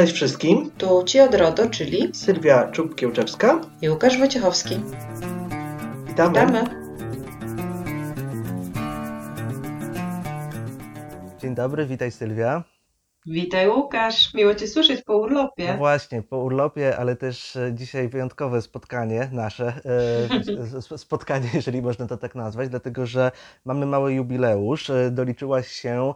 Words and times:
Cześć 0.00 0.12
wszystkim. 0.12 0.70
Tu 0.78 1.04
Ci 1.04 1.20
od 1.20 1.34
RODO, 1.34 1.70
czyli 1.70 2.10
Sylwia 2.14 2.70
Czub-Kiełczewska 2.70 3.60
i 3.82 3.90
Łukasz 3.90 4.18
Wojciechowski. 4.18 4.80
Witamy. 6.06 6.40
Witamy. 6.40 6.64
Dzień 11.40 11.54
dobry, 11.54 11.86
witaj 11.86 12.10
Sylwia. 12.10 12.64
Witaj 13.26 13.68
Łukasz, 13.68 14.34
miło 14.34 14.54
Cię 14.54 14.66
słyszeć 14.68 15.02
po 15.02 15.18
urlopie. 15.18 15.72
No 15.72 15.76
właśnie, 15.78 16.22
po 16.22 16.38
urlopie, 16.38 16.96
ale 16.96 17.16
też 17.16 17.56
e, 17.56 17.72
dzisiaj 17.74 18.08
wyjątkowe 18.08 18.62
spotkanie 18.62 19.28
nasze, 19.32 19.72
e, 20.92 20.98
spotkanie, 20.98 21.48
jeżeli 21.54 21.82
można 21.82 22.06
to 22.06 22.16
tak 22.16 22.34
nazwać, 22.34 22.68
dlatego 22.68 23.06
że 23.06 23.30
mamy 23.64 23.86
mały 23.86 24.12
jubileusz. 24.12 24.90
E, 24.90 25.10
Doliczyłaś 25.10 25.68
się, 25.68 26.14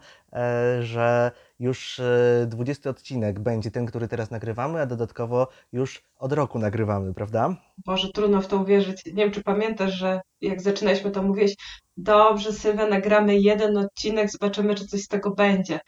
że 0.81 1.31
już 1.61 2.01
e, 2.01 2.47
20 2.47 2.91
odcinek 2.91 3.41
będzie 3.41 3.71
ten, 3.71 3.87
który 3.87 4.09
teraz 4.09 4.31
nagrywamy, 4.31 4.81
a 4.81 4.87
dodatkowo 4.87 5.49
już 5.73 6.03
od 6.19 6.33
roku 6.33 6.59
nagrywamy, 6.59 7.15
prawda? 7.15 7.57
Boże, 7.85 8.09
trudno 8.15 8.43
w 8.43 8.47
to 8.47 8.57
uwierzyć. 8.57 9.07
Nie 9.07 9.13
wiem, 9.13 9.31
czy 9.31 9.43
pamiętasz, 9.43 9.93
że 9.93 10.21
jak 10.41 10.63
zaczynaliśmy, 10.63 11.11
to 11.11 11.23
mówiłeś, 11.23 11.55
dobrze 11.97 12.53
Sylwia, 12.53 12.87
nagramy 12.87 13.39
jeden 13.39 13.79
odcinek, 13.79 14.31
zobaczymy, 14.31 14.75
czy 14.75 14.87
coś 14.87 15.03
z 15.03 15.09
tego 15.09 15.31
będzie. 15.31 15.81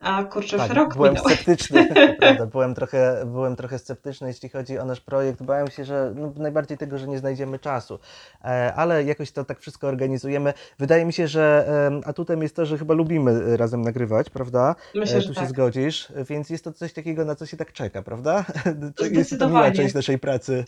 A 0.00 0.24
kurczę, 0.24 0.56
Tak, 0.56 0.72
rok 0.72 0.94
byłem 0.94 1.14
minął. 1.14 1.28
sceptyczny, 1.28 1.88
prawda, 2.20 2.46
byłem 2.46 2.74
trochę, 2.74 3.22
byłem 3.26 3.56
trochę 3.56 3.78
sceptyczny, 3.78 4.28
jeśli 4.28 4.48
chodzi 4.48 4.78
o 4.78 4.84
nasz 4.84 5.00
projekt. 5.00 5.42
Bałem 5.42 5.70
się, 5.70 5.84
że 5.84 6.12
no, 6.16 6.32
najbardziej 6.36 6.78
tego, 6.78 6.98
że 6.98 7.08
nie 7.08 7.18
znajdziemy 7.18 7.58
czasu, 7.58 7.98
e, 8.44 8.74
ale 8.76 9.04
jakoś 9.04 9.32
to 9.32 9.44
tak 9.44 9.60
wszystko 9.60 9.88
organizujemy. 9.88 10.52
Wydaje 10.78 11.04
mi 11.04 11.12
się, 11.12 11.28
że 11.28 11.66
em, 11.86 12.00
atutem 12.04 12.42
jest 12.42 12.56
to, 12.56 12.66
że 12.66 12.78
chyba 12.78 12.94
lubimy 12.94 13.30
e, 13.30 13.56
razem 13.56 13.82
nagrywać, 13.82 14.30
prawda? 14.30 14.74
Myślę, 14.94 15.16
E, 15.16 15.20
że 15.20 15.28
Tu 15.28 15.34
się 15.34 15.40
tak. 15.40 15.48
zgodzisz, 15.48 16.12
więc 16.30 16.50
jest 16.50 16.64
to 16.64 16.72
coś 16.72 16.92
takiego, 16.92 17.24
na 17.24 17.34
co 17.34 17.46
się 17.46 17.56
tak 17.56 17.72
czeka, 17.72 18.02
prawda? 18.02 18.44
Jest 19.10 19.38
to 19.38 19.48
miła 19.48 19.70
część 19.70 19.94
naszej 19.94 20.18
pracy, 20.18 20.64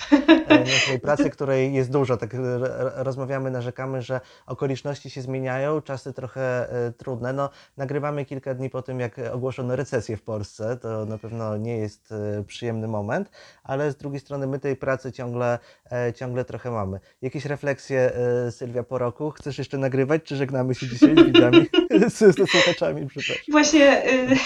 naszej 0.49 1.01
pracy, 1.07 1.31
której 1.31 1.75
jest 1.75 1.91
dużo. 1.91 2.17
Tak 2.17 2.31
rozmawiamy, 2.95 3.51
narzekamy, 3.51 4.03
że 4.03 4.21
okoliczności 4.47 5.11
się 5.11 5.23
zmieniają, 5.23 5.81
czasy 5.83 6.13
trochę 6.13 6.67
trudne. 6.97 7.33
No, 7.33 7.51
nagrywamy 7.77 8.25
kilka 8.25 8.55
dni 8.55 8.71
po 8.71 8.83
tym, 8.83 9.01
jak 9.01 9.22
ogłoszono 9.33 9.77
recesję 9.77 10.17
w 10.17 10.23
Polsce. 10.23 10.77
To 10.77 11.07
na 11.07 11.19
pewno 11.19 11.57
nie 11.57 11.77
jest 11.77 12.13
e, 12.13 12.45
przyjemny 12.45 12.89
moment, 12.89 13.31
ale 13.65 13.93
z 13.93 13.97
drugiej 13.97 14.21
strony 14.21 14.47
my 14.47 14.59
tej 14.59 14.77
pracy 14.77 15.13
ciągle, 15.13 15.59
e, 15.93 16.13
ciągle 16.13 16.45
trochę 16.45 16.71
mamy. 16.71 17.01
Jakieś 17.23 17.45
refleksje, 17.45 18.13
e, 18.15 18.53
Sylwia, 18.53 18.83
po 18.83 18.99
roku? 18.99 19.31
Chcesz 19.31 19.59
jeszcze 19.59 19.79
nagrywać, 19.79 20.23
czy 20.23 20.37
żegnamy 20.37 20.75
się 20.75 20.89
dzisiaj 20.89 21.15
z 21.17 21.23
widzami, 21.27 21.67
z, 22.17 22.51
słuchaczami, 22.51 23.07
przepraszam. 23.07 23.45
Właśnie, 23.51 24.13
y, 24.13 24.37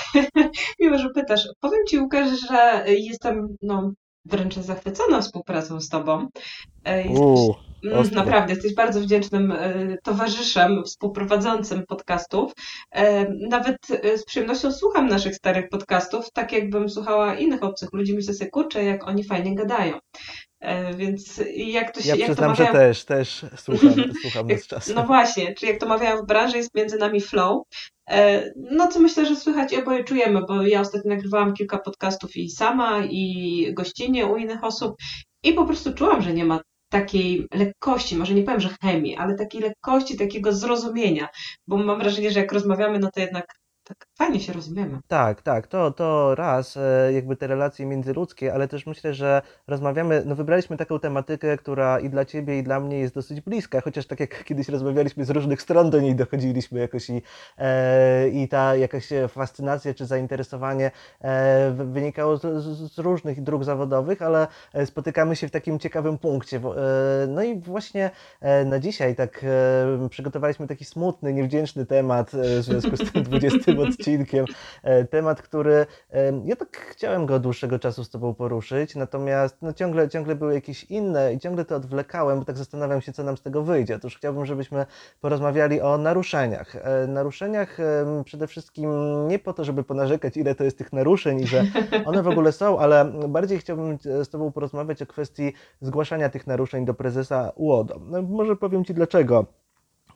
miło, 0.80 0.98
że 0.98 1.10
pytasz. 1.10 1.48
Powiem 1.60 1.80
Ci, 1.88 1.98
Łukasz, 1.98 2.41
że 2.48 2.84
jestem 2.86 3.56
no, 3.62 3.92
wręcz 4.24 4.54
zachwycona 4.54 5.20
współpracą 5.20 5.80
z 5.80 5.88
Tobą. 5.88 6.28
E, 6.84 7.04
ostro. 7.94 8.16
Naprawdę, 8.24 8.52
jesteś 8.52 8.74
bardzo 8.74 9.00
wdzięcznym 9.00 9.52
e, 9.52 9.96
towarzyszem, 10.04 10.82
współprowadzącym 10.84 11.86
podcastów. 11.88 12.52
E, 12.92 13.30
Nawet 13.48 13.76
e, 13.90 14.18
z 14.18 14.24
przyjemnością 14.24 14.72
słucham 14.72 15.08
naszych 15.08 15.34
starych 15.34 15.68
podcastów, 15.68 16.32
tak 16.32 16.52
jakbym 16.52 16.90
słuchała 16.90 17.34
innych 17.34 17.62
obcych 17.62 17.88
ludzi. 17.92 18.14
Myślę 18.14 18.34
sobie, 18.34 18.50
kurczę, 18.50 18.84
jak 18.84 19.08
oni 19.08 19.24
fajnie 19.24 19.54
gadają. 19.54 19.98
Więc 20.96 21.40
jak 21.56 21.94
to 21.94 22.00
się, 22.02 22.08
Ja 22.08 22.16
jak 22.16 22.26
to 22.28 22.34
przyznam, 22.34 22.54
że 22.54 22.64
mawiają, 22.64 22.86
też, 22.86 23.04
też 23.04 23.46
słucham, 23.56 23.94
słucham 24.22 24.58
z 24.58 24.66
czasem. 24.66 24.94
no 24.94 25.06
właśnie, 25.06 25.54
czy 25.54 25.66
jak 25.66 25.80
to 25.80 25.86
mawiają 25.86 26.22
w 26.22 26.26
branży, 26.26 26.56
jest 26.56 26.74
między 26.74 26.98
nami 26.98 27.20
flow. 27.20 27.62
No 28.56 28.88
co 28.88 29.00
myślę, 29.00 29.26
że 29.26 29.36
słychać 29.36 29.72
i 29.72 29.76
oboje 29.76 30.04
czujemy, 30.04 30.40
bo 30.48 30.62
ja 30.62 30.80
ostatnio 30.80 31.10
nagrywałam 31.10 31.54
kilka 31.54 31.78
podcastów 31.78 32.36
i 32.36 32.50
sama, 32.50 33.04
i 33.10 33.66
gościnnie 33.74 34.26
u 34.26 34.36
innych 34.36 34.64
osób 34.64 34.96
i 35.42 35.52
po 35.52 35.64
prostu 35.64 35.94
czułam, 35.94 36.22
że 36.22 36.32
nie 36.32 36.44
ma 36.44 36.60
takiej 37.00 37.47
lekkości, 37.55 38.16
może 38.16 38.34
nie 38.34 38.42
powiem, 38.42 38.61
że 38.61 38.77
chemii, 38.83 39.16
ale 39.16 39.34
takiej 39.34 39.61
lekkości, 39.61 40.16
takiego 40.16 40.53
zrozumienia, 40.53 41.28
bo 41.66 41.76
mam 41.76 41.98
wrażenie, 41.98 42.31
że 42.31 42.41
jak 42.41 42.53
rozmawiamy, 42.53 42.98
no 42.98 43.10
to 43.15 43.20
jednak 43.20 43.47
tak 43.84 44.06
fajnie 44.19 44.41
się 44.41 44.53
rozumiemy. 44.53 44.99
Tak, 45.09 45.43
tak, 45.43 45.66
to, 45.66 45.91
to 45.91 46.34
raz, 46.34 46.77
e, 46.77 47.12
jakby 47.12 47.37
te 47.37 47.47
relacje 47.47 47.87
międzyludzkie, 47.87 48.54
ale 48.54 48.69
też 48.69 48.87
myślę, 48.87 49.15
że 49.15 49.43
rozmawiamy, 49.66 50.22
no 50.27 50.34
wybraliśmy 50.34 50.77
taką 50.77 50.99
tematykę, 50.99 51.56
która 51.56 52.00
i 52.00 52.10
dla 52.10 52.25
Ciebie, 52.25 52.59
i 52.59 52.62
dla 52.62 52.81
mnie 52.81 52.99
jest 52.99 53.15
dosyć 53.15 53.41
bliska, 53.41 53.81
chociaż 53.81 54.06
tak 54.06 54.21
jak 54.21 54.44
kiedyś 54.44 54.69
rozmawialiśmy 54.69 55.25
z 55.25 55.31
różnych 55.31 55.62
stron 55.62 55.91
do 55.91 56.00
niej 56.00 56.15
dochodziliśmy 56.16 56.81
jakoś 56.81 57.10
i, 57.10 57.22
e, 57.59 58.28
i 58.28 58.49
ta 58.49 58.76
jakaś 58.76 59.09
fascynacja 59.28 59.94
czy 59.94 60.06
zainteresowanie 60.06 60.91
e, 61.21 61.71
wy- 61.71 61.84
wynikało 61.87 62.37
z, 62.37 62.43
z, 62.93 62.99
różnych 62.99 63.43
dróg 63.43 63.65
zawodowych, 63.65 64.22
ale 64.22 64.47
e, 64.75 64.87
spotykamy 64.87 65.37
się 65.37 65.49
w 65.49 65.50
takim 65.50 65.78
ciekawym 65.78 66.19
punkcie. 66.19 66.56
E, 66.56 67.26
No 67.26 67.43
i 67.43 67.60
właśnie 67.60 68.10
na 68.66 68.78
dzisiaj 68.78 69.16
tak 69.16 69.44
przygotowaliśmy 70.10 70.66
taki 70.66 70.84
smutny, 70.84 71.32
niewdzięczny 71.34 71.87
temat 71.87 72.31
w 72.34 72.62
związku 72.62 72.97
z 72.97 73.12
tym 73.12 73.22
20 73.31 73.59
odcinkiem. 73.72 74.06
E, 74.83 75.05
Temat, 75.05 75.43
który 75.43 75.87
e, 76.12 76.33
ja 76.44 76.56
tak 76.56 76.77
chciałem 76.77 77.27
go 77.27 77.34
od 77.34 77.43
dłuższego 77.43 77.78
czasu 77.78 78.05
z 78.05 78.11
Tobą 78.11 78.34
poruszyć, 78.34 78.94
natomiast 78.94 79.56
no, 79.62 79.72
ciągle, 79.72 80.09
ciągle 80.09 80.34
były 80.34 80.55
jakieś 80.55 80.84
inne 80.84 81.34
i 81.34 81.39
ciągle 81.39 81.65
to 81.65 81.77
odwlekałem, 81.77 82.39
bo 82.39 82.44
tak 82.44 82.56
zastanawiam 82.56 83.00
się, 83.00 83.12
co 83.12 83.25
nam 83.25 83.37
z 83.37 83.43
tego 83.43 83.62
wyjdzie. 83.62 83.97
Otóż 83.97 84.17
chciałbym, 84.17 84.47
żebyśmy 84.47 84.87
porozmawiali 85.21 85.81
o 85.81 85.99
naruszeniach. 85.99 86.77
E, 86.77 87.06
Naruszeniach 87.06 87.78
przede 88.25 88.47
wszystkim 88.47 88.91
nie 89.28 89.39
po 89.39 89.53
to, 89.53 89.65
żeby 89.65 89.84
ponarzekać, 89.84 90.37
ile 90.37 90.55
to 90.55 90.65
jest 90.65 90.78
tych 90.78 90.93
naruszeń 90.93 91.41
i 91.41 91.47
że 91.47 91.65
one 92.05 92.23
w 92.23 92.28
ogóle 92.28 92.53
są, 92.53 92.78
ale 92.78 93.05
bardziej 93.28 93.59
chciałbym 93.59 93.99
z 94.00 94.28
Tobą 94.28 94.53
porozmawiać 94.53 95.03
o 95.03 95.06
kwestii 95.06 95.53
zgłaszania 95.81 96.28
tych 96.28 96.47
naruszeń 96.47 96.84
do 96.84 96.94
prezesa 96.94 97.53
UODO. 97.55 98.00
No, 98.06 98.23
może 98.23 98.56
powiem 98.56 98.84
Ci 98.84 98.94
dlaczego. 98.94 99.66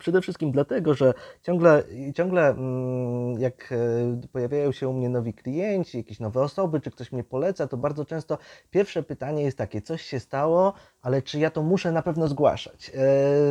Przede 0.00 0.20
wszystkim 0.20 0.52
dlatego, 0.52 0.94
że 0.94 1.14
ciągle, 1.42 1.84
ciągle 2.14 2.48
mm, 2.48 3.40
jak 3.40 3.72
e, 3.72 4.28
pojawiają 4.32 4.72
się 4.72 4.88
u 4.88 4.92
mnie 4.92 5.08
nowi 5.08 5.34
klienci, 5.34 5.98
jakieś 5.98 6.20
nowe 6.20 6.42
osoby, 6.42 6.80
czy 6.80 6.90
ktoś 6.90 7.12
mnie 7.12 7.24
poleca, 7.24 7.66
to 7.66 7.76
bardzo 7.76 8.04
często 8.04 8.38
pierwsze 8.70 9.02
pytanie 9.02 9.42
jest 9.42 9.58
takie, 9.58 9.82
coś 9.82 10.02
się 10.02 10.20
stało, 10.20 10.74
ale 11.02 11.22
czy 11.22 11.38
ja 11.38 11.50
to 11.50 11.62
muszę 11.62 11.92
na 11.92 12.02
pewno 12.02 12.28
zgłaszać? 12.28 12.88
E, 12.90 12.92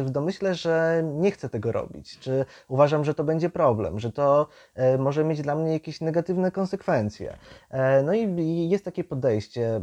W 0.04 0.10
domyśle, 0.10 0.56
że 0.56 1.04
nie 1.06 1.32
chcę 1.32 1.50
tego 1.50 1.72
robić, 1.72 2.20
czy 2.20 2.46
uważam, 2.68 3.04
że 3.06 3.14
to 3.14 3.24
będzie 3.24 3.50
problem, 3.50 4.00
że 4.00 4.12
to 4.12 4.48
e, 4.76 4.98
może 4.98 5.24
mieć 5.24 5.42
dla 5.42 5.56
mnie 5.56 5.74
jakieś 5.74 6.02
negatywne 6.02 6.52
konsekwencje. 6.52 7.38
E, 7.70 8.04
No 8.04 8.14
i 8.14 8.70
jest 8.70 8.86
takie 8.86 9.04
podejście. 9.04 9.82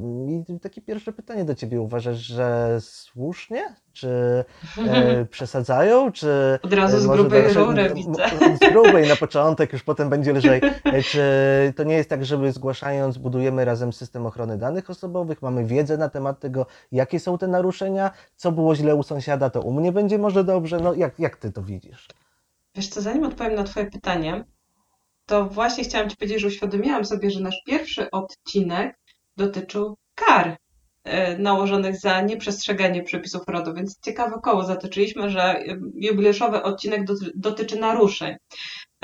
I 0.49 0.61
takie 0.61 0.81
pierwsze 0.83 1.13
pytanie 1.13 1.45
do 1.45 1.55
Ciebie, 1.55 1.81
uważasz, 1.81 2.17
że 2.19 2.77
słusznie? 2.81 3.75
Czy 3.93 4.45
przesadzają, 5.31 6.13
czy 6.13 6.59
Od 6.63 6.73
razu 6.73 6.99
z 6.99 7.07
grubej 7.07 7.43
dalsze- 7.43 7.65
rury 7.65 7.95
widzę. 7.95 8.25
Z 8.57 8.73
grubej 8.73 9.09
na 9.09 9.17
początek, 9.17 9.73
już 9.73 9.83
potem 9.83 10.09
będzie 10.11 10.33
lżej. 10.33 10.61
Czy 11.05 11.23
to 11.77 11.85
nie 11.85 11.95
jest 11.95 12.11
tak, 12.11 12.25
żeby 12.25 12.53
zgłaszając 12.53 13.19
budujemy 13.19 13.65
razem 13.65 13.93
system 13.93 14.27
ochrony 14.27 14.59
danych 14.59 14.91
osobowych, 14.91 15.43
mamy 15.43 15.65
wiedzę 15.65 15.97
na 15.97 16.09
temat 16.09 16.41
tego, 16.41 16.67
jakie 16.93 17.21
są 17.21 17.39
te 17.39 17.49
naruszenia, 17.57 18.11
co 18.37 18.53
było 18.53 18.75
źle 18.75 18.95
u 18.95 19.03
sąsiada, 19.03 19.51
to 19.51 19.61
u 19.61 19.73
mnie 19.73 19.93
będzie 19.93 20.19
może 20.19 20.45
dobrze. 20.45 20.81
No 20.81 20.95
jak, 20.95 21.19
jak 21.19 21.37
Ty 21.37 21.53
to 21.53 21.63
widzisz? 21.63 22.09
Wiesz 22.75 22.89
co, 22.89 23.01
zanim 23.01 23.25
odpowiem 23.25 23.55
na 23.55 23.65
Twoje 23.65 23.87
pytanie, 23.91 24.45
to 25.27 25.45
właśnie 25.45 25.85
chciałam 25.85 26.11
Ci 26.11 26.17
powiedzieć, 26.17 26.41
że 26.41 26.47
uświadomiłam 26.47 27.05
sobie, 27.05 27.31
że 27.31 27.41
nasz 27.41 27.63
pierwszy 27.67 28.11
odcinek 28.11 28.99
dotyczył 29.37 29.97
kar 30.15 30.57
e, 31.05 31.39
nałożonych 31.39 32.01
za 32.01 32.21
nieprzestrzeganie 32.21 33.03
przepisów 33.03 33.43
RODO, 33.49 33.75
więc 33.75 34.01
ciekawe 34.01 34.37
koło 34.43 34.65
zatoczyliśmy, 34.65 35.31
że 35.31 35.43
e, 35.43 35.79
jubileuszowy 35.95 36.63
odcinek 36.63 37.05
doty- 37.05 37.31
dotyczy 37.35 37.81
naruszeń. 37.81 38.37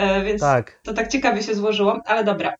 E, 0.03 0.25
Więc 0.25 0.41
Tak, 0.41 0.81
to 0.85 0.93
tak 0.93 1.09
ciekawie 1.09 1.43
się 1.43 1.55
złożyło, 1.55 2.01
ale 2.07 2.25
dobra. 2.25 2.55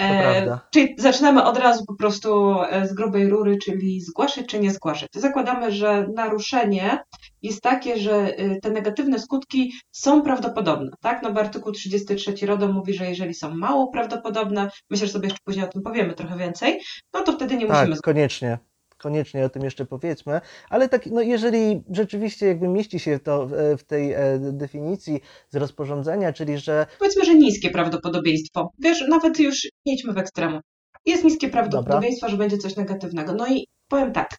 E. 0.00 0.58
Czyli 0.70 0.94
zaczynamy 0.98 1.44
od 1.44 1.58
razu 1.58 1.84
po 1.86 1.94
prostu 1.94 2.56
e, 2.70 2.88
z 2.88 2.94
grubej 2.94 3.28
rury, 3.28 3.58
czyli 3.64 4.00
zgłaszać 4.00 4.46
czy 4.46 4.60
nie 4.60 4.70
zgłaszać. 4.70 5.08
Zakładamy, 5.14 5.72
że 5.72 6.06
naruszenie 6.14 6.98
jest 7.42 7.62
takie, 7.62 7.96
że 7.96 8.36
e, 8.36 8.60
te 8.60 8.70
negatywne 8.70 9.18
skutki 9.18 9.72
są 9.92 10.22
prawdopodobne, 10.22 10.90
tak? 11.00 11.22
No 11.22 11.32
bo 11.32 11.40
artykuł 11.40 11.72
33 11.72 12.46
RODO 12.46 12.68
mówi, 12.68 12.94
że 12.94 13.06
jeżeli 13.06 13.34
są 13.34 13.54
mało 13.54 13.88
prawdopodobne, 13.88 14.70
myślę, 14.90 15.06
że 15.06 15.12
sobie 15.12 15.26
jeszcze 15.26 15.40
później 15.44 15.64
o 15.64 15.68
tym 15.68 15.82
powiemy 15.82 16.14
trochę 16.14 16.36
więcej, 16.36 16.80
no 17.14 17.22
to 17.22 17.32
wtedy 17.32 17.56
nie 17.56 17.66
musimy 17.66 17.94
tak, 17.94 18.02
koniecznie. 18.02 18.58
Koniecznie 18.98 19.44
o 19.44 19.48
tym 19.48 19.64
jeszcze 19.64 19.86
powiedzmy, 19.86 20.40
ale 20.70 20.88
tak, 20.88 21.06
no 21.06 21.20
jeżeli 21.20 21.82
rzeczywiście 21.90 22.46
jakby 22.46 22.68
mieści 22.68 22.98
się 22.98 23.18
to 23.18 23.46
w, 23.46 23.52
w 23.78 23.84
tej 23.84 24.12
e, 24.12 24.38
definicji 24.38 25.20
z 25.50 25.56
rozporządzenia, 25.56 26.32
czyli 26.32 26.58
że 26.58 26.86
powiedzmy, 26.98 27.24
że 27.24 27.34
niskie 27.34 27.70
prawdopodobieństwo. 27.70 28.72
Wiesz, 28.78 29.04
nawet 29.08 29.40
już 29.40 29.64
nie 29.86 29.94
idźmy 29.94 30.12
w 30.12 30.18
ekstremum. 30.18 30.60
Jest 31.06 31.24
niskie 31.24 31.48
prawdopodobieństwo, 31.48 32.28
że 32.28 32.36
będzie 32.36 32.58
coś 32.58 32.76
negatywnego. 32.76 33.34
No 33.34 33.46
i 33.48 33.66
powiem 33.88 34.12
tak. 34.12 34.38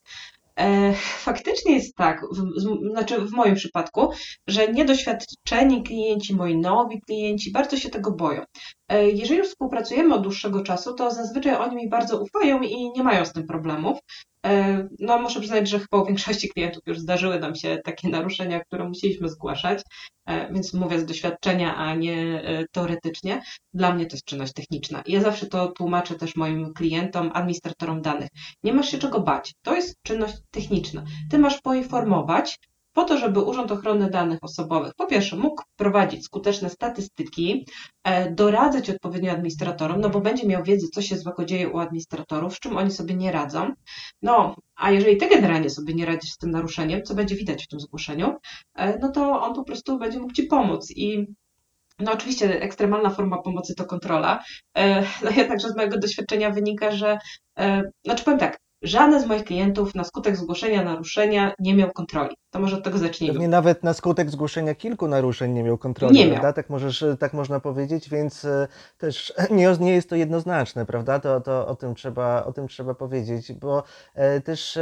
E, 0.59 0.93
faktycznie 1.17 1.75
jest 1.75 1.95
tak, 1.95 2.21
w, 2.31 2.91
znaczy 2.91 3.21
w 3.21 3.31
moim 3.31 3.55
przypadku, 3.55 4.09
że 4.47 4.67
niedoświadczeni 4.67 5.83
klienci, 5.83 6.35
moi 6.35 6.57
nowi 6.57 7.01
klienci 7.01 7.51
bardzo 7.51 7.77
się 7.77 7.89
tego 7.89 8.11
boją. 8.11 8.43
E, 8.89 9.09
jeżeli 9.09 9.39
już 9.39 9.47
współpracujemy 9.47 10.15
od 10.15 10.21
dłuższego 10.21 10.63
czasu, 10.63 10.93
to 10.93 11.11
zazwyczaj 11.11 11.55
oni 11.55 11.75
mi 11.75 11.89
bardzo 11.89 12.21
ufają 12.21 12.61
i 12.61 12.91
nie 12.95 13.03
mają 13.03 13.25
z 13.25 13.33
tym 13.33 13.47
problemów. 13.47 13.99
E, 14.45 14.87
no, 14.99 15.19
muszę 15.19 15.39
przyznać, 15.39 15.69
że 15.69 15.79
chyba 15.79 16.01
u 16.01 16.05
większości 16.05 16.49
klientów 16.49 16.83
już 16.87 16.99
zdarzyły 16.99 17.39
nam 17.39 17.55
się 17.55 17.77
takie 17.83 18.09
naruszenia, 18.17 18.59
które 18.59 18.89
musieliśmy 18.89 19.29
zgłaszać, 19.29 19.81
e, 20.25 20.53
więc 20.53 20.73
mówię 20.73 20.99
z 20.99 21.05
doświadczenia, 21.05 21.75
a 21.75 21.95
nie 21.95 22.41
teoretycznie. 22.71 23.41
Dla 23.73 23.93
mnie 23.93 24.05
to 24.05 24.15
jest 24.15 24.25
czynność 24.25 24.53
techniczna. 24.53 25.03
Ja 25.07 25.21
zawsze 25.21 25.45
to 25.45 25.67
tłumaczę 25.67 26.15
też 26.15 26.35
moim 26.35 26.73
klientom, 26.73 27.31
administratorom 27.33 28.01
danych. 28.01 28.29
Nie 28.63 28.73
masz 28.73 28.89
się 28.91 28.97
czego 28.97 29.19
bać. 29.19 29.53
To 29.61 29.75
jest 29.75 29.95
czynność 30.03 30.35
techniczna. 30.51 31.03
Ty 31.29 31.37
masz 31.37 31.61
poinformować, 31.61 32.59
po 32.97 33.05
to, 33.05 33.17
żeby 33.17 33.41
Urząd 33.41 33.71
Ochrony 33.71 34.09
Danych 34.09 34.39
Osobowych 34.41 34.93
po 34.95 35.07
pierwsze 35.07 35.35
mógł 35.35 35.63
prowadzić 35.75 36.25
skuteczne 36.25 36.69
statystyki, 36.69 37.65
e, 38.03 38.31
doradzać 38.31 38.89
odpowiednio 38.89 39.31
administratorom, 39.31 40.01
no 40.01 40.09
bo 40.09 40.21
będzie 40.21 40.47
miał 40.47 40.63
wiedzę, 40.63 40.87
co 40.93 41.01
się 41.01 41.17
złego 41.17 41.45
dzieje 41.45 41.69
u 41.69 41.79
administratorów, 41.79 42.55
z 42.55 42.59
czym 42.59 42.77
oni 42.77 42.91
sobie 42.91 43.15
nie 43.15 43.31
radzą. 43.31 43.71
No, 44.21 44.55
a 44.75 44.91
jeżeli 44.91 45.17
ty 45.17 45.29
generalnie 45.29 45.69
sobie 45.69 45.93
nie 45.93 46.05
radzisz 46.05 46.31
z 46.31 46.37
tym 46.37 46.51
naruszeniem, 46.51 47.03
co 47.03 47.15
będzie 47.15 47.35
widać 47.35 47.63
w 47.63 47.67
tym 47.67 47.79
zgłoszeniu, 47.79 48.35
e, 48.75 48.99
no 48.99 49.11
to 49.11 49.41
on 49.41 49.53
po 49.53 49.63
prostu 49.63 49.97
będzie 49.97 50.19
mógł 50.19 50.33
ci 50.33 50.43
pomóc 50.43 50.91
i 50.91 51.25
no 51.99 52.11
oczywiście 52.11 52.61
ekstremalna 52.61 53.09
forma 53.09 53.41
pomocy 53.41 53.75
to 53.75 53.85
kontrola. 53.85 54.43
E, 54.77 55.01
no 55.23 55.31
jednakże 55.37 55.69
z 55.69 55.75
mojego 55.75 55.99
doświadczenia 55.99 56.51
wynika, 56.51 56.91
że, 56.91 57.17
znaczy 58.05 58.23
powiem 58.23 58.39
tak, 58.39 58.59
żaden 58.81 59.21
z 59.21 59.25
moich 59.25 59.43
klientów 59.43 59.95
na 59.95 60.03
skutek 60.03 60.37
zgłoszenia 60.37 60.83
naruszenia 60.83 61.53
nie 61.59 61.75
miał 61.75 61.91
kontroli. 61.91 62.35
To 62.51 62.59
może 62.59 62.77
od 62.77 62.83
tego 62.83 62.97
zacznijmy. 62.97 63.33
Pewnie 63.33 63.47
nawet 63.47 63.83
na 63.83 63.93
skutek 63.93 64.29
zgłoszenia 64.29 64.75
kilku 64.75 65.07
naruszeń 65.07 65.51
nie 65.53 65.63
miał 65.63 65.77
kontroli, 65.77 66.15
nie 66.15 66.25
prawda? 66.25 66.43
Miał. 66.43 66.53
Tak, 66.53 66.69
możesz, 66.69 67.05
tak 67.19 67.33
można 67.33 67.59
powiedzieć, 67.59 68.09
więc 68.09 68.45
e, 68.45 68.67
też 68.97 69.33
nie, 69.51 69.75
nie 69.79 69.93
jest 69.93 70.09
to 70.09 70.15
jednoznaczne, 70.15 70.85
prawda? 70.85 71.19
To, 71.19 71.41
to 71.41 71.67
o, 71.67 71.75
tym 71.75 71.95
trzeba, 71.95 72.45
o 72.45 72.53
tym 72.53 72.67
trzeba 72.67 72.93
powiedzieć, 72.93 73.53
bo 73.53 73.83
e, 74.15 74.41
też 74.41 74.79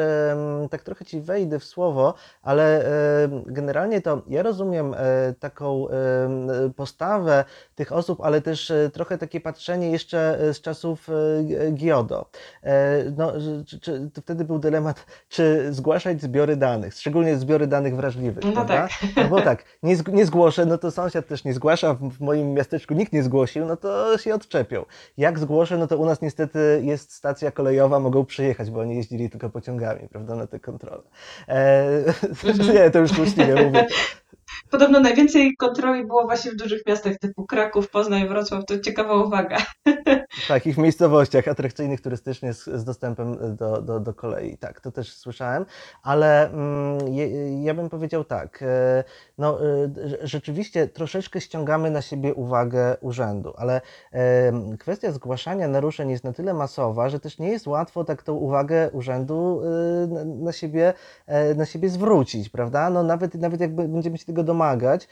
tak 0.69 0.83
trochę 0.83 1.06
Ci 1.06 1.21
wejdę 1.21 1.59
w 1.59 1.63
słowo, 1.63 2.13
ale 2.42 2.86
generalnie 3.45 4.01
to 4.01 4.21
ja 4.27 4.44
rozumiem 4.44 4.94
e, 4.94 5.33
taką 5.39 5.88
postawę 6.75 7.45
tych 7.75 7.92
osób, 7.92 8.21
ale 8.21 8.42
też 8.42 8.71
trochę 8.94 9.18
takie 9.18 9.42
patrzenie 9.42 9.92
jeszcze 9.92 10.39
z 10.53 10.62
czasów 10.62 11.07
GIODO. 11.74 12.30
No, 13.18 13.31
czy, 13.85 14.09
wtedy 14.21 14.45
był 14.45 14.59
dylemat, 14.59 15.05
czy 15.29 15.73
zgłaszać 15.73 16.21
zbiory 16.21 16.55
danych, 16.55 16.93
szczególnie 16.93 17.37
zbiory 17.37 17.67
danych 17.67 17.95
wrażliwych, 17.95 18.43
no 18.43 18.51
prawda? 18.51 18.73
Tak. 18.73 18.91
No 19.15 19.29
bo 19.29 19.41
tak, 19.41 19.63
nie, 19.83 19.95
nie 20.07 20.25
zgłoszę, 20.25 20.65
no 20.65 20.77
to 20.77 20.91
sąsiad 20.91 21.27
też 21.27 21.43
nie 21.43 21.53
zgłasza, 21.53 21.93
w 21.93 22.19
moim 22.19 22.53
miasteczku 22.53 22.93
nikt 22.93 23.13
nie 23.13 23.23
zgłosił, 23.23 23.65
no 23.65 23.77
to 23.77 24.17
się 24.17 24.33
odczepią. 24.33 24.85
Jak 25.17 25.39
zgłoszę, 25.39 25.77
no 25.77 25.87
to 25.87 25.97
u 25.97 26.05
nas 26.05 26.21
niestety 26.21 26.81
jest 26.83 27.13
stacja 27.13 27.51
kolejowa, 27.51 27.99
mogą 27.99 28.25
przyjechać, 28.25 28.71
bo 28.71 28.79
oni 28.79 28.95
jeździli 28.95 29.29
tylko 29.29 29.49
pociągami, 29.49 30.07
prawda, 30.09 30.35
na 30.35 30.47
te 30.47 30.59
kontrole. 30.59 31.03
Eee, 31.47 32.05
mhm. 32.49 32.75
Nie, 32.75 32.91
to 32.91 32.99
już 32.99 33.11
złośliwie 33.11 33.55
mówię. 33.65 33.87
Podobno 34.69 35.00
najwięcej 35.00 35.56
kontroli 35.56 36.06
było 36.06 36.24
właśnie 36.24 36.51
w 36.51 36.56
dużych 36.56 36.86
miastach 36.88 37.18
typu 37.18 37.45
Kraków, 37.45 37.89
Poznań, 37.89 38.27
Wrocław. 38.27 38.65
To 38.65 38.80
ciekawa 38.80 39.13
uwaga. 39.13 39.57
W 40.65 40.77
miejscowościach 40.77 41.47
atrakcyjnych 41.47 42.01
turystycznie 42.01 42.53
z, 42.53 42.63
z 42.63 42.83
dostępem 42.83 43.56
do, 43.56 43.81
do, 43.81 44.00
do 44.00 44.13
kolei. 44.13 44.57
Tak, 44.57 44.81
to 44.81 44.92
też 44.92 45.13
słyszałem, 45.13 45.65
ale 46.03 46.51
mm, 46.51 47.13
je, 47.13 47.63
ja 47.63 47.74
bym 47.74 47.89
powiedział 47.89 48.24
tak. 48.24 48.62
E, 48.62 49.03
no, 49.38 49.62
e, 49.62 49.89
rzeczywiście 50.21 50.88
troszeczkę 50.88 51.42
ściągamy 51.42 51.92
na 51.92 52.01
siebie 52.01 52.33
uwagę 52.33 52.97
urzędu, 53.01 53.53
ale 53.57 53.81
e, 54.12 54.77
kwestia 54.80 55.12
zgłaszania 55.12 55.68
naruszeń 55.68 56.09
jest 56.09 56.24
na 56.24 56.33
tyle 56.33 56.53
masowa, 56.53 57.09
że 57.09 57.19
też 57.19 57.39
nie 57.39 57.50
jest 57.50 57.68
łatwo 57.68 58.03
tak 58.03 58.24
tą 58.24 58.33
uwagę 58.33 58.89
urzędu 58.92 59.62
na 60.25 60.51
siebie, 60.51 60.94
na 61.56 61.65
siebie 61.65 61.89
zwrócić, 61.89 62.50
prawda? 62.50 62.89
No, 62.89 63.03
nawet, 63.03 63.36
nawet 63.36 63.62
jak 63.62 63.75
będziemy 63.75 64.18
się 64.18 64.25
tego 64.35 64.43
domagać, 64.43 65.07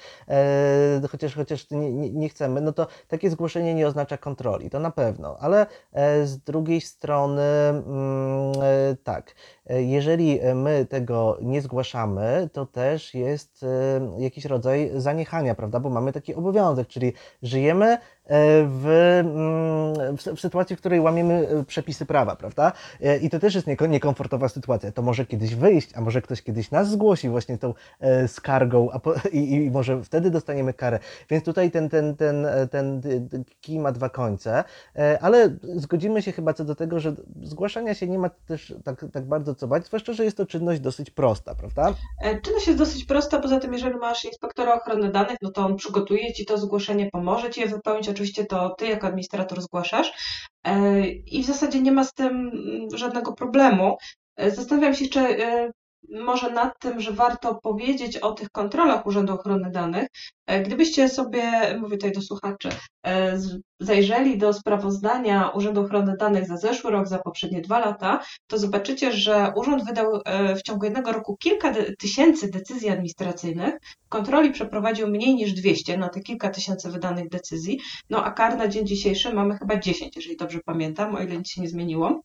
chociaż, 1.12 1.36
chociaż 1.36 1.72
nie, 1.72 1.92
nie, 1.92 2.10
nie 2.10 2.30
chcemy, 2.30 2.62
no 2.62 2.74
to 2.74 2.88
takie 3.08 3.30
zgłoszenie 3.30 3.74
nie 3.74 3.88
oznacza 3.88 4.18
kontroli, 4.18 4.70
to 4.70 4.80
na 4.80 4.92
pewno, 4.92 5.38
ale 5.40 5.66
z 6.24 6.38
drugiej 6.38 6.82
strony 6.82 7.42
mm, 7.42 8.54
tak, 9.04 9.36
jeżeli 9.70 10.40
my 10.56 10.86
tego 10.86 11.38
nie 11.42 11.62
zgłaszamy, 11.62 12.50
to 12.54 12.66
też 12.66 13.14
jest 13.14 13.66
jakiś 14.18 14.46
rodzaj 14.46 14.92
zaniechania, 14.96 15.56
prawda, 15.56 15.80
bo 15.80 15.90
mamy 15.90 16.14
taki 16.14 16.36
obowiązek, 16.36 16.88
czyli 16.88 17.14
żyjemy 17.44 17.98
E, 18.28 18.64
w, 18.68 18.88
mm, 18.88 20.18
w, 20.18 20.40
sytuacji, 20.40 20.76
w 20.76 20.80
której 20.80 21.00
łamiemy 21.00 21.48
e, 21.48 21.64
przepisy 21.64 22.06
prawa, 22.06 22.36
prawda? 22.36 22.72
E, 23.02 23.18
I 23.18 23.30
to 23.30 23.40
też 23.40 23.56
jest 23.56 23.68
niekomfortowa 23.90 24.50
sytuacja. 24.50 24.92
To 24.92 25.02
może 25.02 25.26
kiedyś 25.26 25.56
wyjść, 25.56 25.90
a 25.96 26.02
może 26.02 26.22
ktoś 26.22 26.42
kiedyś 26.42 26.72
nas 26.72 26.90
zgłosi 26.90 27.30
właśnie 27.30 27.58
tą 27.58 27.74
skargą 28.28 28.90
po, 29.04 29.14
i, 29.32 29.54
i 29.54 29.72
może 29.72 30.04
wtedy 30.04 30.32
dostaniemy 30.32 30.74
karę. 30.74 31.00
Więc 31.30 31.44
tutaj 31.44 31.72
ten, 31.72 31.90
ten, 31.90 32.16
ten, 32.16 32.48
ten, 32.72 33.02
ten 33.02 33.44
kij 33.62 33.80
ma 33.80 33.92
dwa 33.92 34.10
końce, 34.10 34.64
ale 35.22 35.50
zgodzimy 35.76 36.22
się 36.22 36.32
chyba 36.32 36.54
co 36.54 36.66
do 36.66 36.76
tego, 36.76 37.00
że 37.00 37.14
zgłaszania 37.44 37.94
się 37.94 38.08
nie 38.08 38.20
ma 38.20 38.30
też 38.30 38.74
tak, 38.84 39.06
tak 39.14 39.26
bardzo 39.26 39.56
co 39.56 39.68
bać, 39.68 39.86
zwłaszcza, 39.86 40.14
że 40.14 40.24
jest 40.26 40.38
to 40.38 40.46
czynność 40.46 40.82
dosyć 40.82 41.10
prosta, 41.10 41.56
prawda? 41.56 41.94
Czynność 42.44 42.68
jest 42.68 42.80
dosyć 42.80 43.06
prosta, 43.06 43.40
poza 43.40 43.60
tym 43.60 43.74
jeżeli 43.74 43.96
masz 43.96 44.26
inspektora 44.26 44.74
ochrony 44.74 45.12
danych, 45.12 45.38
no 45.42 45.52
to 45.52 45.66
on 45.66 45.76
przygotuje 45.76 46.34
Ci 46.34 46.46
to 46.46 46.58
zgłoszenie, 46.58 47.10
pomoże 47.12 47.50
Ci 47.50 47.62
je 47.62 47.68
wypełnić, 47.68 48.13
oczywiście 48.14 48.46
to 48.46 48.76
ty 48.78 48.88
jako 48.88 49.08
administrator 49.08 49.62
zgłaszasz 49.62 50.14
e, 50.64 51.08
i 51.08 51.44
w 51.44 51.46
zasadzie 51.46 51.82
nie 51.82 51.92
ma 51.92 52.04
z 52.04 52.14
tym 52.14 52.28
mm, 52.28 52.88
żadnego 52.98 53.34
problemu. 53.34 53.98
E, 54.36 54.52
zastanawiam 54.52 54.96
się, 54.96 55.08
czy 55.08 55.20
e, 55.20 55.72
może 56.10 56.52
nad 56.52 56.80
tym, 56.80 57.02
że 57.02 57.12
warto 57.12 57.56
powiedzieć 57.56 58.18
o 58.18 58.32
tych 58.32 58.50
kontrolach 58.50 59.06
Urzędu 59.06 59.34
Ochrony 59.34 59.72
Danych. 59.72 60.08
Gdybyście 60.66 61.10
sobie, 61.10 61.44
mówię 61.82 61.98
tutaj 61.98 62.12
do 62.12 62.22
słuchaczy, 62.22 62.70
zajrzeli 63.80 64.38
do 64.38 64.54
sprawozdania 64.54 65.50
Urzędu 65.50 65.82
Ochrony 65.82 66.16
Danych 66.20 66.48
za 66.48 66.58
zeszły 66.58 66.92
rok, 66.92 67.08
za 67.08 67.20
poprzednie 67.20 67.62
dwa 67.62 67.80
lata, 67.80 68.24
to 68.48 68.58
zobaczycie, 68.58 69.12
że 69.12 69.54
urząd 69.56 69.86
wydał 69.86 70.22
w 70.58 70.62
ciągu 70.62 70.86
jednego 70.86 71.12
roku 71.12 71.38
kilka 71.38 71.74
tysięcy 72.00 72.52
decyzji 72.52 72.90
administracyjnych, 72.90 73.74
kontroli 74.10 74.52
przeprowadził 74.52 75.08
mniej 75.08 75.36
niż 75.36 75.54
200 75.54 75.98
na 75.98 76.10
te 76.10 76.22
kilka 76.22 76.50
tysięcy 76.50 76.92
wydanych 76.92 77.30
decyzji, 77.30 77.80
no 78.10 78.24
a 78.24 78.32
kar 78.32 78.58
na 78.58 78.68
dzień 78.68 78.88
dzisiejszy 78.88 79.34
mamy 79.34 79.58
chyba 79.58 79.80
10, 79.80 80.16
jeżeli 80.16 80.38
dobrze 80.38 80.60
pamiętam, 80.66 81.16
o 81.16 81.20
ile 81.20 81.38
nic 81.38 81.50
się 81.50 81.62
nie 81.62 81.70
zmieniło. 81.70 82.22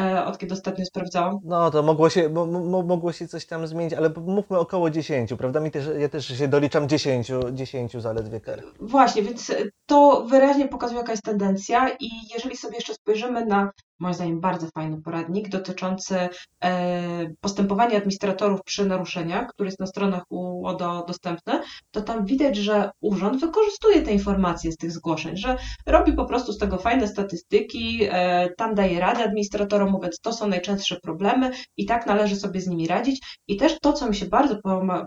E, 0.00 0.24
od 0.24 0.38
kiedy 0.38 0.54
ostatnio 0.54 0.84
sprawdzałam. 0.84 1.38
No 1.44 1.70
to 1.70 1.82
mogło 1.82 2.10
się, 2.10 2.28
mo, 2.28 2.82
mogło 2.82 3.12
się 3.12 3.28
coś 3.28 3.46
tam 3.46 3.66
zmienić, 3.66 3.94
ale 3.94 4.10
mówmy 4.26 4.58
około 4.58 4.90
10, 4.90 5.34
prawda? 5.38 5.60
Mi 5.60 5.70
też, 5.70 5.84
ja 5.98 6.08
też 6.08 6.38
się 6.38 6.48
doliczam 6.48 6.88
10, 6.88 7.32
10 7.52 7.92
zaledwie 7.92 8.40
kar. 8.40 8.62
Właśnie, 8.80 9.22
więc 9.22 9.52
to 9.86 10.24
wyraźnie 10.30 10.68
pokazuje 10.68 11.00
jaka 11.00 11.12
jest 11.12 11.24
tendencja 11.24 11.88
i 12.00 12.08
jeżeli 12.34 12.56
sobie 12.56 12.74
jeszcze 12.74 12.94
spojrzymy 12.94 13.46
na 13.46 13.70
moim 14.00 14.14
zdaniem 14.14 14.40
bardzo 14.40 14.66
fajny 14.74 15.02
poradnik 15.02 15.48
dotyczący 15.48 16.28
e, 16.64 17.30
postępowania 17.40 17.96
administratorów 17.96 18.62
przy 18.62 18.84
naruszeniach, 18.84 19.46
który 19.48 19.66
jest 19.66 19.80
na 19.80 19.86
stronach 19.86 20.22
UODO 20.28 21.04
dostępny, 21.08 21.60
to 21.90 22.00
tam 22.00 22.24
widać, 22.24 22.56
że 22.56 22.90
urząd 23.00 23.40
wykorzystuje 23.40 24.02
te 24.02 24.12
informacje 24.12 24.72
z 24.72 24.76
tych 24.76 24.92
zgłoszeń, 24.92 25.36
że 25.36 25.56
robi 25.86 26.12
po 26.12 26.24
prostu 26.24 26.52
z 26.52 26.58
tego 26.58 26.78
fajne 26.78 27.08
statystyki, 27.08 27.98
e, 28.10 28.48
tam 28.56 28.74
daje 28.74 29.00
radę 29.00 29.24
administratorom, 29.24 29.90
mówiąc, 29.90 30.20
to 30.20 30.32
są 30.32 30.48
najczęstsze 30.48 31.00
problemy 31.00 31.50
i 31.76 31.86
tak 31.86 32.06
należy 32.06 32.36
sobie 32.36 32.60
z 32.60 32.66
nimi 32.66 32.86
radzić. 32.86 33.38
I 33.48 33.56
też 33.56 33.78
to, 33.80 33.92
co 33.92 34.08
mi 34.08 34.14
się 34.14 34.26
bardzo 34.26 34.56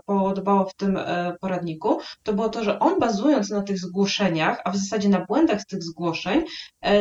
podobało 0.06 0.64
w 0.64 0.74
tym 0.74 0.96
e, 0.96 1.36
poradniku, 1.40 1.98
to 2.22 2.32
było 2.32 2.48
to, 2.48 2.64
że 2.64 2.78
on 2.78 2.98
bazując 2.98 3.50
na 3.50 3.62
tych 3.62 3.78
zgłoszeniach, 3.78 4.60
a 4.64 4.70
w 4.70 4.76
zasadzie 4.76 5.08
na 5.08 5.24
błędach 5.24 5.60
z 5.60 5.66
tych 5.66 5.82
zgłoszeń, 5.82 6.44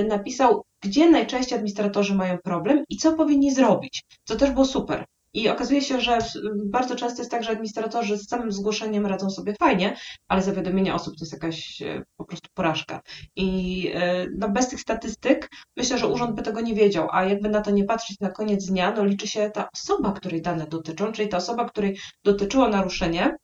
napisał 0.07 0.63
gdzie 0.83 1.09
najczęściej 1.09 1.55
administratorzy 1.55 2.15
mają 2.15 2.37
problem 2.37 2.83
i 2.89 2.97
co 2.97 3.13
powinni 3.13 3.53
zrobić, 3.53 4.03
co 4.23 4.35
też 4.35 4.51
było 4.51 4.65
super. 4.65 5.05
I 5.33 5.49
okazuje 5.49 5.81
się, 5.81 6.01
że 6.01 6.17
bardzo 6.65 6.95
często 6.95 7.21
jest 7.21 7.31
tak, 7.31 7.43
że 7.43 7.51
administratorzy 7.51 8.17
z 8.17 8.27
samym 8.27 8.51
zgłoszeniem 8.51 9.05
radzą 9.05 9.29
sobie 9.29 9.53
fajnie, 9.59 9.95
ale 10.27 10.41
zawiadomienie 10.41 10.93
osób 10.95 11.13
to 11.17 11.25
jest 11.25 11.33
jakaś 11.33 11.81
e, 11.81 12.03
po 12.17 12.25
prostu 12.25 12.49
porażka. 12.53 13.01
I 13.35 13.91
e, 13.95 14.25
no, 14.37 14.49
bez 14.49 14.67
tych 14.67 14.79
statystyk 14.79 15.49
myślę, 15.77 15.97
że 15.97 16.07
urząd 16.07 16.35
by 16.35 16.41
tego 16.41 16.61
nie 16.61 16.75
wiedział, 16.75 17.07
a 17.11 17.25
jakby 17.25 17.49
na 17.49 17.61
to 17.61 17.71
nie 17.71 17.83
patrzeć 17.83 18.19
na 18.19 18.29
koniec 18.29 18.65
dnia, 18.65 18.93
no 18.97 19.05
liczy 19.05 19.27
się 19.27 19.51
ta 19.53 19.69
osoba, 19.73 20.11
której 20.11 20.41
dane 20.41 20.67
dotyczą, 20.67 21.11
czyli 21.11 21.29
ta 21.29 21.37
osoba, 21.37 21.65
której 21.65 21.97
dotyczyło 22.23 22.69
naruszenie, 22.69 23.37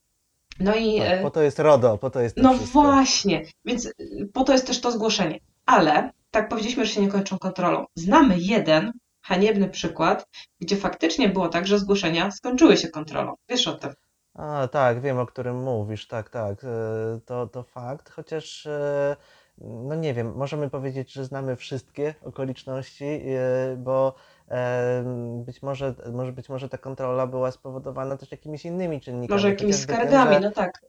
no 0.60 0.76
i. 0.76 1.00
Tak, 1.00 1.22
po 1.22 1.32
to 1.32 1.42
jest 1.42 1.60
RODO, 1.60 1.98
po 1.98 2.10
to 2.10 2.22
jest. 2.22 2.38
no 2.38 2.54
wszystko. 2.54 2.82
właśnie, 2.82 3.46
więc 3.66 3.94
po 4.34 4.44
to 4.44 4.54
jest 4.54 4.68
też 4.68 4.82
to 4.82 4.92
zgłoszenie. 4.92 5.40
Ale 5.66 6.12
tak 6.32 6.50
powiedzieliśmy, 6.50 6.86
że 6.86 6.94
się 6.94 7.02
nie 7.02 7.08
kończą 7.08 7.38
kontrolą. 7.38 7.86
Znamy 7.96 8.36
jeden 8.38 8.92
haniebny 9.22 9.70
przykład, 9.70 10.28
gdzie 10.60 10.76
faktycznie 10.76 11.30
było 11.30 11.50
tak, 11.50 11.68
że 11.68 11.80
zgłoszenia 11.80 12.32
skończyły 12.32 12.78
się 12.78 12.90
kontrolą. 12.90 13.34
Wiesz 13.50 13.68
o 13.68 13.74
tym. 13.74 13.94
A, 14.34 14.68
tak, 14.72 15.02
wiem 15.02 15.20
o 15.20 15.26
którym 15.26 15.64
mówisz, 15.64 16.08
tak, 16.08 16.30
tak. 16.30 16.64
E, 16.64 16.68
to, 17.26 17.48
to 17.48 17.64
fakt, 17.64 18.10
chociaż 18.10 18.66
e, 18.66 19.16
no 19.62 19.96
nie 19.96 20.14
wiem, 20.14 20.34
możemy 20.36 20.70
powiedzieć, 20.70 21.14
że 21.14 21.26
znamy 21.26 21.56
wszystkie 21.56 22.16
okoliczności, 22.24 23.22
bo 23.78 24.16
być 25.46 25.62
może, 25.62 25.96
może 26.14 26.32
być 26.32 26.50
może 26.50 26.70
ta 26.70 26.78
kontrola 26.78 27.28
była 27.28 27.52
spowodowana 27.52 28.18
też 28.18 28.32
jakimiś 28.32 28.66
innymi 28.66 29.02
czynnikami. 29.02 29.36
Może 29.36 29.50
jakimiś 29.50 29.76
skargami, 29.76 30.38
no 30.42 30.52
tak 30.52 30.82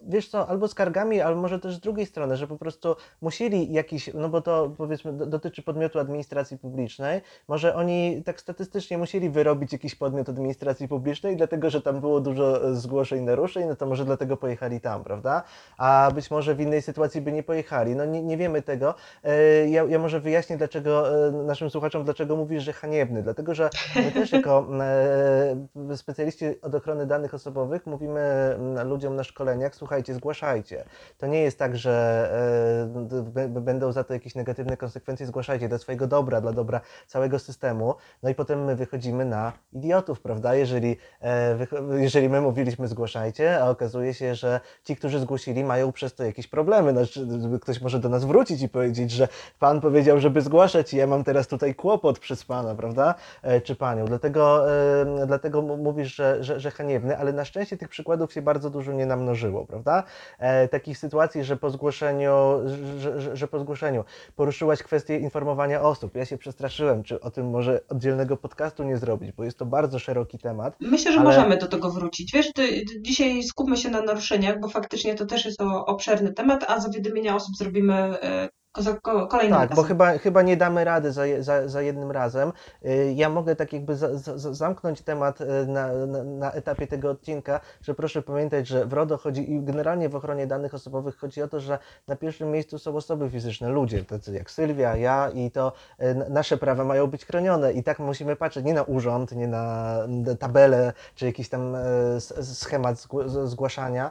wiesz 0.00 0.28
co, 0.28 0.48
albo 0.48 0.68
skargami, 0.68 1.20
ale 1.20 1.36
może 1.36 1.58
też 1.58 1.76
z 1.76 1.80
drugiej 1.80 2.06
strony, 2.06 2.36
że 2.36 2.46
po 2.46 2.56
prostu 2.58 2.96
musieli 3.20 3.72
jakiś, 3.72 4.14
no 4.14 4.28
bo 4.28 4.40
to 4.40 4.74
powiedzmy 4.76 5.12
dotyczy 5.12 5.62
podmiotu 5.62 5.98
administracji 5.98 6.58
publicznej, 6.58 7.20
może 7.48 7.74
oni 7.74 8.22
tak 8.24 8.40
statystycznie 8.40 8.98
musieli 8.98 9.30
wyrobić 9.30 9.72
jakiś 9.72 9.94
podmiot 9.94 10.28
administracji 10.28 10.88
publicznej, 10.88 11.36
dlatego 11.36 11.70
że 11.70 11.82
tam 11.82 12.00
było 12.00 12.20
dużo 12.20 12.74
zgłoszeń 12.74 13.24
naruszeń, 13.24 13.68
no 13.68 13.76
to 13.76 13.86
może 13.86 14.04
dlatego 14.04 14.36
pojechali 14.36 14.80
tam, 14.80 15.04
prawda? 15.04 15.42
A 15.78 16.10
być 16.14 16.30
może 16.30 16.54
w 16.54 16.60
innej 16.60 16.82
sytuacji 16.82 17.20
by 17.20 17.32
nie 17.32 17.42
pojechali. 17.42 17.96
No 17.96 18.04
nie, 18.04 18.22
nie 18.22 18.36
wiemy 18.36 18.62
tego. 18.62 18.94
E, 19.24 19.68
ja, 19.68 19.84
ja 19.84 19.98
może 19.98 20.20
wyjaśnię 20.20 20.56
dlaczego 20.56 21.26
e, 21.28 21.32
naszym 21.32 21.70
słuchaczom, 21.70 22.04
dlaczego 22.04 22.36
mówisz, 22.36 22.62
że 22.62 22.72
haniebny. 22.72 23.22
Dlatego, 23.22 23.54
że 23.54 23.70
my 23.96 24.12
też 24.12 24.32
jako 24.32 24.66
e, 25.90 25.96
specjaliści 25.96 26.60
od 26.62 26.74
ochrony 26.74 27.06
danych 27.06 27.34
osobowych 27.34 27.86
mówimy 27.86 28.56
ludziom 28.84 29.16
na 29.16 29.24
szkoleniach, 29.24 29.74
słuchajcie, 29.86 30.14
zgłaszajcie. 30.14 30.84
To 31.18 31.26
nie 31.26 31.40
jest 31.40 31.58
tak, 31.58 31.76
że 31.76 31.94
e, 33.36 33.48
będą 33.48 33.92
za 33.92 34.04
to 34.04 34.14
jakieś 34.14 34.34
negatywne 34.34 34.76
konsekwencje, 34.76 35.26
zgłaszajcie 35.26 35.68
dla 35.68 35.78
swojego 35.78 36.06
dobra, 36.06 36.40
dla 36.40 36.52
dobra 36.52 36.80
całego 37.06 37.38
systemu. 37.38 37.94
No 38.22 38.30
i 38.30 38.34
potem 38.34 38.64
my 38.64 38.76
wychodzimy 38.76 39.24
na 39.24 39.52
idiotów, 39.72 40.20
prawda? 40.20 40.54
Jeżeli, 40.54 40.96
e, 41.22 41.66
jeżeli 41.90 42.28
my 42.28 42.40
mówiliśmy 42.40 42.88
zgłaszajcie, 42.88 43.62
a 43.62 43.70
okazuje 43.70 44.14
się, 44.14 44.34
że 44.34 44.60
ci, 44.84 44.96
którzy 44.96 45.20
zgłosili, 45.20 45.64
mają 45.64 45.92
przez 45.92 46.14
to 46.14 46.24
jakieś 46.24 46.46
problemy. 46.46 46.92
Znaczy, 46.92 47.26
ktoś 47.62 47.80
może 47.80 47.98
do 47.98 48.08
nas 48.08 48.24
wrócić 48.24 48.62
i 48.62 48.68
powiedzieć, 48.68 49.10
że 49.10 49.28
pan 49.58 49.80
powiedział, 49.80 50.20
żeby 50.20 50.40
zgłaszać 50.40 50.94
i 50.94 50.96
ja 50.96 51.06
mam 51.06 51.24
teraz 51.24 51.46
tutaj 51.46 51.74
kłopot 51.74 52.18
przez 52.18 52.44
pana, 52.44 52.74
prawda? 52.74 53.14
E, 53.42 53.60
czy 53.60 53.76
panią. 53.76 54.04
Dlatego, 54.04 54.66
dlatego 55.26 55.62
mówisz, 55.62 56.14
że, 56.14 56.44
że, 56.44 56.60
że 56.60 56.70
haniebny, 56.70 57.18
ale 57.18 57.32
na 57.32 57.44
szczęście 57.44 57.76
tych 57.76 57.88
przykładów 57.88 58.32
się 58.32 58.42
bardzo 58.42 58.70
dużo 58.70 58.92
nie 58.92 59.06
namnożyło, 59.06 59.66
prawda? 59.66 59.75
E, 60.38 60.68
takich 60.68 60.98
sytuacji, 60.98 61.44
że 61.44 61.56
po 61.56 61.70
zgłoszeniu, 61.70 62.32
że, 62.98 63.20
że, 63.20 63.36
że 63.36 63.48
po 63.48 63.58
zgłoszeniu 63.58 64.04
poruszyłaś 64.36 64.82
kwestię 64.82 65.18
informowania 65.18 65.82
osób. 65.82 66.14
Ja 66.14 66.24
się 66.24 66.38
przestraszyłem, 66.38 67.02
czy 67.02 67.20
o 67.20 67.30
tym 67.30 67.50
może 67.50 67.80
oddzielnego 67.88 68.36
podcastu 68.36 68.84
nie 68.84 68.96
zrobić, 68.96 69.32
bo 69.32 69.44
jest 69.44 69.58
to 69.58 69.66
bardzo 69.66 69.98
szeroki 69.98 70.38
temat. 70.38 70.76
Myślę, 70.80 71.12
że 71.12 71.18
ale... 71.18 71.28
możemy 71.28 71.56
do 71.56 71.66
tego 71.66 71.90
wrócić. 71.90 72.32
Wiesz, 72.32 72.52
ty, 72.52 72.84
dzisiaj 73.00 73.42
skupmy 73.42 73.76
się 73.76 73.90
na 73.90 74.02
naruszeniach, 74.02 74.60
bo 74.60 74.68
faktycznie 74.68 75.14
to 75.14 75.26
też 75.26 75.44
jest 75.44 75.60
o, 75.60 75.86
obszerny 75.86 76.32
temat, 76.32 76.64
a 76.68 76.80
zawiadomienia 76.80 77.36
osób 77.36 77.56
zrobimy 77.56 78.16
e, 78.78 79.26
kolejnym 79.28 79.58
Tak, 79.58 79.70
razem. 79.70 79.76
bo 79.76 79.82
chyba, 79.82 80.18
chyba 80.18 80.42
nie 80.42 80.56
damy 80.56 80.84
rady 80.84 81.12
za, 81.12 81.22
za, 81.40 81.68
za 81.68 81.82
jednym 81.82 82.10
razem. 82.10 82.52
Y, 82.86 83.12
ja 83.16 83.28
mogę 83.30 83.56
tak 83.56 83.72
jakby 83.72 83.96
za, 83.96 84.16
za, 84.18 84.54
zamknąć 84.54 85.02
temat 85.02 85.40
y, 85.40 85.46
na, 85.66 85.92
na, 85.92 86.24
na, 86.24 86.52
etapie 86.52 86.86
tego 86.86 87.10
odcinka, 87.10 87.60
że 87.82 87.94
proszę 87.94 88.22
pamiętać, 88.22 88.68
że 88.68 88.86
w 88.86 88.92
RODO 88.92 89.16
chodzi 89.18 89.52
i 89.52 89.62
generalnie 89.62 90.08
w 90.08 90.16
ochronie 90.16 90.46
danych 90.46 90.74
osobowych 90.74 91.16
chodzi 91.16 91.42
o 91.42 91.48
to, 91.48 91.60
że 91.60 91.78
na 92.08 92.16
pierwszym 92.16 92.50
miejscu 92.50 92.78
są 92.78 92.96
osoby 92.96 93.30
fizyczne, 93.30 93.68
ludzie, 93.68 94.04
tacy 94.04 94.32
jak 94.32 94.50
Sylwia, 94.50 94.96
ja 94.96 95.30
i 95.34 95.50
to 95.50 95.72
y, 96.00 96.14
nasze 96.30 96.56
prawa 96.56 96.84
mają 96.84 97.06
być 97.06 97.26
chronione 97.26 97.72
i 97.72 97.82
tak 97.82 97.98
musimy 97.98 98.36
patrzeć 98.36 98.64
nie 98.64 98.74
na 98.74 98.82
urząd, 98.82 99.32
nie 99.32 99.48
na 99.48 99.96
tabelę, 100.38 100.92
czy 101.14 101.26
jakiś 101.26 101.48
tam 101.48 101.76
schemat 102.42 103.06
zgłaszania, 103.44 104.10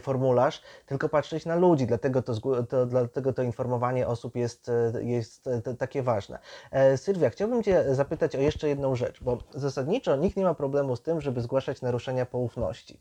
formularz, 0.00 0.62
tylko 0.86 1.08
patrzeć 1.08 1.46
na 1.46 1.56
ludzi, 1.56 1.86
dlatego 1.86 2.22
to, 2.22 2.34
to, 2.68 2.86
dlatego 2.86 3.32
to 3.32 3.42
informowanie 3.42 3.85
osób 4.06 4.36
jest, 4.36 4.68
e, 4.68 4.92
jest 5.02 5.46
e, 5.46 5.74
takie 5.74 6.02
ważne. 6.02 6.38
E, 6.70 6.96
Sylwia, 6.96 7.30
chciałbym 7.30 7.62
Cię 7.62 7.94
zapytać 7.94 8.36
o 8.36 8.40
jeszcze 8.40 8.68
jedną 8.68 8.96
rzecz, 8.96 9.22
bo 9.22 9.38
zasadniczo 9.54 10.16
nikt 10.16 10.36
nie 10.36 10.44
ma 10.44 10.54
problemu 10.54 10.96
z 10.96 11.02
tym, 11.02 11.20
żeby 11.20 11.40
zgłaszać 11.40 11.82
naruszenia 11.82 12.26
poufności, 12.26 13.00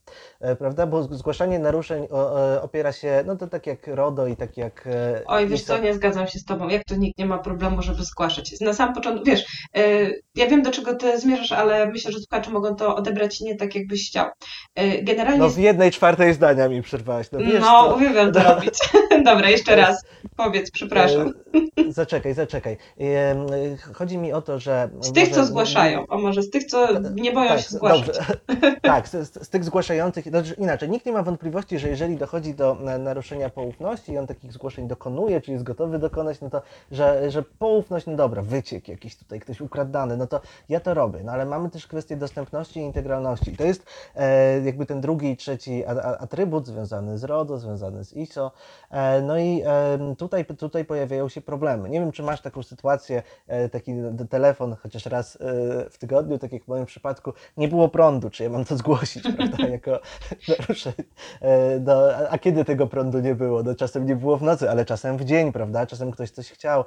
prawda? 0.59 0.87
Bo 0.87 1.03
zgłaszanie 1.03 1.59
naruszeń 1.59 2.07
opiera 2.61 2.91
się, 2.91 3.23
no 3.25 3.35
to 3.35 3.47
tak 3.47 3.67
jak 3.67 3.87
RODO 3.87 4.27
i 4.27 4.35
tak 4.35 4.57
jak... 4.57 4.87
Oj, 5.25 5.47
wiesz 5.47 5.63
co, 5.63 5.77
nie 5.77 5.93
zgadzam 5.93 6.27
się 6.27 6.39
z 6.39 6.45
Tobą. 6.45 6.67
Jak 6.67 6.83
to 6.83 6.95
nikt 6.95 7.19
nie 7.19 7.25
ma 7.25 7.37
problemu, 7.37 7.81
żeby 7.81 8.03
zgłaszać? 8.03 8.61
Na 8.61 8.73
sam 8.73 8.93
początku, 8.93 9.25
wiesz, 9.25 9.67
ja 10.35 10.47
wiem 10.47 10.61
do 10.61 10.71
czego 10.71 10.95
Ty 10.95 11.19
zmierzasz, 11.19 11.51
ale 11.51 11.85
myślę, 11.85 12.11
że 12.11 12.19
słuchacze 12.19 12.51
mogą 12.51 12.75
to 12.75 12.95
odebrać 12.95 13.41
nie 13.41 13.55
tak, 13.55 13.75
jakbyś 13.75 14.09
chciał. 14.09 14.25
Generalnie... 15.01 15.39
No 15.39 15.49
w 15.49 15.57
jednej 15.57 15.91
czwartej 15.91 16.33
zdania 16.33 16.69
mi 16.69 16.81
przerwałaś. 16.81 17.31
No, 17.31 17.39
wiesz, 17.39 17.61
no 17.61 17.95
uwielbiam 17.95 18.31
to 18.31 18.43
robić. 18.43 18.79
Dobra, 19.25 19.49
jeszcze 19.49 19.75
raz. 19.75 20.05
Powiedz, 20.35 20.71
przepraszam. 20.75 21.33
E, 21.77 21.91
zaczekaj, 21.91 22.33
zaczekaj. 22.33 22.77
E, 22.99 23.35
chodzi 23.93 24.17
mi 24.17 24.33
o 24.33 24.41
to, 24.41 24.59
że. 24.59 24.89
Z 25.01 25.11
tych, 25.11 25.29
co 25.29 25.45
zgłaszają, 25.45 26.05
a 26.09 26.17
może 26.17 26.43
z 26.43 26.49
tych, 26.49 26.63
co 26.63 26.99
nie 26.99 27.31
boją 27.31 27.49
tak, 27.49 27.59
się 27.59 27.69
zgłaszać. 27.69 28.05
Dobrze. 28.05 28.21
tak, 28.81 29.07
z, 29.07 29.43
z, 29.43 29.49
tych 29.49 29.63
zgłaszających. 29.63 30.27
Znaczy 30.27 30.53
inaczej, 30.57 30.89
nikt 30.89 31.05
nie 31.05 31.11
ma 31.11 31.23
wątpliwości, 31.23 31.79
że 31.79 31.89
jeżeli 31.89 32.17
dochodzi 32.17 32.53
do 32.53 32.77
naruszenia 32.99 33.49
poufności 33.49 34.11
i 34.11 34.17
on 34.17 34.27
takich 34.27 34.53
zgłoszeń 34.53 34.87
dokonuje, 34.87 35.41
czyli 35.41 35.53
jest 35.53 35.65
gotowy 35.65 35.99
dokonać, 35.99 36.41
no 36.41 36.49
to, 36.49 36.61
że, 36.91 37.31
że 37.31 37.43
poufność, 37.43 38.05
no 38.05 38.15
dobra, 38.15 38.41
wyciek 38.41 38.87
jakiś 38.87 39.15
tutaj, 39.15 39.39
ktoś 39.39 39.61
ukradł 39.61 39.91
dane, 39.91 40.17
no 40.17 40.27
to 40.27 40.41
ja 40.69 40.79
to 40.79 40.93
robię. 40.93 41.19
No 41.23 41.31
ale 41.31 41.45
mamy 41.45 41.69
też 41.69 41.87
kwestię 41.87 42.17
dostępności 42.17 42.79
i 42.79 42.83
integralności. 42.83 43.57
To 43.57 43.63
jest 43.63 43.85
e, 44.15 44.61
jakby 44.61 44.85
ten 44.85 45.01
drugi 45.01 45.31
i 45.31 45.37
trzeci 45.37 45.83
atrybut 46.19 46.67
związany 46.67 47.17
z 47.17 47.23
RODO, 47.23 47.57
związany 47.57 48.05
z 48.05 48.13
ISO. 48.13 48.51
E, 48.91 49.21
no 49.21 49.37
i 49.37 49.61
e, 49.65 50.15
tutaj 50.17 50.45
tutaj 50.55 50.85
pojawiają 50.85 51.29
się 51.29 51.41
problemy. 51.41 51.89
Nie 51.89 51.99
wiem, 51.99 52.11
czy 52.11 52.23
masz 52.23 52.41
taką 52.41 52.63
sytuację, 52.63 53.23
e, 53.47 53.69
taki 53.69 53.93
telefon 54.29 54.75
chociaż 54.75 55.05
raz 55.05 55.35
e, 55.35 55.39
w 55.89 55.97
tygodniu, 55.97 56.37
tak 56.37 56.53
jak 56.53 56.63
w 56.63 56.67
moim 56.67 56.85
przypadku, 56.85 57.33
nie 57.57 57.67
było 57.67 57.89
prądu, 57.89 58.29
czy 58.29 58.43
ja 58.43 58.49
mam 58.49 58.65
to 58.65 58.77
zgłosić, 58.77 59.23
prawda, 59.37 59.67
jako 59.67 59.99
naruszenie. 60.47 60.95
No, 61.79 62.01
a 62.29 62.37
kiedy 62.37 62.65
tego 62.65 62.87
prądu 62.87 63.19
nie 63.19 63.35
było? 63.35 63.63
No, 63.63 63.75
czasem 63.75 64.05
nie 64.05 64.15
było 64.15 64.37
w 64.37 64.41
nocy, 64.41 64.69
ale 64.69 64.85
czasem 64.85 65.17
w 65.17 65.25
dzień, 65.25 65.51
prawda, 65.51 65.85
czasem 65.85 66.11
ktoś 66.11 66.31
coś 66.31 66.51
chciał. 66.51 66.83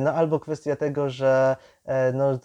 No 0.00 0.12
albo 0.12 0.40
kwestia 0.40 0.76
tego, 0.76 1.10
że 1.10 1.56
E, 1.56 1.56
no, 2.14 2.38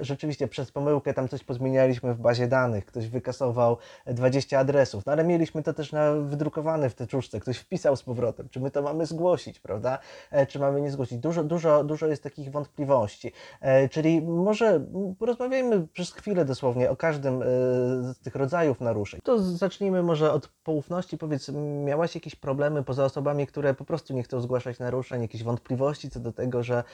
rzeczywiście 0.00 0.48
przez 0.48 0.72
pomyłkę 0.72 1.14
tam 1.14 1.28
coś 1.28 1.44
pozmienialiśmy 1.44 2.14
w 2.14 2.18
bazie 2.20 2.48
danych, 2.48 2.86
ktoś 2.86 3.08
wykasował 3.08 3.76
20 4.06 4.58
adresów, 4.58 5.06
no 5.06 5.12
ale 5.12 5.24
mieliśmy 5.24 5.62
to 5.62 5.72
też 5.72 5.92
na, 5.92 6.12
wydrukowane 6.12 6.90
w 6.90 6.94
teczuszce, 6.94 7.40
ktoś 7.40 7.58
wpisał 7.58 7.96
z 7.96 8.02
powrotem, 8.02 8.48
czy 8.48 8.60
my 8.60 8.70
to 8.70 8.82
mamy 8.82 9.06
zgłosić, 9.06 9.60
prawda, 9.60 9.98
e, 10.30 10.46
czy 10.46 10.58
mamy 10.58 10.80
nie 10.80 10.90
zgłosić. 10.90 11.18
Dużo, 11.18 11.44
dużo, 11.44 11.84
dużo 11.84 12.06
jest 12.06 12.22
takich 12.22 12.50
wątpliwości, 12.50 13.32
e, 13.60 13.88
czyli 13.88 14.22
może 14.22 14.84
porozmawiajmy 15.18 15.86
przez 15.86 16.12
chwilę 16.12 16.44
dosłownie 16.44 16.90
o 16.90 16.96
każdym 16.96 17.42
z 18.02 18.18
tych 18.18 18.34
rodzajów 18.34 18.80
naruszeń. 18.80 19.20
To 19.24 19.38
zacznijmy 19.38 20.02
może 20.02 20.32
od 20.32 20.48
poufności, 20.48 21.18
powiedz, 21.18 21.50
miałaś 21.84 22.14
jakieś 22.14 22.34
problemy 22.34 22.84
poza 22.84 23.04
osobami, 23.04 23.46
które 23.46 23.74
po 23.74 23.84
prostu 23.84 24.14
nie 24.14 24.22
chcą 24.22 24.40
zgłaszać 24.40 24.78
naruszeń, 24.78 25.22
jakieś 25.22 25.42
wątpliwości 25.42 26.10
co 26.10 26.20
do 26.20 26.32
tego, 26.32 26.62
że 26.62 26.84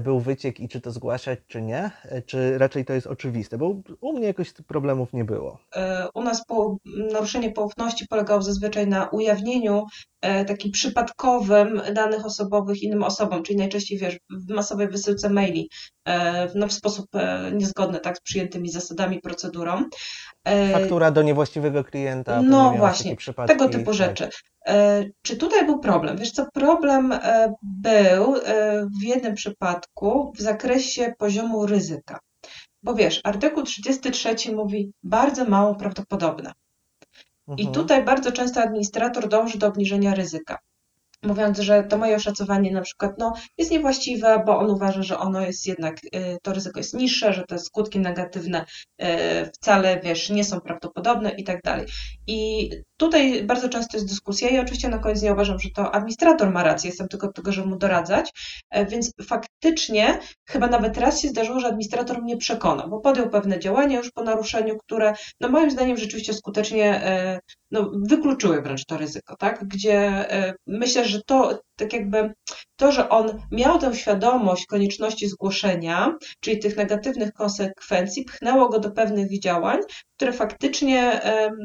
był 0.00 0.20
wyciek 0.20 0.60
i 0.60 0.68
czy 0.68 0.80
to 0.80 0.90
zgłaszać, 0.90 1.39
czy 1.46 1.62
nie? 1.62 1.90
Czy 2.26 2.58
raczej 2.58 2.84
to 2.84 2.92
jest 2.92 3.06
oczywiste? 3.06 3.58
Bo 3.58 3.74
u 4.00 4.12
mnie 4.12 4.26
jakoś 4.26 4.52
problemów 4.52 5.12
nie 5.12 5.24
było. 5.24 5.58
E, 5.76 6.08
u 6.14 6.22
nas 6.22 6.44
po, 6.46 6.76
naruszenie 7.12 7.50
poufności 7.50 8.06
polegało 8.06 8.42
zazwyczaj 8.42 8.86
na 8.86 9.08
ujawnieniu 9.08 9.84
e, 10.20 10.44
takim 10.44 10.72
przypadkowym 10.72 11.82
danych 11.94 12.26
osobowych 12.26 12.82
innym 12.82 13.02
osobom, 13.02 13.42
czyli 13.42 13.58
najczęściej 13.58 13.98
wiesz, 13.98 14.18
w 14.30 14.54
masowej 14.54 14.88
wysyłce 14.88 15.30
maili 15.30 15.70
e, 16.08 16.48
no, 16.54 16.68
w 16.68 16.72
sposób 16.72 17.06
niezgodny 17.52 18.00
tak, 18.00 18.16
z 18.16 18.20
przyjętymi 18.20 18.70
zasadami, 18.70 19.20
procedurą. 19.20 19.84
Faktura 20.72 21.10
do 21.10 21.22
niewłaściwego 21.22 21.84
klienta. 21.84 22.42
No 22.42 22.74
właśnie, 22.76 23.16
tego 23.46 23.68
typu 23.68 23.84
tak. 23.84 23.94
rzeczy. 23.94 24.28
Czy 25.22 25.36
tutaj 25.36 25.66
był 25.66 25.78
problem? 25.78 26.16
Wiesz 26.16 26.32
co, 26.32 26.46
problem 26.52 27.14
był 27.62 28.34
w 29.00 29.02
jednym 29.02 29.34
przypadku 29.34 30.32
w 30.36 30.40
zakresie 30.40 31.14
poziomu 31.18 31.66
ryzyka. 31.66 32.18
Bo 32.82 32.94
wiesz, 32.94 33.20
artykuł 33.24 33.62
33 33.62 34.52
mówi 34.54 34.92
bardzo 35.02 35.44
mało 35.44 35.74
prawdopodobne. 35.74 36.52
I 37.56 37.66
mhm. 37.66 37.72
tutaj 37.72 38.04
bardzo 38.04 38.32
często 38.32 38.60
administrator 38.60 39.28
dąży 39.28 39.58
do 39.58 39.66
obniżenia 39.66 40.14
ryzyka 40.14 40.58
mówiąc, 41.22 41.58
że 41.58 41.84
to 41.84 41.98
moje 41.98 42.16
oszacowanie 42.16 42.72
na 42.72 42.80
przykład 42.80 43.12
no, 43.18 43.34
jest 43.58 43.70
niewłaściwe, 43.70 44.42
bo 44.46 44.58
on 44.58 44.70
uważa, 44.70 45.02
że 45.02 45.18
ono 45.18 45.40
jest 45.40 45.66
jednak, 45.66 46.04
y, 46.04 46.38
to 46.42 46.52
ryzyko 46.52 46.80
jest 46.80 46.94
niższe, 46.94 47.32
że 47.32 47.44
te 47.44 47.58
skutki 47.58 47.98
negatywne 47.98 48.64
y, 49.02 49.06
wcale, 49.54 50.00
wiesz, 50.04 50.30
nie 50.30 50.44
są 50.44 50.60
prawdopodobne 50.60 51.30
i 51.30 51.44
tak 51.44 51.62
dalej. 51.62 51.86
I 52.26 52.70
tutaj 53.00 53.44
bardzo 53.44 53.68
często 53.68 53.96
jest 53.96 54.08
dyskusja 54.08 54.48
i 54.48 54.58
oczywiście 54.58 54.88
na 54.88 54.98
koniec 54.98 55.22
nie 55.22 55.32
uważam, 55.32 55.58
że 55.58 55.70
to 55.70 55.94
administrator 55.94 56.50
ma 56.50 56.62
rację, 56.62 56.90
jestem 56.90 57.08
tylko 57.08 57.26
od 57.26 57.34
tego, 57.34 57.52
żeby 57.52 57.68
mu 57.68 57.76
doradzać, 57.76 58.32
e, 58.70 58.86
więc 58.86 59.12
faktycznie 59.22 60.18
chyba 60.48 60.66
nawet 60.66 60.98
raz 60.98 61.20
się 61.20 61.28
zdarzyło, 61.28 61.60
że 61.60 61.66
administrator 61.66 62.22
mnie 62.22 62.36
przekonał, 62.36 62.90
bo 62.90 63.00
podjął 63.00 63.30
pewne 63.30 63.58
działania 63.58 63.98
już 63.98 64.10
po 64.10 64.22
naruszeniu, 64.22 64.78
które 64.78 65.14
no 65.40 65.48
moim 65.48 65.70
zdaniem 65.70 65.96
rzeczywiście 65.96 66.34
skutecznie 66.34 67.04
e, 67.04 67.40
no, 67.70 67.90
wykluczyły 68.08 68.62
wręcz 68.62 68.84
to 68.84 68.96
ryzyko, 68.96 69.36
tak? 69.36 69.64
Gdzie 69.68 69.98
e, 70.32 70.54
myślę, 70.66 71.04
że 71.04 71.20
to 71.26 71.60
tak 71.80 71.92
jakby 71.92 72.32
to, 72.76 72.92
że 72.92 73.08
on 73.08 73.42
miał 73.50 73.78
tę 73.78 73.94
świadomość 73.94 74.66
konieczności 74.66 75.28
zgłoszenia, 75.28 76.14
czyli 76.40 76.58
tych 76.58 76.76
negatywnych 76.76 77.32
konsekwencji, 77.32 78.24
pchnęło 78.24 78.68
go 78.68 78.78
do 78.78 78.90
pewnych 78.90 79.40
działań, 79.40 79.78
które 80.16 80.32
faktycznie 80.32 81.20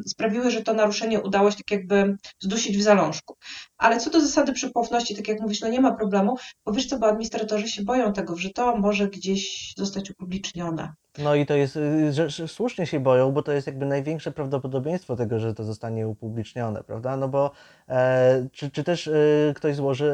sprawiły, 0.07 0.51
że 0.51 0.61
to 0.61 0.73
naruszenie 0.73 1.21
udało 1.21 1.51
się 1.51 1.57
tak 1.57 1.71
jakby 1.71 2.15
zdusić 2.39 2.77
w 2.77 2.81
zalążku. 2.81 3.35
Ale 3.77 3.97
co 3.97 4.09
do 4.09 4.21
zasady 4.21 4.53
przypłowności, 4.53 5.15
tak 5.15 5.27
jak 5.27 5.41
mówisz, 5.41 5.61
no 5.61 5.67
nie 5.67 5.81
ma 5.81 5.95
problemu, 5.95 6.35
bo 6.65 6.71
wiesz 6.71 6.87
co, 6.87 6.99
bo 6.99 7.07
administratorzy 7.07 7.67
się 7.67 7.83
boją 7.83 8.13
tego, 8.13 8.37
że 8.37 8.49
to 8.49 8.77
może 8.77 9.07
gdzieś 9.07 9.73
zostać 9.77 10.11
upublicznione. 10.11 10.93
No 11.17 11.35
i 11.35 11.45
to 11.45 11.55
jest, 11.55 11.75
y, 11.75 12.13
że, 12.13 12.29
że 12.29 12.47
słusznie 12.47 12.87
się 12.87 12.99
boją, 12.99 13.31
bo 13.31 13.43
to 13.43 13.51
jest 13.51 13.67
jakby 13.67 13.85
największe 13.85 14.31
prawdopodobieństwo 14.31 15.15
tego, 15.15 15.39
że 15.39 15.53
to 15.53 15.63
zostanie 15.63 16.07
upublicznione, 16.07 16.83
prawda? 16.83 17.17
No 17.17 17.27
bo 17.27 17.51
e, 17.89 18.47
czy, 18.51 18.71
czy 18.71 18.83
też 18.83 19.07
e, 19.07 19.13
ktoś 19.55 19.75
złoży 19.75 20.13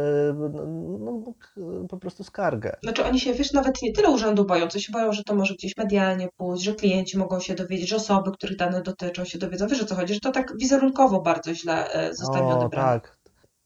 no, 1.00 1.24
no, 1.58 1.88
po 1.90 1.98
prostu 1.98 2.24
skargę. 2.24 2.76
Znaczy 2.84 3.06
oni 3.06 3.20
się, 3.20 3.34
wiesz, 3.34 3.54
nawet 3.54 3.82
nie 3.82 3.94
tyle 3.94 4.10
urzędu 4.10 4.46
boją, 4.46 4.68
co 4.68 4.80
się 4.80 4.92
boją, 4.92 5.14
że 5.14 5.24
to 5.24 5.36
może 5.36 5.54
gdzieś 5.54 5.78
medialnie 5.78 6.30
pójść, 6.38 6.64
że 6.64 6.76
klienci 6.76 7.18
mogą 7.18 7.40
się 7.40 7.56
dowiedzieć, 7.56 7.90
że 7.90 7.96
osoby, 7.96 8.32
których 8.32 8.58
dane 8.58 8.82
dotyczą 8.82 9.26
się 9.26 9.40
dowiedzą. 9.40 9.68
Wiesz 9.68 9.82
o 9.82 9.86
co 9.86 9.96
chodzi, 9.96 10.14
że 10.14 10.20
to 10.20 10.32
tak 10.32 10.58
wizerunkowo 10.58 11.22
bardzo 11.22 11.54
źle 11.54 11.94
e, 11.94 12.14
zostanie 12.14 12.48
o, 12.48 12.60
odebrane. 12.60 13.00
Tak, 13.00 13.21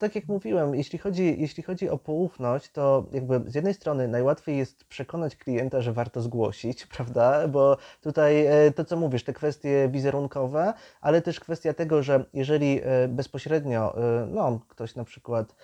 tak 0.06 0.16
jak 0.16 0.28
mówiłem, 0.28 0.76
jeśli 0.76 1.00
chodzi, 1.00 1.36
jeśli 1.40 1.64
chodzi 1.64 1.90
o 1.90 1.98
poufność, 1.98 2.72
to 2.72 3.06
jakby 3.12 3.42
z 3.52 3.56
jednej 3.56 3.74
strony 3.74 4.08
najłatwiej 4.08 4.58
jest 4.58 4.84
przekonać 4.84 5.36
klienta, 5.36 5.82
że 5.82 5.94
warto 5.94 6.22
zgłosić, 6.22 6.86
prawda? 6.96 7.48
Bo 7.48 7.78
tutaj 8.02 8.46
e, 8.46 8.72
to, 8.72 8.86
co 8.86 8.98
mówisz, 8.98 9.24
te 9.24 9.34
kwestie 9.34 9.90
wizerunkowe, 9.92 10.74
ale 11.02 11.22
też 11.22 11.40
kwestia 11.40 11.74
tego, 11.74 12.04
że 12.04 12.26
jeżeli 12.34 12.82
e, 12.84 13.08
bezpośrednio 13.08 13.98
e, 13.98 14.28
no, 14.32 14.60
ktoś 14.68 14.96
na 14.96 15.04
przykład 15.04 15.56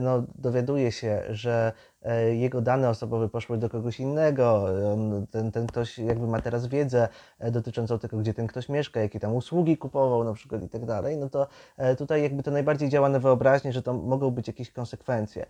no, 0.00 0.22
dowiaduje 0.38 0.92
się, 0.92 1.22
że 1.28 1.72
E, 2.02 2.34
jego 2.34 2.60
dane 2.60 2.88
osobowe 2.88 3.28
poszły 3.28 3.58
do 3.58 3.68
kogoś 3.68 4.00
innego, 4.00 4.66
ten, 5.30 5.52
ten 5.52 5.66
ktoś 5.66 5.98
jakby 5.98 6.26
ma 6.26 6.40
teraz 6.40 6.66
wiedzę 6.66 7.08
e, 7.38 7.50
dotyczącą 7.50 7.98
tego, 7.98 8.16
gdzie 8.16 8.34
ten 8.34 8.46
ktoś 8.46 8.68
mieszka, 8.68 9.00
jakie 9.00 9.20
tam 9.20 9.34
usługi 9.34 9.76
kupował 9.76 10.24
na 10.24 10.32
przykład 10.32 10.62
i 10.62 10.68
tak 10.68 10.86
dalej, 10.86 11.16
no 11.16 11.28
to 11.28 11.46
e, 11.76 11.96
tutaj 11.96 12.22
jakby 12.22 12.42
to 12.42 12.50
najbardziej 12.50 12.88
działa 12.88 13.08
na 13.08 13.18
wyobraźnię, 13.18 13.72
że 13.72 13.82
to 13.82 13.94
mogą 13.94 14.30
być 14.30 14.46
jakieś 14.46 14.70
konsekwencje. 14.72 15.46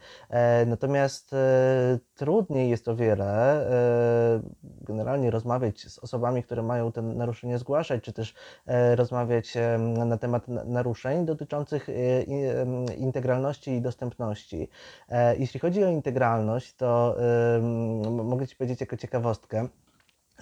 Natomiast 0.67 1.35
trudniej 2.15 2.71
jest 2.71 2.89
o 2.89 2.97
wiele 2.97 3.67
generalnie 4.63 5.31
rozmawiać 5.31 5.81
z 5.81 5.99
osobami, 5.99 6.43
które 6.43 6.63
mają 6.63 6.93
te 6.93 7.03
naruszenie 7.03 7.59
zgłaszać, 7.59 8.03
czy 8.03 8.13
też 8.13 8.35
rozmawiać 8.95 9.55
na 10.07 10.19
temat 10.19 10.49
naruszeń 10.49 11.27
dotyczących 11.27 11.89
integralności 12.97 13.80
i 13.81 13.83
dostępności. 13.83 14.69
Jeśli 15.39 15.61
chodzi 15.61 15.85
o 15.85 15.89
integralność, 15.89 16.75
to 16.75 17.17
mogę 18.25 18.47
Ci 18.47 18.57
powiedzieć 18.57 18.81
jako 18.81 18.97
ciekawostkę, 18.97 19.69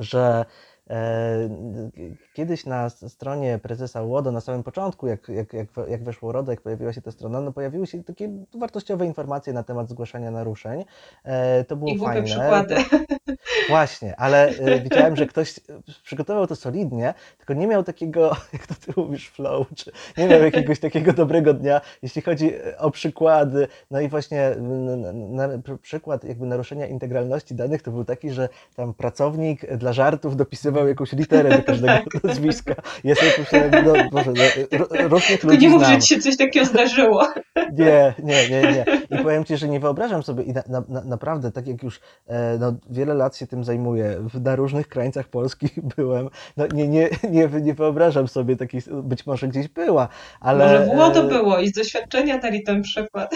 że 0.00 0.44
E, 0.77 0.77
kiedyś 2.34 2.66
na 2.66 2.90
stronie 2.90 3.58
prezesa 3.62 4.02
Łodo, 4.02 4.32
na 4.32 4.40
samym 4.40 4.62
początku, 4.62 5.06
jak, 5.06 5.28
jak, 5.28 5.52
jak, 5.52 5.68
jak 5.88 6.04
weszło 6.04 6.32
RODO, 6.32 6.52
jak 6.52 6.60
pojawiła 6.60 6.92
się 6.92 7.02
ta 7.02 7.10
strona, 7.10 7.40
no 7.40 7.52
pojawiły 7.52 7.86
się 7.86 8.04
takie 8.04 8.30
wartościowe 8.54 9.06
informacje 9.06 9.52
na 9.52 9.62
temat 9.62 9.88
zgłaszania 9.88 10.30
naruszeń. 10.30 10.84
E, 11.24 11.64
to 11.64 11.76
było 11.76 11.90
I 11.90 11.98
fajne. 11.98 12.22
przykłady. 12.22 12.76
Właśnie, 13.68 14.16
ale 14.16 14.48
e, 14.48 14.80
widziałem, 14.80 15.16
że 15.16 15.26
ktoś 15.26 15.60
przygotował 16.02 16.46
to 16.46 16.56
solidnie, 16.56 17.14
tylko 17.38 17.54
nie 17.54 17.66
miał 17.66 17.84
takiego, 17.84 18.36
jak 18.52 18.66
to 18.66 18.74
ty 18.74 18.92
mówisz, 18.96 19.28
flow, 19.28 19.66
czy 19.76 19.92
nie 20.18 20.28
miał 20.28 20.42
jakiegoś 20.42 20.80
takiego 20.80 21.12
dobrego 21.12 21.54
dnia, 21.54 21.80
jeśli 22.02 22.22
chodzi 22.22 22.52
o 22.78 22.90
przykłady. 22.90 23.68
No 23.90 24.00
i 24.00 24.08
właśnie 24.08 24.56
na, 24.58 25.46
na, 25.46 25.58
przykład 25.82 26.24
jakby 26.24 26.46
naruszenia 26.46 26.86
integralności 26.86 27.54
danych 27.54 27.82
to 27.82 27.90
był 27.90 28.04
taki, 28.04 28.30
że 28.30 28.48
tam 28.76 28.94
pracownik 28.94 29.76
dla 29.76 29.92
żartów 29.92 30.36
dopisywał 30.36 30.77
jakąś 30.86 31.12
literę 31.12 31.56
do 31.56 31.62
każdego 31.62 31.92
tak. 32.12 32.24
nazwiska. 32.24 32.74
Ja 33.04 33.14
sobie 33.14 33.30
pomyślałem, 33.30 33.70
no 33.84 33.92
Boże, 34.12 34.32
no, 34.78 35.08
różnych 35.08 35.44
ludzi 35.44 35.58
nie 35.58 35.68
mów, 35.68 35.82
że 35.82 35.98
ci 35.98 36.14
się 36.14 36.20
coś 36.20 36.36
takiego 36.36 36.66
zdarzyło. 36.66 37.26
Nie, 37.72 38.14
nie, 38.18 38.50
nie, 38.50 38.62
nie. 38.62 38.84
I 39.18 39.22
powiem 39.22 39.44
Ci, 39.44 39.56
że 39.56 39.68
nie 39.68 39.80
wyobrażam 39.80 40.22
sobie 40.22 40.42
i 40.42 40.52
na, 40.52 40.62
na, 40.68 41.04
naprawdę, 41.04 41.52
tak 41.52 41.66
jak 41.66 41.82
już 41.82 42.00
e, 42.26 42.58
no, 42.60 42.74
wiele 42.90 43.14
lat 43.14 43.36
się 43.36 43.46
tym 43.46 43.64
zajmuję, 43.64 44.16
na 44.40 44.56
różnych 44.56 44.88
krańcach 44.88 45.28
Polski 45.28 45.68
byłem, 45.96 46.28
no 46.56 46.66
nie, 46.66 46.88
nie, 46.88 47.08
nie, 47.30 47.48
nie 47.62 47.74
wyobrażam 47.74 48.28
sobie 48.28 48.56
takiej, 48.56 48.80
być 49.02 49.26
może 49.26 49.48
gdzieś 49.48 49.68
była, 49.68 50.08
ale... 50.40 50.64
Może 50.64 50.94
było 50.94 51.10
to 51.10 51.24
e, 51.24 51.28
było 51.28 51.58
i 51.58 51.68
z 51.68 51.72
doświadczenia 51.72 52.38
dali 52.38 52.62
ten 52.62 52.82
przykład. 52.82 53.34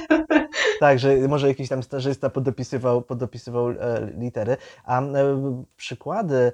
Tak, 0.80 0.98
że 0.98 1.16
może 1.16 1.48
jakiś 1.48 1.68
tam 1.68 1.82
starzysta 1.82 2.30
podopisywał, 2.30 3.02
podopisywał 3.02 3.70
e, 3.70 3.74
litery, 4.18 4.56
a 4.84 5.02
przykłady 5.76 6.52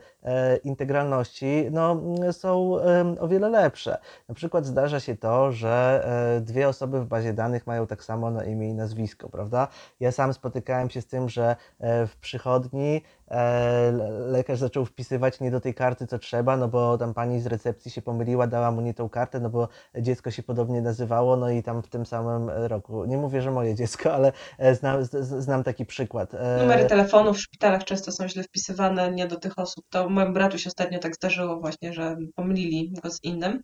integralności 0.78 1.66
no, 1.70 2.00
są 2.32 2.76
o 3.20 3.28
wiele 3.28 3.48
lepsze. 3.48 3.98
Na 4.28 4.34
przykład 4.34 4.66
zdarza 4.66 5.00
się 5.00 5.16
to, 5.16 5.52
że 5.52 6.04
dwie 6.40 6.68
osoby 6.68 7.00
w 7.00 7.06
bazie 7.06 7.32
danych 7.32 7.66
mają 7.66 7.86
tak 7.86 8.04
samo 8.04 8.30
na 8.30 8.44
imię 8.44 8.68
i 8.68 8.74
nazwisko, 8.74 9.28
prawda? 9.28 9.68
Ja 10.00 10.12
sam 10.12 10.32
spotykałem 10.32 10.90
się 10.90 11.02
z 11.02 11.06
tym, 11.06 11.28
że 11.28 11.56
w 11.80 12.16
przychodni 12.20 13.02
E, 13.30 13.92
lekarz 14.26 14.58
zaczął 14.58 14.84
wpisywać 14.84 15.40
nie 15.40 15.50
do 15.50 15.60
tej 15.60 15.74
karty, 15.74 16.06
co 16.06 16.18
trzeba, 16.18 16.56
no 16.56 16.68
bo 16.68 16.98
tam 16.98 17.14
pani 17.14 17.40
z 17.40 17.46
recepcji 17.46 17.90
się 17.90 18.02
pomyliła, 18.02 18.46
dała 18.46 18.70
mu 18.70 18.80
nie 18.80 18.94
tą 18.94 19.08
kartę, 19.08 19.40
no 19.40 19.50
bo 19.50 19.68
dziecko 19.98 20.30
się 20.30 20.42
podobnie 20.42 20.82
nazywało, 20.82 21.36
no 21.36 21.50
i 21.50 21.62
tam 21.62 21.82
w 21.82 21.88
tym 21.88 22.06
samym 22.06 22.50
roku. 22.50 23.04
Nie 23.04 23.16
mówię, 23.16 23.42
że 23.42 23.50
moje 23.50 23.74
dziecko, 23.74 24.14
ale 24.14 24.32
e, 24.58 24.74
znam, 24.74 25.04
znam 25.22 25.64
taki 25.64 25.86
przykład. 25.86 26.34
E, 26.34 26.58
Numery 26.60 26.84
telefonów 26.84 27.36
w 27.36 27.40
szpitalach 27.40 27.84
często 27.84 28.12
są 28.12 28.28
źle 28.28 28.42
wpisywane, 28.42 29.12
nie 29.12 29.26
do 29.26 29.36
tych 29.36 29.58
osób. 29.58 29.84
To 29.90 30.08
mojemu 30.08 30.32
bratu 30.32 30.58
się 30.58 30.67
ostatnio 30.68 30.98
tak 30.98 31.14
zdarzyło 31.14 31.60
właśnie, 31.60 31.92
że 31.92 32.16
pomylili 32.34 32.92
go 33.02 33.10
z 33.10 33.18
innym. 33.22 33.62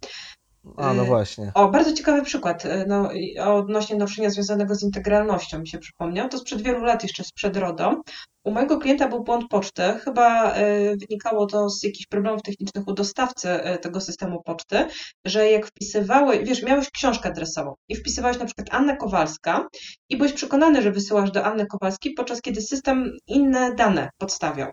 A, 0.77 0.95
no 0.95 1.05
właśnie. 1.05 1.53
O, 1.55 1.69
bardzo 1.69 1.93
ciekawy 1.93 2.23
przykład 2.23 2.65
no, 2.87 3.11
odnośnie 3.45 3.97
naruszenia 3.97 4.31
związanego 4.31 4.75
z 4.75 4.83
integralnością 4.83 5.59
mi 5.59 5.69
się 5.69 5.79
przypomniał. 5.79 6.29
To 6.29 6.39
sprzed 6.39 6.63
wielu 6.63 6.85
lat, 6.85 7.03
jeszcze 7.03 7.25
sprzed 7.25 7.57
RODO. 7.57 8.03
U 8.45 8.51
mojego 8.51 8.79
klienta 8.79 9.09
był 9.09 9.25
błąd 9.25 9.49
poczty. 9.49 9.83
Chyba 10.05 10.57
y, 10.59 10.97
wynikało 10.97 11.47
to 11.47 11.71
z 11.71 11.83
jakichś 11.83 12.07
problemów 12.07 12.43
technicznych 12.43 12.89
u 12.89 12.93
dostawcy 12.93 13.49
y, 13.75 13.79
tego 13.79 14.01
systemu 14.01 14.43
poczty, 14.43 14.87
że 15.25 15.51
jak 15.51 15.67
wpisywałeś, 15.67 16.49
wiesz, 16.49 16.63
miałeś 16.63 16.91
książkę 16.91 17.29
adresową 17.29 17.75
i 17.89 17.97
wpisywałeś 17.97 18.39
na 18.39 18.45
przykład 18.45 18.69
Anna 18.71 18.97
Kowalska 18.97 19.67
i 20.09 20.17
byłeś 20.17 20.33
przekonany, 20.33 20.83
że 20.83 20.93
wysyłasz 20.93 21.31
do 21.31 21.45
Anny 21.45 21.67
Kowalskiej, 21.67 22.15
podczas 22.15 22.41
kiedy 22.41 22.63
system 22.63 23.11
inne 23.27 23.75
dane 23.75 24.11
podstawiał. 24.19 24.71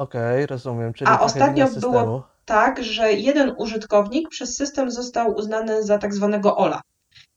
Okej, 0.00 0.34
okay, 0.34 0.46
rozumiem. 0.46 0.92
Czyli 0.92 1.10
A 1.10 1.20
ostatnio 1.20 1.66
było 1.80 2.28
tak, 2.44 2.82
że 2.84 3.12
jeden 3.12 3.54
użytkownik 3.58 4.28
przez 4.28 4.56
system 4.56 4.90
został 4.90 5.34
uznany 5.34 5.82
za 5.82 5.98
tak 5.98 6.14
zwanego 6.14 6.56
OLA. 6.56 6.80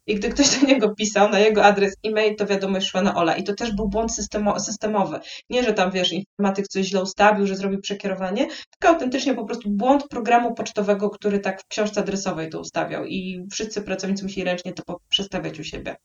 I 0.07 0.15
gdy 0.15 0.29
ktoś 0.29 0.59
do 0.59 0.67
niego 0.67 0.95
pisał 0.95 1.29
na 1.29 1.39
jego 1.39 1.65
adres 1.65 1.95
e-mail, 2.03 2.35
to 2.35 2.45
wiadomość 2.45 2.87
szła 2.87 3.01
na 3.01 3.15
Ola. 3.15 3.35
I 3.35 3.43
to 3.43 3.53
też 3.53 3.75
był 3.75 3.89
błąd 3.89 4.13
systemo 4.13 4.59
systemowy. 4.59 5.19
Nie, 5.49 5.63
że 5.63 5.73
tam, 5.73 5.91
wiesz, 5.91 6.13
informatyk 6.13 6.67
coś 6.67 6.85
źle 6.85 7.01
ustawił, 7.01 7.47
że 7.47 7.55
zrobił 7.55 7.81
przekierowanie, 7.81 8.47
tylko 8.47 8.93
autentycznie 8.93 9.33
po 9.33 9.45
prostu 9.45 9.69
błąd 9.69 10.07
programu 10.07 10.53
pocztowego, 10.53 11.09
który 11.09 11.39
tak 11.39 11.61
w 11.61 11.67
książce 11.67 12.01
adresowej 12.01 12.49
to 12.49 12.59
ustawiał. 12.59 13.05
I 13.05 13.47
wszyscy 13.51 13.81
pracownicy 13.81 14.23
musieli 14.23 14.45
ręcznie 14.45 14.73
to 14.73 14.99
przestawiać 15.09 15.59
u 15.59 15.63
siebie. 15.63 15.95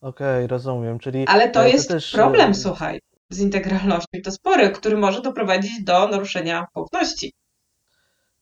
Okej, 0.00 0.36
okay, 0.36 0.46
rozumiem. 0.46 0.98
Czyli 0.98 1.26
Ale 1.26 1.50
to, 1.50 1.60
to 1.60 1.66
jest 1.66 1.88
też... 1.88 2.12
problem, 2.12 2.50
e, 2.50 2.54
słuchaj, 2.54 3.00
z 3.32 3.40
integralnością. 3.40 4.06
I 4.12 4.22
to 4.22 4.30
spory, 4.30 4.70
który 4.70 4.96
może 4.96 5.22
doprowadzić 5.22 5.84
do 5.84 6.08
naruszenia 6.08 6.66
poufności. 6.74 7.32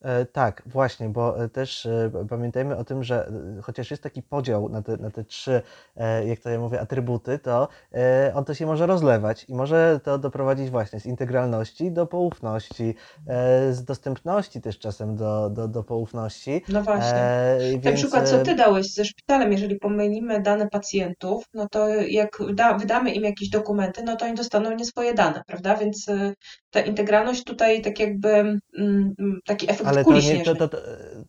E, 0.03 0.25
tak, 0.25 0.63
właśnie, 0.67 1.09
bo 1.09 1.45
e, 1.45 1.49
też 1.49 1.87
e, 1.87 2.11
pamiętajmy 2.29 2.77
o 2.77 2.85
tym, 2.85 3.05
że 3.05 3.33
chociaż 3.63 3.91
jest 3.91 4.03
taki 4.03 4.23
podział 4.23 4.69
na 4.69 4.83
te, 4.83 4.97
na 4.97 5.11
te 5.11 5.25
trzy, 5.25 5.63
jak 6.27 6.41
to 6.41 6.51
ja 6.51 6.59
mówię, 6.59 6.81
atrybuty, 6.81 7.39
to 7.39 7.69
on 8.35 8.45
to 8.45 8.55
się 8.55 8.67
może 8.67 8.87
rozlewać 8.87 9.45
i 9.49 9.55
może 9.55 10.01
to 10.05 10.19
doprowadzić 10.19 10.71
właśnie 10.71 11.01
z 11.01 11.07
integralności 11.07 11.93
do 11.93 12.07
poufności, 12.07 12.95
z 13.71 13.85
dostępności 13.85 14.61
też 14.61 14.79
czasem 14.79 15.17
do, 15.17 15.51
do, 15.51 15.69
do 15.69 15.83
poufności. 15.83 16.63
No 16.69 16.83
właśnie. 16.83 17.19
E, 17.19 17.59
więc... 17.61 17.85
Na 17.85 17.93
przykład, 17.93 18.29
co 18.29 18.39
Ty 18.39 18.55
dałeś 18.55 18.95
ze 18.95 19.05
szpitalem, 19.05 19.53
jeżeli 19.53 19.77
pomylimy 19.77 20.41
dane 20.41 20.69
pacjentów, 20.69 21.45
no 21.55 21.69
to 21.69 21.89
jak 21.89 22.39
da, 22.55 22.79
wydamy 22.79 23.13
im 23.13 23.23
jakieś 23.23 23.49
dokumenty, 23.49 24.03
no 24.03 24.17
to 24.17 24.25
oni 24.25 24.35
dostaną 24.35 24.75
nie 24.75 24.85
swoje 24.85 25.15
dane, 25.15 25.43
prawda? 25.47 25.77
Więc 25.77 26.07
ta 26.71 26.81
integralność 26.81 27.45
tutaj 27.45 27.83
tak 27.83 28.01
jakby 28.01 28.61
mm, 28.79 29.15
taki 29.47 29.71
efekt 29.71 29.90
ale 29.91 30.05
to 30.05 30.13
nie, 30.13 30.45
to, 30.45 30.55
to, 30.55 30.69
to, 30.69 30.79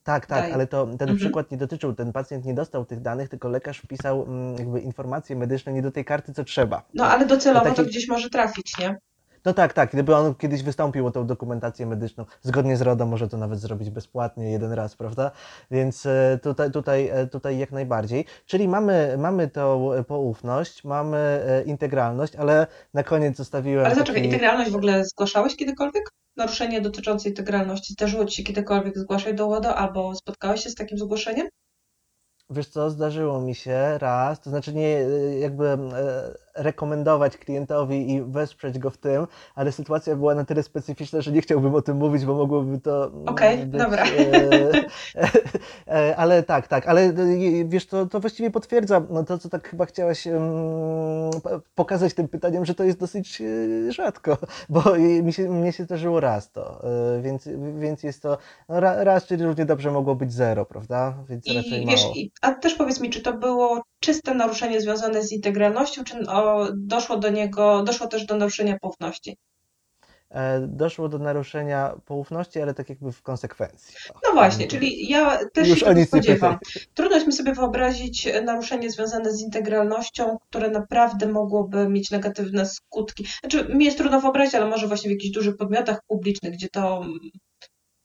Tak, 0.04 0.26
tak, 0.26 0.42
Daj. 0.44 0.54
ale 0.54 0.68
to 0.68 0.86
ten 0.86 0.94
mhm. 0.94 1.18
przykład 1.18 1.52
nie 1.52 1.58
dotyczył, 1.58 1.94
ten 1.94 2.12
pacjent 2.12 2.46
nie 2.46 2.54
dostał 2.54 2.86
tych 2.86 3.02
danych, 3.02 3.30
tylko 3.30 3.50
lekarz 3.50 3.78
wpisał 3.78 4.24
mm, 4.24 4.58
jakby 4.58 4.80
informacje 4.80 5.36
medyczne 5.36 5.74
nie 5.74 5.82
do 5.82 5.92
tej 5.92 6.06
karty, 6.06 6.34
co 6.34 6.44
trzeba. 6.44 6.84
No 6.94 7.06
ale 7.06 7.26
docelowo 7.26 7.66
taki... 7.66 7.76
to 7.76 7.86
gdzieś 7.86 8.08
może 8.08 8.30
trafić, 8.30 8.78
nie? 8.80 8.98
No 9.46 9.54
tak, 9.54 9.74
tak. 9.74 9.92
Gdyby 9.92 10.16
on 10.16 10.36
kiedyś 10.36 10.64
wystąpił 10.64 11.08
o 11.08 11.12
tą 11.12 11.26
dokumentację 11.26 11.86
medyczną, 11.86 12.26
zgodnie 12.42 12.78
z 12.78 12.82
RODO 12.82 13.06
może 13.06 13.28
to 13.28 13.38
nawet 13.38 13.60
zrobić 13.60 13.90
bezpłatnie 13.90 14.52
jeden 14.52 14.72
raz, 14.74 14.96
prawda? 14.96 15.32
Więc 15.72 16.06
e, 16.06 16.40
tutaj, 16.44 16.72
tutaj, 16.72 17.08
e, 17.08 17.28
tutaj 17.28 17.58
jak 17.58 17.72
najbardziej. 17.72 18.26
Czyli 18.46 18.68
mamy, 18.68 19.16
mamy 19.18 19.48
tą 19.48 19.92
poufność, 20.08 20.84
mamy 20.84 21.18
e, 21.18 21.64
integralność, 21.64 22.36
ale 22.36 22.68
na 22.94 23.04
koniec 23.04 23.38
zostawiłem. 23.38 23.86
Ale 23.86 23.96
zaczekaj, 23.96 24.22
taki... 24.22 24.26
integralność 24.26 24.72
w 24.72 24.76
ogóle 24.76 25.06
zgłaszałeś 25.06 25.56
kiedykolwiek? 25.56 26.10
Naruszenie 26.38 26.82
dotyczące 26.82 27.30
integralności 27.30 27.94
zdarzyło 27.94 28.26
Ci 28.26 28.36
się 28.36 28.44
kiedykolwiek 28.44 28.98
zgłaszać 28.98 29.36
do 29.36 29.48
WODO 29.48 29.76
albo 29.76 30.16
spotkałeś 30.16 30.64
się 30.64 30.70
z 30.70 30.76
takim 30.76 30.98
zgłoszeniem? 30.98 31.48
Wiesz 32.50 32.68
co, 32.68 32.90
zdarzyło 32.90 33.42
mi 33.42 33.56
się 33.56 33.98
raz, 33.98 34.42
to 34.42 34.50
znaczy 34.50 34.74
nie 34.74 34.90
jakby 35.40 35.78
rekomendować 36.56 37.38
klientowi 37.38 38.12
i 38.12 38.22
wesprzeć 38.22 38.80
go 38.80 38.90
w 38.90 38.98
tym, 38.98 39.28
ale 39.56 39.72
sytuacja 39.72 40.16
była 40.16 40.36
na 40.36 40.46
tyle 40.46 40.64
specyficzna, 40.64 41.22
że 41.22 41.32
nie 41.32 41.42
chciałbym 41.42 41.76
o 41.76 41.82
tym 41.82 41.98
mówić, 41.98 42.26
bo 42.26 42.36
mogłoby 42.36 42.80
to. 42.80 43.06
Mm, 43.06 43.28
Okej, 43.28 43.56
okay, 43.56 43.66
dobra. 43.66 44.06
E, 45.16 45.30
e, 45.88 46.16
ale 46.16 46.44
tak, 46.44 46.68
tak, 46.68 46.88
ale 46.88 47.02
e, 47.02 47.16
wiesz, 47.66 47.88
to, 47.88 48.06
to 48.06 48.20
właściwie 48.20 48.52
potwierdza 48.52 49.02
no 49.10 49.24
to, 49.24 49.38
co 49.38 49.50
tak 49.50 49.70
chyba 49.70 49.86
chciałaś 49.86 50.28
pokazać 51.76 52.14
tym 52.14 52.28
pytaniem, 52.28 52.66
że 52.66 52.76
to 52.76 52.84
jest 52.84 53.00
dosyć 53.00 53.42
rzadko, 53.90 54.38
bo 54.70 54.84
mi 55.24 55.34
się, 55.34 55.50
mnie 55.50 55.72
się 55.72 55.84
zdarzyło 55.84 56.20
raz 56.20 56.52
to, 56.52 56.86
więc, 57.22 57.50
więc 57.80 58.04
jest 58.04 58.22
to 58.22 58.38
no, 58.70 58.80
raz, 58.80 59.26
czyli 59.26 59.44
równie 59.44 59.66
dobrze 59.66 59.92
mogło 59.92 60.16
być 60.16 60.34
zero, 60.34 60.66
prawda? 60.66 61.14
Więc 61.30 61.48
I 61.48 61.54
raczej 61.54 61.86
wiesz, 61.86 62.04
mało. 62.04 62.16
a 62.42 62.52
też 62.52 62.74
powiedz 62.74 63.02
mi, 63.02 63.10
czy 63.10 63.22
to 63.22 63.34
było 63.34 63.82
czyste 64.02 64.36
naruszenie 64.36 64.82
związane 64.82 65.24
z 65.24 65.32
integralnością, 65.32 66.04
czy 66.04 66.16
doszło 66.74 67.18
do 67.18 67.30
niego, 67.30 67.84
doszło 67.84 68.08
też 68.08 68.26
do 68.26 68.38
naruszenia 68.38 68.80
poufności? 68.80 69.38
E, 70.30 70.68
doszło 70.68 71.10
do 71.10 71.20
naruszenia 71.20 71.96
poufności, 72.06 72.62
ale 72.62 72.74
tak 72.74 72.90
jakby 72.90 73.12
w 73.12 73.22
konsekwencji. 73.22 73.96
No 74.28 74.34
właśnie, 74.34 74.68
czyli 74.68 75.10
ja 75.10 75.40
też 75.54 75.68
Już 75.68 75.80
się 75.80 76.06
spodziewam. 76.06 76.58
Trudno 76.96 77.16
jest 77.16 77.28
mi 77.28 77.34
sobie 77.34 77.54
wyobrazić 77.54 78.28
naruszenie 78.44 78.92
związane 78.92 79.32
z 79.32 79.42
integralnością, 79.42 80.38
które 80.50 80.70
naprawdę 80.70 81.28
mogłoby 81.28 81.90
mieć 81.90 82.12
negatywne 82.12 82.66
skutki. 82.66 83.28
Znaczy, 83.40 83.76
mi 83.76 83.86
jest 83.86 83.98
trudno 83.98 84.22
wyobrazić, 84.22 84.56
ale 84.56 84.68
może 84.68 84.88
właśnie 84.88 85.10
w 85.10 85.14
jakichś 85.14 85.34
dużych 85.34 85.58
podmiotach 85.58 86.00
publicznych, 86.08 86.54
gdzie 86.54 86.70
to 86.70 87.06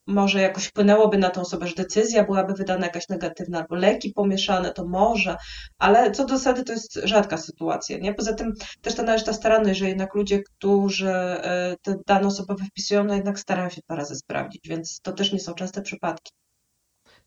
może 0.07 0.41
jakoś 0.41 0.65
wpłynęłoby 0.65 1.17
na 1.17 1.29
tą 1.29 1.41
osobę, 1.41 1.67
że 1.67 1.75
decyzja 1.75 2.23
byłaby 2.23 2.53
wydana 2.53 2.85
jakaś 2.85 3.09
negatywna, 3.09 3.59
albo 3.59 3.75
leki 3.75 4.13
pomieszane, 4.13 4.73
to 4.73 4.87
może, 4.87 5.37
ale 5.77 6.11
co 6.11 6.25
do 6.25 6.37
zasady 6.37 6.63
to 6.63 6.73
jest 6.73 6.99
rzadka 7.03 7.37
sytuacja, 7.37 7.97
nie? 7.97 8.13
Poza 8.13 8.33
tym 8.33 8.53
też 8.81 8.95
to 8.95 9.03
należy 9.03 9.25
ta 9.25 9.33
staranność, 9.33 9.79
że 9.79 9.87
jednak 9.87 10.15
ludzie, 10.15 10.43
którzy 10.43 11.09
e, 11.09 11.75
te 11.81 11.95
dane 12.07 12.27
osobowe 12.27 12.65
wpisują, 12.65 13.03
no 13.03 13.13
jednak 13.13 13.39
starają 13.39 13.69
się 13.69 13.81
dwa 13.81 13.95
razy 13.95 14.15
sprawdzić, 14.15 14.67
więc 14.69 14.99
to 15.01 15.11
też 15.11 15.33
nie 15.33 15.39
są 15.39 15.53
częste 15.53 15.81
przypadki. 15.81 16.31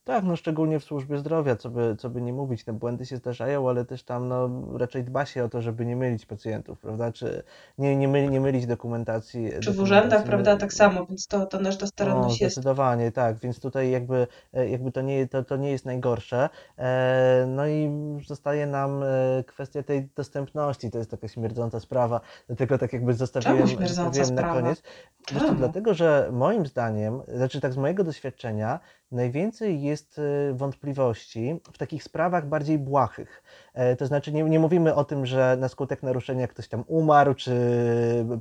Tak, 0.04 0.24
no 0.24 0.36
szczególnie 0.36 0.80
w 0.80 0.84
służbie 0.84 1.18
zdrowia, 1.18 1.56
co 1.56 1.70
by, 1.70 1.96
co 1.98 2.10
by 2.10 2.22
nie 2.22 2.32
mówić, 2.32 2.64
te 2.64 2.72
błędy 2.72 3.06
się 3.06 3.16
zdarzają, 3.16 3.68
ale 3.68 3.84
też 3.84 4.02
tam 4.02 4.28
no, 4.28 4.50
raczej 4.78 5.04
dba 5.04 5.26
się 5.26 5.44
o 5.44 5.48
to, 5.48 5.62
żeby 5.62 5.86
nie 5.86 5.96
mylić 5.96 6.26
pacjentów, 6.26 6.78
prawda, 6.78 7.12
czy 7.12 7.42
nie, 7.78 7.96
nie, 7.96 8.08
myli, 8.08 8.30
nie 8.30 8.40
mylić 8.40 8.66
dokumentacji. 8.66 9.40
Czy 9.40 9.50
dokumentacji, 9.50 9.80
w 9.80 9.82
urzędach, 9.82 10.24
prawda, 10.24 10.56
tak 10.56 10.72
samo, 10.72 11.06
więc 11.06 11.26
to, 11.26 11.46
to 11.46 11.60
nasza 11.60 11.86
staranność 11.86 12.40
no, 12.40 12.44
jest. 12.44 12.56
Zdecydowanie, 12.56 13.12
tak, 13.12 13.38
więc 13.38 13.60
tutaj 13.60 13.90
jakby, 13.90 14.26
e, 14.52 14.68
jakby 14.68 14.92
to, 14.92 15.00
nie, 15.00 15.28
to, 15.28 15.44
to 15.44 15.56
nie 15.56 15.70
jest 15.70 15.84
najgorsze. 15.84 16.48
E, 16.78 17.44
no 17.48 17.66
i 17.66 17.90
zostaje 18.26 18.66
nam 18.66 19.02
e, 19.02 19.06
kwestia 19.46 19.82
tej 19.82 20.08
dostępności, 20.16 20.90
to 20.90 20.98
jest 20.98 21.10
taka 21.10 21.28
śmierdząca 21.28 21.80
sprawa, 21.80 22.20
dlatego 22.46 22.78
tak 22.78 22.92
jakby 22.92 23.14
zostawiłem, 23.14 23.88
zostawiłem 23.88 24.34
na 24.34 24.42
koniec. 24.42 24.82
Zresztą 25.30 25.56
dlatego, 25.56 25.94
że 25.94 26.28
moim 26.32 26.66
zdaniem, 26.66 27.22
znaczy 27.28 27.60
tak 27.60 27.72
z 27.72 27.76
mojego 27.76 28.04
doświadczenia, 28.04 28.80
najwięcej 29.12 29.82
jest 29.82 29.89
y, 30.18 30.54
wątpliwości 30.54 31.60
w 31.72 31.78
takich 31.78 32.04
sprawach 32.04 32.48
bardziej 32.48 32.78
błahych. 32.78 33.42
E, 33.74 33.96
to 33.96 34.06
znaczy 34.06 34.32
nie, 34.32 34.42
nie 34.42 34.58
mówimy 34.58 34.94
o 34.94 35.04
tym, 35.04 35.26
że 35.26 35.56
na 35.60 35.68
skutek 35.68 36.02
naruszenia 36.02 36.48
ktoś 36.48 36.68
tam 36.68 36.84
umarł, 36.86 37.34
czy 37.34 37.52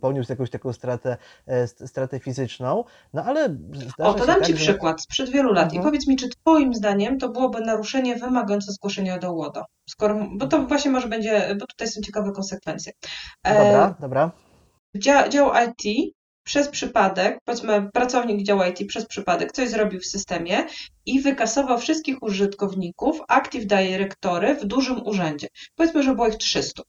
poniósł 0.01 0.31
jakąś 0.31 0.49
taką 0.49 0.73
stratę, 0.73 1.17
e, 1.47 1.67
stratę 1.67 2.19
fizyczną, 2.19 2.83
no 3.13 3.23
ale 3.23 3.55
O, 3.97 4.13
to 4.13 4.25
dam 4.25 4.35
tak, 4.35 4.45
Ci 4.45 4.57
że... 4.57 4.59
przykład 4.59 5.01
sprzed 5.01 5.29
wielu 5.29 5.53
lat 5.53 5.63
mhm. 5.63 5.81
i 5.81 5.85
powiedz 5.85 6.07
mi, 6.07 6.15
czy 6.15 6.29
Twoim 6.29 6.73
zdaniem 6.73 7.19
to 7.19 7.29
byłoby 7.29 7.61
naruszenie 7.61 8.15
wymagające 8.15 8.71
zgłoszenia 8.71 9.17
do 9.17 9.33
łodo? 9.33 9.65
Skoro, 9.89 10.27
bo 10.31 10.47
to 10.47 10.67
właśnie 10.67 10.91
może 10.91 11.07
będzie, 11.07 11.55
bo 11.59 11.65
tutaj 11.65 11.87
są 11.87 12.01
ciekawe 12.01 12.31
konsekwencje. 12.31 12.93
Dobra, 13.43 13.95
e... 13.97 14.01
dobra. 14.01 14.31
Dział 15.29 15.51
IT 15.67 16.13
przez 16.43 16.67
przypadek, 16.67 17.37
powiedzmy 17.45 17.89
pracownik 17.93 18.43
działu 18.43 18.61
IT 18.63 18.87
przez 18.87 19.05
przypadek 19.05 19.51
coś 19.51 19.69
zrobił 19.69 19.99
w 19.99 20.05
systemie 20.05 20.65
i 21.05 21.21
wykasował 21.21 21.79
wszystkich 21.79 22.23
użytkowników 22.23 23.21
Active 23.27 23.65
Directory 23.65 24.55
w 24.55 24.65
dużym 24.65 25.07
urzędzie. 25.07 25.47
Powiedzmy, 25.75 26.03
że 26.03 26.15
było 26.15 26.27
ich 26.27 26.35
300. 26.35 26.83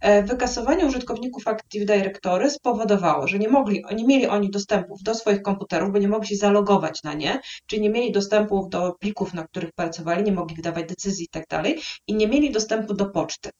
E, 0.00 0.22
wykasowanie 0.22 0.86
użytkowników 0.86 1.48
Active 1.48 1.86
Directory 1.86 2.50
spowodowało, 2.50 3.26
że 3.26 3.38
nie, 3.38 3.48
mogli, 3.48 3.84
nie 3.96 4.04
mieli 4.04 4.26
oni 4.26 4.50
dostępów 4.50 5.02
do 5.02 5.14
swoich 5.14 5.42
komputerów, 5.42 5.92
bo 5.92 5.98
nie 5.98 6.08
mogli 6.08 6.28
się 6.28 6.36
zalogować 6.36 7.02
na 7.02 7.14
nie, 7.14 7.40
czyli 7.66 7.82
nie 7.82 7.90
mieli 7.90 8.12
dostępu 8.12 8.68
do 8.68 8.92
plików, 9.00 9.34
na 9.34 9.44
których 9.44 9.72
pracowali, 9.72 10.24
nie 10.24 10.32
mogli 10.32 10.56
wydawać 10.56 10.88
decyzji 10.88 11.26
itd. 11.34 11.46
Tak 11.48 11.66
i 12.06 12.14
nie 12.14 12.28
mieli 12.28 12.50
dostępu 12.50 12.94
do 12.94 13.06
poczty. 13.06 13.50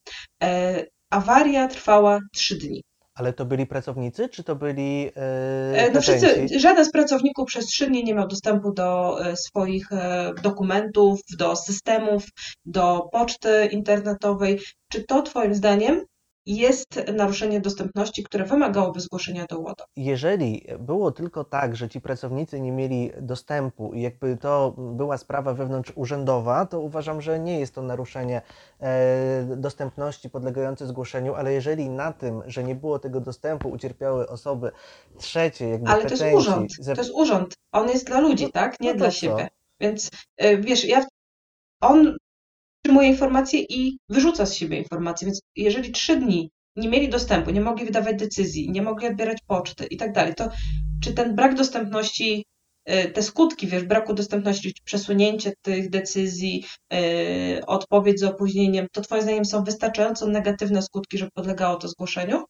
E, 0.42 0.85
awaria 1.11 1.68
trwała 1.68 2.20
3 2.32 2.56
dni. 2.56 2.82
Ale 3.16 3.33
to 3.33 3.44
byli 3.44 3.66
pracownicy, 3.66 4.29
czy 4.29 4.44
to 4.44 4.57
byli 4.57 5.02
yy, 5.02 5.12
no 5.94 6.00
wszyscy, 6.00 6.48
Żaden 6.59 6.85
z 6.85 6.90
pracowników 6.90 7.46
przez 7.46 7.66
trzy 7.66 7.87
dni 7.87 8.05
nie 8.05 8.14
miał 8.14 8.29
dostępu 8.29 8.72
do 8.72 9.20
e, 9.26 9.37
swoich 9.37 9.88
dokumentów, 10.42 11.20
do 11.38 11.57
systemów, 11.57 12.24
do 12.64 13.09
poczty 13.12 13.68
internetowej. 13.72 14.61
Czy 14.88 15.05
to 15.05 15.22
Twoim 15.22 15.55
zdaniem 15.55 16.05
jest 16.46 17.02
naruszenie 17.14 17.61
dostępności, 17.61 18.24
które 18.24 18.44
wymagałoby 18.44 19.00
zgłoszenia 19.00 19.46
do 19.46 19.61
łodo. 19.61 19.85
Jeżeli 19.96 20.66
było 20.78 21.12
tylko 21.12 21.44
tak, 21.44 21.76
że 21.76 21.88
ci 21.88 22.00
pracownicy 22.00 22.61
nie 22.61 22.72
mieli 22.72 23.11
dostępu 23.20 23.92
i 23.94 24.00
jakby 24.00 24.37
to 24.37 24.74
była 24.78 25.18
sprawa 25.18 25.54
wewnątrz 25.54 25.92
urzędowa, 25.94 26.66
to 26.66 26.80
uważam, 26.80 27.20
że 27.20 27.38
nie 27.38 27.61
jest 27.61 27.74
to 27.74 27.82
naruszenie 27.82 28.42
e, 28.80 29.56
dostępności 29.56 30.30
podlegające 30.30 30.87
zgłoszeniu, 30.87 31.35
ale 31.35 31.52
jeżeli 31.52 31.88
na 31.88 32.12
tym, 32.12 32.42
że 32.46 32.64
nie 32.64 32.74
było 32.74 32.98
tego 32.98 33.20
dostępu 33.20 33.68
ucierpiały 33.68 34.28
osoby 34.28 34.70
trzecie, 35.18 35.68
jakby 35.68 35.90
Ale 35.90 36.04
to 36.04 36.11
jest 36.11 36.37
urząd, 36.37 36.72
to 36.94 37.00
jest 37.00 37.14
urząd, 37.14 37.54
on 37.72 37.88
jest 37.88 38.06
dla 38.06 38.20
ludzi, 38.20 38.44
no, 38.44 38.50
tak? 38.50 38.80
Nie 38.80 38.92
no 38.92 38.98
dla 38.98 39.11
siebie. 39.11 39.48
Więc 39.80 40.11
e, 40.37 40.56
wiesz, 40.56 40.85
ja 40.85 41.06
on 41.80 42.16
przyjmuje 42.87 43.09
informacje 43.09 43.61
i 43.61 43.99
wyrzuca 44.09 44.46
z 44.46 44.55
siebie 44.55 44.79
informacje. 44.79 45.27
Więc 45.27 45.40
jeżeli 45.57 45.92
trzy 45.92 46.16
dni 46.16 46.51
nie 46.77 46.88
mieli 46.88 47.09
dostępu, 47.09 47.51
nie 47.51 47.61
mogli 47.61 47.85
wydawać 47.85 48.16
decyzji, 48.16 48.70
nie 48.70 48.83
mogli 48.83 49.07
odbierać 49.07 49.38
poczty 49.46 49.87
i 49.87 49.96
tak 49.96 50.12
dalej, 50.12 50.35
to 50.35 50.49
czy 51.03 51.12
ten 51.12 51.35
brak 51.35 51.55
dostępności, 51.55 52.44
y, 52.90 53.11
te 53.11 53.22
skutki, 53.22 53.66
wiesz, 53.66 53.85
braku 53.85 54.14
dostępności, 54.14 54.75
przesunięcie 54.85 55.53
tych 55.62 55.90
decyzji, 55.90 56.64
y, 56.94 57.66
odpowiedź 57.66 58.20
z 58.20 58.25
opóźnieniem, 58.25 58.87
to 58.92 59.01
Twoim 59.01 59.22
zdaniem 59.22 59.44
są 59.44 59.64
wystarczająco 59.64 60.27
negatywne 60.27 60.83
skutki, 60.83 61.18
żeby 61.18 61.31
podlegało 61.35 61.77
to 61.77 61.88
zgłoszeniu? 61.88 62.44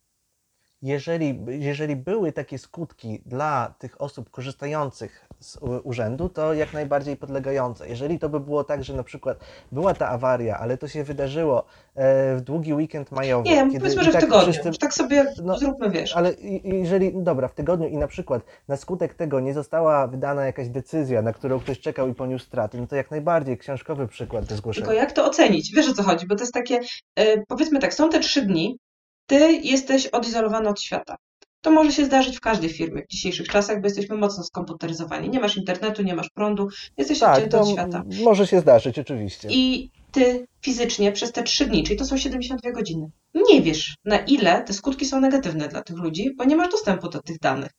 jeżeli, 0.83 1.39
jeżeli 1.49 1.97
były 1.97 2.33
takie 2.33 2.59
skutki 2.59 3.23
dla 3.27 3.75
tych 3.79 4.01
osób 4.01 4.31
korzystających 4.31 5.26
z 5.41 5.59
urzędu, 5.85 6.29
to 6.29 6.55
jak 6.55 6.73
najbardziej 6.73 7.17
podlegające. 7.17 7.89
Jeżeli 7.89 8.19
to 8.19 8.29
by 8.29 8.41
było 8.41 8.65
tak, 8.65 8.85
że 8.85 8.95
na 8.95 9.03
przykład 9.03 9.39
była 9.73 9.95
ta 9.95 10.09
awaria, 10.09 10.59
ale 10.59 10.79
to 10.79 10.89
się 10.89 11.05
wydarzyło 11.05 11.65
e, 11.95 12.37
w 12.37 12.41
długi 12.41 12.75
weekend 12.75 13.13
majowy. 13.13 13.49
Nie, 13.49 13.57
kiedy 13.57 13.79
powiedzmy, 13.79 14.05
że 14.05 14.13
tak 14.13 14.21
w 14.21 14.25
tygodniu, 14.25 14.53
wszyscy, 14.53 14.79
tak 14.79 14.95
sobie 14.95 15.27
no, 15.43 15.59
zróbmy, 15.59 15.91
wiesz. 15.91 16.17
Ale 16.17 16.35
jeżeli, 16.65 17.13
dobra, 17.15 17.49
w 17.49 17.55
tygodniu 17.55 17.89
i 17.89 17.97
na 17.97 18.07
przykład 18.07 18.43
na 18.69 18.77
skutek 18.77 19.15
tego 19.15 19.41
nie 19.41 19.55
została 19.55 20.07
wydana 20.07 20.47
jakaś 20.47 20.69
decyzja, 20.69 21.23
na 21.23 21.33
którą 21.33 21.61
ktoś 21.61 21.81
czekał 21.81 22.09
i 22.09 22.15
poniósł 22.15 22.47
straty, 22.47 22.81
no 22.81 22.87
to 22.87 22.97
jak 22.97 23.11
najbardziej 23.11 23.59
książkowy 23.59 24.09
przykład 24.09 24.45
do 24.45 24.57
zgłoszenia. 24.57 24.87
Tylko 24.87 25.01
jak 25.01 25.13
to 25.13 25.25
ocenić? 25.25 25.73
Wiesz 25.75 25.89
o 25.89 25.95
co 25.95 26.03
chodzi, 26.03 26.27
bo 26.27 26.35
to 26.35 26.43
jest 26.43 26.55
takie, 26.55 26.81
e, 27.19 27.45
powiedzmy 27.49 27.79
tak, 27.79 27.95
są 27.95 28.11
te 28.11 28.21
trzy 28.21 28.43
dni, 28.43 28.79
ty 29.27 29.53
jesteś 29.53 30.07
odizolowany 30.07 30.69
od 30.69 30.81
świata. 30.81 31.17
To 31.67 31.71
może 31.73 31.93
się 31.93 32.05
zdarzyć 32.05 32.37
w 32.37 32.41
każdej 32.41 32.71
firmie 32.71 33.03
w 33.03 33.09
dzisiejszych 33.09 33.49
czasach, 33.49 33.81
bo 33.81 33.87
jesteśmy 33.87 34.17
mocno 34.17 34.45
skomputeryzowani. 34.45 35.31
Nie 35.31 35.41
masz 35.41 35.57
internetu, 35.57 36.03
nie 36.03 36.15
masz 36.15 36.31
prądu, 36.31 36.69
jesteś 36.97 37.19
tak, 37.19 37.35
odcięty 37.35 37.59
od 37.59 37.69
świata. 37.69 38.03
Może 38.25 38.47
się 38.47 38.61
zdarzyć, 38.61 38.99
oczywiście. 38.99 39.49
I 39.51 39.91
ty 40.13 40.47
fizycznie 40.61 41.13
przez 41.13 41.33
te 41.33 41.43
trzy 41.43 41.67
dni, 41.67 41.85
czyli 41.85 41.99
to 41.99 42.05
są 42.05 42.17
72 42.17 42.71
godziny, 42.71 43.11
nie 43.51 43.63
wiesz, 43.63 43.95
na 44.05 44.19
ile 44.19 44.63
te 44.63 44.73
skutki 44.73 45.07
są 45.07 45.21
negatywne 45.21 45.69
dla 45.69 45.83
tych 45.83 45.97
ludzi, 45.97 46.31
bo 46.37 46.45
nie 46.45 46.57
masz 46.57 46.71
dostępu 46.71 47.09
do 47.09 47.23
tych 47.23 47.39
danych. 47.39 47.71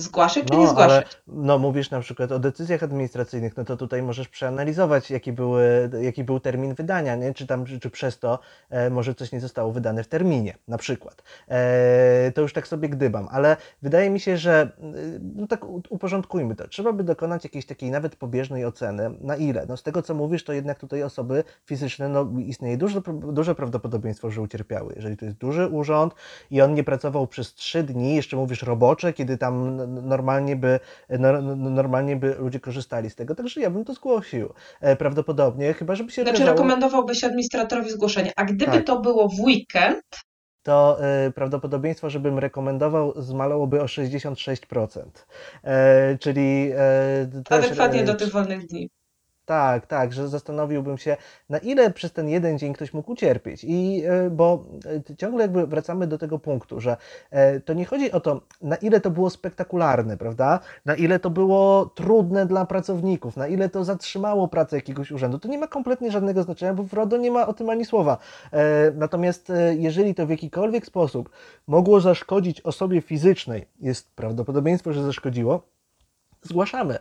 Zgłaszać 0.00 0.44
czy 0.44 0.56
nie 0.56 0.68
zgłaszać? 0.68 0.90
Ale, 0.90 1.04
no 1.26 1.58
mówisz 1.58 1.90
na 1.90 2.00
przykład 2.00 2.32
o 2.32 2.38
decyzjach 2.38 2.82
administracyjnych, 2.82 3.56
no 3.56 3.64
to 3.64 3.76
tutaj 3.76 4.02
możesz 4.02 4.28
przeanalizować, 4.28 5.10
jaki, 5.10 5.32
były, 5.32 5.90
jaki 6.02 6.24
był 6.24 6.40
termin 6.40 6.74
wydania, 6.74 7.16
nie? 7.16 7.34
Czy, 7.34 7.46
tam, 7.46 7.64
czy, 7.64 7.80
czy 7.80 7.90
przez 7.90 8.18
to 8.18 8.38
e, 8.70 8.90
może 8.90 9.14
coś 9.14 9.32
nie 9.32 9.40
zostało 9.40 9.72
wydane 9.72 10.04
w 10.04 10.08
terminie, 10.08 10.54
na 10.68 10.78
przykład. 10.78 11.22
E, 11.48 12.32
to 12.34 12.40
już 12.40 12.52
tak 12.52 12.68
sobie 12.68 12.88
gdybam, 12.88 13.28
ale 13.30 13.56
wydaje 13.82 14.10
mi 14.10 14.20
się, 14.20 14.36
że 14.36 14.60
e, 14.60 14.68
no 15.36 15.46
tak 15.46 15.64
uporządkujmy 15.64 16.56
to. 16.56 16.68
Trzeba 16.68 16.92
by 16.92 17.04
dokonać 17.04 17.44
jakiejś 17.44 17.66
takiej 17.66 17.90
nawet 17.90 18.16
pobieżnej 18.16 18.64
oceny, 18.64 19.10
na 19.20 19.36
ile. 19.36 19.66
No 19.68 19.76
z 19.76 19.82
tego 19.82 20.02
co 20.02 20.14
mówisz, 20.14 20.44
to 20.44 20.52
jednak 20.52 20.78
tutaj 20.78 21.02
osoby 21.02 21.44
fizyczne, 21.66 22.08
no 22.08 22.26
istnieje 22.38 22.76
duże, 22.76 23.00
duże 23.32 23.54
prawdopodobieństwo, 23.54 24.30
że 24.30 24.40
ucierpiały. 24.40 24.92
Jeżeli 24.96 25.16
to 25.16 25.24
jest 25.24 25.36
duży 25.36 25.68
urząd 25.68 26.14
i 26.50 26.62
on 26.62 26.74
nie 26.74 26.84
pracował 26.84 27.26
przez 27.26 27.54
trzy 27.54 27.82
dni, 27.82 28.14
jeszcze 28.14 28.36
mówisz 28.36 28.62
robocze, 28.62 29.12
kiedy 29.12 29.38
tam 29.38 29.80
normalnie 30.02 30.56
by, 30.56 30.80
normalnie 31.56 32.16
by 32.16 32.34
ludzie 32.38 32.60
korzystali 32.60 33.10
z 33.10 33.14
tego, 33.14 33.34
także 33.34 33.60
ja 33.60 33.70
bym 33.70 33.84
to 33.84 33.94
zgłosił. 33.94 34.52
E, 34.80 34.96
prawdopodobnie, 34.96 35.74
chyba 35.74 35.94
żeby 35.94 36.10
się... 36.10 36.22
Znaczy 36.22 36.36
okazało... 36.36 36.56
rekomendowałbyś 36.56 37.24
administratorowi 37.24 37.90
zgłoszenie, 37.90 38.32
a 38.36 38.44
gdyby 38.44 38.72
tak. 38.72 38.84
to 38.84 39.00
było 39.00 39.28
w 39.28 39.40
weekend, 39.40 40.04
to 40.62 40.98
y, 41.26 41.32
prawdopodobieństwo, 41.32 42.10
żebym 42.10 42.38
rekomendował, 42.38 43.22
zmalałoby 43.22 43.82
o 43.82 43.84
66%. 43.84 45.00
E, 45.64 46.18
czyli. 46.18 46.70
E, 46.74 47.28
Adekwatnie 47.50 48.04
do 48.04 48.14
tych 48.14 48.32
wolnych 48.32 48.66
dni. 48.66 48.90
Tak, 49.50 49.86
tak, 49.86 50.12
że 50.12 50.28
zastanowiłbym 50.28 50.98
się, 50.98 51.16
na 51.48 51.58
ile 51.58 51.90
przez 51.90 52.12
ten 52.12 52.28
jeden 52.28 52.58
dzień 52.58 52.72
ktoś 52.72 52.94
mógł 52.94 53.12
ucierpieć. 53.12 53.64
I 53.64 54.02
e, 54.06 54.30
bo 54.30 54.64
e, 55.10 55.16
ciągle 55.16 55.42
jakby 55.42 55.66
wracamy 55.66 56.06
do 56.06 56.18
tego 56.18 56.38
punktu, 56.38 56.80
że 56.80 56.96
e, 57.30 57.60
to 57.60 57.74
nie 57.74 57.84
chodzi 57.84 58.12
o 58.12 58.20
to, 58.20 58.40
na 58.62 58.76
ile 58.76 59.00
to 59.00 59.10
było 59.10 59.30
spektakularne, 59.30 60.16
prawda? 60.16 60.60
Na 60.84 60.94
ile 60.94 61.18
to 61.18 61.30
było 61.30 61.86
trudne 61.94 62.46
dla 62.46 62.66
pracowników, 62.66 63.36
na 63.36 63.46
ile 63.46 63.68
to 63.68 63.84
zatrzymało 63.84 64.48
pracę 64.48 64.76
jakiegoś 64.76 65.12
urzędu. 65.12 65.38
To 65.38 65.48
nie 65.48 65.58
ma 65.58 65.66
kompletnie 65.66 66.10
żadnego 66.10 66.42
znaczenia, 66.42 66.74
bo 66.74 66.82
w 66.82 66.92
RODO 66.92 67.16
nie 67.16 67.30
ma 67.30 67.46
o 67.46 67.52
tym 67.52 67.70
ani 67.70 67.84
słowa. 67.84 68.18
Natomiast 68.94 69.52
jeżeli 69.78 70.14
to 70.14 70.26
w 70.26 70.30
jakikolwiek 70.30 70.86
sposób 70.86 71.30
mogło 71.66 72.00
zaszkodzić 72.00 72.60
osobie 72.60 73.00
fizycznej, 73.00 73.66
jest 73.80 74.14
prawdopodobieństwo, 74.14 74.92
że 74.92 75.02
zaszkodziło, 75.02 75.62
zgłaszamy. 76.42 76.98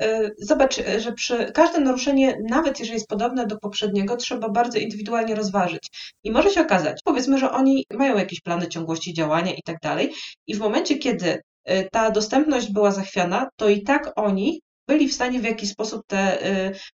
E, 0.00 0.30
zobacz, 0.38 0.78
e, 0.78 1.00
że 1.00 1.12
przy 1.12 1.52
każde 1.52 1.80
naruszenie, 1.80 2.38
nawet 2.50 2.80
jeżeli 2.80 2.94
jest 2.94 3.08
podobne 3.08 3.46
do 3.46 3.58
poprzedniego, 3.58 4.16
trzeba 4.16 4.48
bardzo 4.48 4.78
indywidualnie 4.78 5.34
rozważyć. 5.34 5.88
I 6.24 6.30
może 6.30 6.50
się 6.50 6.60
okazać, 6.60 7.00
powiedzmy, 7.04 7.38
że 7.38 7.50
oni 7.50 7.84
mają 7.92 8.18
jakieś 8.18 8.40
plany 8.40 8.68
ciągłości 8.68 9.14
działania 9.14 9.54
i 9.54 9.62
tak 9.62 9.76
dalej, 9.82 10.12
i 10.46 10.54
w 10.54 10.58
momencie, 10.58 10.98
kiedy 10.98 11.42
e, 11.64 11.84
ta 11.90 12.10
dostępność 12.10 12.72
była 12.72 12.90
zachwiana, 12.90 13.48
to 13.56 13.68
i 13.68 13.82
tak 13.82 14.12
oni 14.16 14.60
byli 14.88 15.08
w 15.08 15.14
stanie 15.14 15.40
w 15.40 15.44
jakiś 15.44 15.70
sposób 15.70 16.02
te 16.06 16.38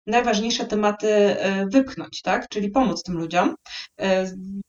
najważniejsze 0.06 0.64
tematy 0.64 1.37
wypchnąć, 1.72 2.22
tak? 2.22 2.48
Czyli 2.48 2.70
pomóc 2.70 3.02
tym 3.02 3.14
ludziom, 3.14 3.54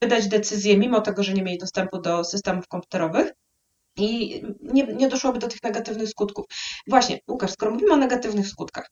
wydać 0.04 0.28
decyzje, 0.28 0.78
mimo 0.78 1.02
tego, 1.02 1.24
że 1.24 1.34
nie 1.34 1.44
mieli 1.44 1.58
dostępu 1.58 2.02
do 2.02 2.24
systemów 2.24 2.68
komputerowych, 2.68 3.32
i 4.00 4.44
nie, 4.62 4.84
nie 4.84 5.08
doszłoby 5.08 5.40
do 5.40 5.48
tych 5.48 5.64
negatywnych 5.64 6.10
skutków. 6.10 6.46
Właśnie, 6.88 7.20
Łukasz, 7.30 7.52
skoro 7.52 7.72
mówimy 7.72 7.94
o 7.94 7.98
negatywnych 7.98 8.48
skutkach, 8.48 8.90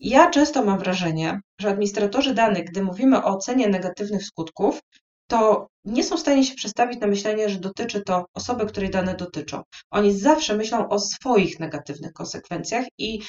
ja 0.00 0.30
często 0.30 0.64
mam 0.64 0.78
wrażenie, 0.78 1.40
że 1.60 1.68
administratorzy 1.68 2.34
danych, 2.34 2.64
gdy 2.64 2.82
mówimy 2.82 3.24
o 3.24 3.36
ocenie 3.36 3.68
negatywnych 3.68 4.24
skutków, 4.24 4.80
to 5.28 5.68
nie 5.84 6.04
są 6.04 6.16
w 6.16 6.20
stanie 6.20 6.44
się 6.44 6.54
przestawić 6.54 7.00
na 7.00 7.06
myślenie, 7.06 7.48
że 7.48 7.58
dotyczy 7.58 8.02
to 8.02 8.24
osoby, 8.34 8.66
której 8.66 8.90
dane 8.90 9.14
dotyczą. 9.14 9.62
Oni 9.90 10.18
zawsze 10.18 10.56
myślą 10.56 10.88
o 10.88 10.98
swoich 10.98 11.60
negatywnych 11.60 12.12
konsekwencjach 12.12 12.86
i 12.98 13.20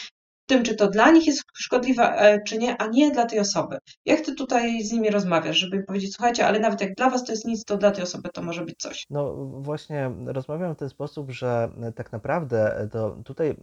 tym, 0.47 0.63
czy 0.63 0.75
to 0.75 0.89
dla 0.89 1.11
nich 1.11 1.27
jest 1.27 1.43
szkodliwe, 1.53 2.03
e, 2.03 2.43
czy 2.43 2.57
nie, 2.57 2.81
a 2.81 2.87
nie 2.87 3.11
dla 3.11 3.25
tej 3.25 3.39
osoby. 3.39 3.77
Jak 4.05 4.21
ty 4.21 4.35
tutaj 4.35 4.83
z 4.83 4.91
nimi 4.91 5.09
rozmawiasz, 5.09 5.57
żeby 5.57 5.83
powiedzieć, 5.83 6.13
słuchajcie, 6.13 6.47
ale 6.47 6.59
nawet 6.59 6.81
jak 6.81 6.95
dla 6.95 7.09
was 7.09 7.23
to 7.23 7.31
jest 7.31 7.45
nic, 7.45 7.65
to 7.65 7.77
dla 7.77 7.91
tej 7.91 8.03
osoby 8.03 8.29
to 8.33 8.41
może 8.41 8.65
być 8.65 8.75
coś. 8.79 9.05
No 9.09 9.35
właśnie 9.45 10.11
rozmawiam 10.25 10.75
w 10.75 10.77
ten 10.77 10.89
sposób, 10.89 11.31
że 11.31 11.69
tak 11.95 12.11
naprawdę 12.11 12.89
to 12.91 13.17
tutaj 13.25 13.55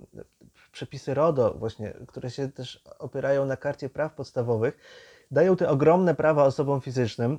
przepisy 0.73 1.14
RODO 1.14 1.55
właśnie, 1.59 1.94
które 2.07 2.31
się 2.31 2.49
też 2.49 2.83
opierają 2.99 3.47
na 3.47 3.57
karcie 3.57 3.88
praw 3.88 4.14
podstawowych, 4.14 4.79
dają 5.31 5.57
te 5.57 5.68
ogromne 5.68 6.14
prawa 6.14 6.44
osobom 6.44 6.81
fizycznym, 6.81 7.38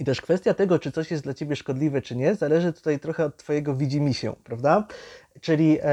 i 0.00 0.04
też 0.04 0.20
kwestia 0.20 0.54
tego, 0.54 0.78
czy 0.78 0.92
coś 0.92 1.10
jest 1.10 1.24
dla 1.24 1.34
ciebie 1.34 1.56
szkodliwe, 1.56 2.02
czy 2.02 2.16
nie, 2.16 2.34
zależy 2.34 2.72
tutaj 2.72 3.00
trochę 3.00 3.24
od 3.24 3.36
twojego 3.36 3.74
widzimisię, 3.74 4.32
prawda? 4.44 4.86
Czyli 5.40 5.78
e, 5.82 5.86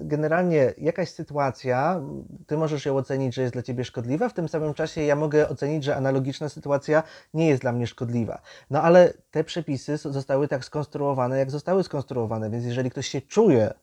generalnie 0.00 0.74
jakaś 0.78 1.08
sytuacja, 1.08 2.00
ty 2.46 2.56
możesz 2.56 2.86
ją 2.86 2.96
ocenić, 2.96 3.34
że 3.34 3.42
jest 3.42 3.54
dla 3.54 3.62
ciebie 3.62 3.84
szkodliwa, 3.84 4.28
w 4.28 4.34
tym 4.34 4.48
samym 4.48 4.74
czasie 4.74 5.02
ja 5.02 5.16
mogę 5.16 5.48
ocenić, 5.48 5.84
że 5.84 5.96
analogiczna 5.96 6.48
sytuacja 6.48 7.02
nie 7.34 7.48
jest 7.48 7.62
dla 7.62 7.72
mnie 7.72 7.86
szkodliwa. 7.86 8.40
No 8.70 8.82
ale 8.82 9.12
te 9.30 9.44
przepisy 9.44 9.96
zostały 9.96 10.48
tak 10.48 10.64
skonstruowane, 10.64 11.38
jak 11.38 11.50
zostały 11.50 11.84
skonstruowane, 11.84 12.50
więc 12.50 12.64
jeżeli 12.64 12.90
ktoś 12.90 13.06
się 13.06 13.20
czuje 13.20 13.74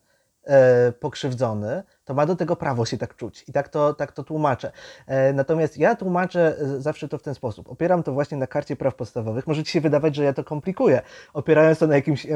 e, 0.44 0.92
pokrzywdzony, 0.92 1.82
to 2.04 2.14
ma 2.14 2.26
do 2.26 2.36
tego 2.36 2.56
prawo 2.56 2.84
się 2.84 2.98
tak 2.98 3.16
czuć. 3.16 3.44
I 3.48 3.52
tak 3.52 3.68
to, 3.68 3.94
tak 3.94 4.12
to 4.12 4.24
tłumaczę. 4.24 4.72
E, 5.06 5.32
natomiast 5.32 5.78
ja 5.78 5.96
tłumaczę 5.96 6.58
e, 6.58 6.80
zawsze 6.80 7.08
to 7.08 7.18
w 7.18 7.22
ten 7.22 7.34
sposób. 7.34 7.68
Opieram 7.68 8.02
to 8.02 8.12
właśnie 8.12 8.38
na 8.38 8.46
karcie 8.46 8.76
praw 8.76 8.94
podstawowych. 8.94 9.46
Może 9.46 9.64
ci 9.64 9.72
się 9.72 9.80
wydawać, 9.80 10.16
że 10.16 10.24
ja 10.24 10.32
to 10.32 10.44
komplikuję, 10.44 11.02
opierając 11.34 11.78
to 11.78 11.86
na 11.86 11.94
jakimś 11.94 12.26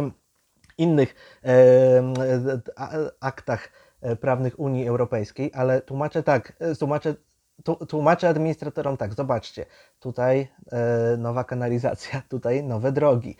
innych 0.78 1.14
aktach 3.20 3.68
e, 4.00 4.16
prawnych 4.16 4.60
Unii 4.60 4.88
Europejskiej, 4.88 5.50
ale 5.54 5.80
tłumaczę 5.80 6.22
tak, 6.22 6.52
e, 6.58 6.74
tłumaczę, 6.74 7.14
tłumaczę 7.88 8.28
administratorom 8.28 8.96
tak, 8.96 9.14
zobaczcie, 9.14 9.66
tutaj 10.00 10.48
e, 10.72 11.16
nowa 11.16 11.44
kanalizacja, 11.44 12.22
tutaj 12.28 12.64
nowe 12.64 12.92
drogi, 12.92 13.37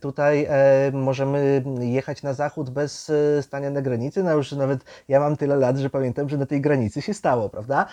tutaj 0.00 0.48
możemy 0.92 1.64
jechać 1.80 2.22
na 2.22 2.32
zachód 2.32 2.70
bez 2.70 3.12
stania 3.40 3.70
na 3.70 3.82
granicy, 3.82 4.22
no 4.22 4.36
już 4.36 4.52
nawet 4.52 4.84
ja 5.08 5.20
mam 5.20 5.36
tyle 5.36 5.56
lat, 5.56 5.78
że 5.78 5.90
pamiętam, 5.90 6.28
że 6.28 6.36
na 6.36 6.46
tej 6.46 6.60
granicy 6.60 7.02
się 7.02 7.14
stało, 7.14 7.48
prawda? 7.48 7.86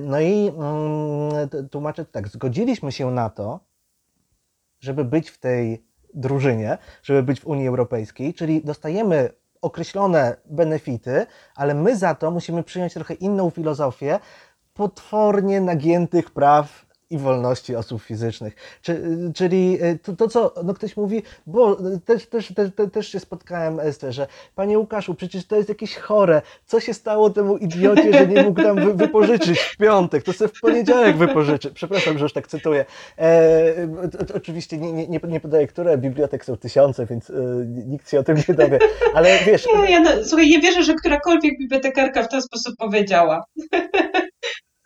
No 0.00 0.20
i 0.20 0.48
mm, 0.48 1.68
tłumaczę 1.70 2.04
tak, 2.04 2.28
zgodziliśmy 2.28 2.92
się 2.92 3.10
na 3.10 3.30
to, 3.30 3.60
żeby 4.80 5.04
być 5.04 5.30
w 5.30 5.38
tej 5.38 5.86
drużynie, 6.16 6.78
żeby 7.02 7.22
być 7.22 7.40
w 7.40 7.46
Unii 7.46 7.68
Europejskiej, 7.68 8.34
czyli 8.34 8.64
dostajemy 8.64 9.30
określone 9.62 10.36
benefity, 10.44 11.26
ale 11.56 11.74
my 11.74 11.96
za 11.96 12.14
to 12.14 12.30
musimy 12.30 12.62
przyjąć 12.62 12.94
trochę 12.94 13.14
inną 13.14 13.50
filozofię 13.50 14.18
potwornie 14.74 15.60
nagiętych 15.60 16.30
praw 16.30 16.85
i 17.10 17.18
wolności 17.18 17.76
osób 17.76 18.02
fizycznych. 18.02 18.56
czyli 19.34 19.78
e, 19.80 19.98
to, 19.98 20.16
to, 20.16 20.28
co 20.28 20.54
no 20.64 20.74
ktoś 20.74 20.96
mówi, 20.96 21.22
bo 21.46 21.76
też, 22.04 22.26
też, 22.26 22.52
też, 22.54 22.70
też 22.92 23.08
się 23.08 23.20
spotkałem 23.20 23.80
z 23.92 24.14
że 24.14 24.26
Panie 24.54 24.78
Łukaszu, 24.78 25.14
przecież 25.14 25.46
to 25.46 25.56
jest 25.56 25.68
jakieś 25.68 25.96
chore. 25.96 26.42
Co 26.66 26.80
się 26.80 26.94
stało 26.94 27.30
temu 27.30 27.56
idiocie, 27.56 28.12
że 28.12 28.26
nie 28.26 28.42
mógł 28.42 28.62
tam 28.62 28.96
wypożyczyć 28.96 29.58
w 29.58 29.76
piątek? 29.76 30.24
To 30.24 30.32
sobie 30.32 30.48
w 30.48 30.60
poniedziałek 30.60 31.16
wypożyczy. 31.16 31.70
Przepraszam, 31.70 32.18
że 32.18 32.24
już 32.24 32.32
tak 32.32 32.46
cytuję. 32.46 32.84
E, 33.18 33.74
oczywiście 34.34 34.78
nie, 34.78 34.92
nie, 34.92 35.20
nie 35.28 35.40
podaję, 35.40 35.66
które. 35.66 35.98
Bibliotek 35.98 36.44
są 36.44 36.56
tysiące, 36.56 37.06
więc 37.06 37.30
e, 37.30 37.34
nikt 37.66 38.10
się 38.10 38.18
o 38.18 38.22
tym 38.22 38.36
nie 38.48 38.54
dowie. 38.54 38.78
Ale 39.14 39.38
wiesz... 39.46 39.66
Nie, 39.66 39.90
ja 39.90 40.00
no, 40.00 40.10
słuchaj, 40.24 40.48
nie 40.48 40.60
wierzę, 40.60 40.82
że 40.82 40.94
którakolwiek 40.94 41.58
bibliotekarka 41.58 42.22
w 42.22 42.28
ten 42.28 42.42
sposób 42.42 42.76
powiedziała. 42.78 43.44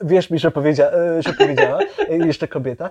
Wierz 0.01 0.31
mi, 0.31 0.39
że, 0.39 0.51
powiedzia, 0.51 0.91
e, 0.93 1.23
że 1.23 1.33
powiedziała, 1.33 1.79
e, 2.09 2.17
jeszcze 2.17 2.49
kobieta, 2.49 2.91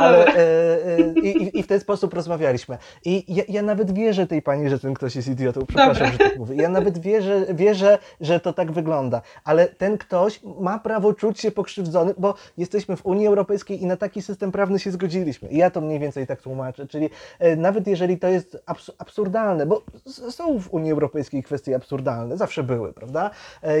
ale 0.00 0.26
e, 0.26 1.10
i, 1.22 1.58
i, 1.58 1.62
w 1.62 1.66
ten 1.66 1.80
sposób 1.80 2.14
rozmawialiśmy. 2.14 2.78
I 3.04 3.34
ja, 3.34 3.44
ja, 3.48 3.62
nawet 3.62 3.92
wierzę 3.92 4.26
tej 4.26 4.42
pani, 4.42 4.68
że 4.68 4.78
ten 4.78 4.94
ktoś 4.94 5.16
jest 5.16 5.28
idiotą, 5.28 5.66
przepraszam, 5.66 6.10
Dobra. 6.10 6.12
że 6.12 6.18
tak 6.18 6.38
mówię. 6.38 6.56
Ja 6.56 6.68
nawet 6.68 6.98
wierzę, 6.98 7.46
wierzę, 7.54 7.98
że 8.20 8.40
to 8.40 8.52
tak 8.52 8.72
wygląda, 8.72 9.22
ale 9.44 9.66
ten 9.66 9.98
ktoś 9.98 10.40
ma 10.60 10.78
prawo 10.78 11.14
czuć 11.14 11.40
się 11.40 11.50
pokrzywdzony, 11.50 12.14
bo 12.18 12.34
jesteśmy 12.56 12.96
w 12.96 13.06
Unii 13.06 13.26
Europejskiej 13.26 13.82
i 13.82 13.86
na 13.86 13.96
taki 13.96 14.22
system 14.22 14.52
prawny 14.52 14.78
się 14.78 14.90
zgodziliśmy. 14.90 15.48
I 15.48 15.56
ja 15.56 15.70
to 15.70 15.80
mniej 15.80 15.98
więcej 15.98 16.26
tak 16.26 16.42
tłumaczę, 16.42 16.86
czyli 16.86 17.10
nawet 17.56 17.86
jeżeli 17.86 18.18
to 18.18 18.28
jest 18.28 18.58
absurdalne, 18.98 19.66
bo 19.66 19.82
są 20.06 20.60
w 20.60 20.72
Unii 20.72 20.92
Europejskiej 20.92 21.42
kwestie 21.42 21.76
absurdalne, 21.76 22.36
zawsze 22.36 22.62
były, 22.62 22.92
prawda? 22.92 23.30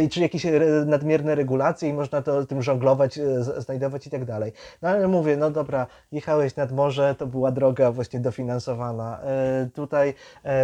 I 0.02 0.08
czy 0.08 0.20
jakieś 0.20 0.46
nadmierne 0.86 1.34
regulacje 1.34 1.88
i 1.88 1.92
można 1.92 2.22
to 2.22 2.46
tym 2.46 2.62
żonglować, 2.68 3.18
znajdować 3.56 4.06
i 4.06 4.10
tak 4.10 4.24
dalej. 4.24 4.52
No 4.82 4.88
ale 4.88 5.08
mówię, 5.08 5.36
no 5.36 5.50
dobra, 5.50 5.86
jechałeś 6.12 6.56
nad 6.56 6.72
morze, 6.72 7.14
to 7.18 7.26
była 7.26 7.50
droga 7.52 7.92
właśnie 7.92 8.20
dofinansowana. 8.20 9.20
Tutaj 9.74 10.14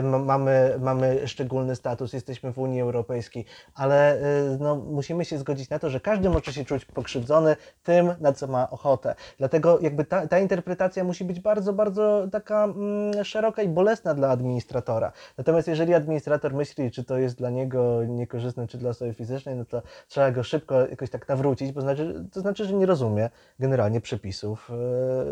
mamy, 0.02 0.74
mamy 0.80 1.28
szczególny 1.28 1.76
status, 1.76 2.12
jesteśmy 2.12 2.52
w 2.52 2.58
Unii 2.58 2.80
Europejskiej, 2.80 3.44
ale 3.74 4.18
no, 4.60 4.76
musimy 4.76 5.24
się 5.24 5.38
zgodzić 5.38 5.70
na 5.70 5.78
to, 5.78 5.90
że 5.90 6.00
każdy 6.00 6.30
może 6.30 6.52
się 6.52 6.64
czuć 6.64 6.84
pokrzywdzony 6.84 7.56
tym, 7.82 8.14
na 8.20 8.32
co 8.32 8.46
ma 8.46 8.70
ochotę. 8.70 9.14
Dlatego 9.38 9.78
jakby 9.80 10.04
ta, 10.04 10.26
ta 10.26 10.38
interpretacja 10.38 11.04
musi 11.04 11.24
być 11.24 11.40
bardzo, 11.40 11.72
bardzo 11.72 12.26
taka 12.32 12.64
mm, 12.64 13.24
szeroka 13.24 13.62
i 13.62 13.68
bolesna 13.68 14.14
dla 14.14 14.28
administratora. 14.30 15.12
Natomiast 15.38 15.68
jeżeli 15.68 15.94
administrator 15.94 16.54
myśli, 16.54 16.90
czy 16.90 17.04
to 17.04 17.18
jest 17.18 17.38
dla 17.38 17.50
niego 17.50 18.04
niekorzystne, 18.04 18.66
czy 18.66 18.78
dla 18.78 18.90
osoby 18.90 19.14
fizycznej, 19.14 19.56
no 19.56 19.64
to 19.64 19.82
trzeba 20.08 20.30
go 20.30 20.42
szybko 20.42 20.80
jakoś 20.80 21.10
tak 21.10 21.28
nawrócić, 21.28 21.72
bo 21.72 21.80
znaczy, 21.80 21.93
to 22.32 22.40
znaczy, 22.40 22.64
że 22.64 22.74
nie 22.74 22.86
rozumie 22.86 23.30
generalnie 23.58 24.00
przepisów, 24.00 24.70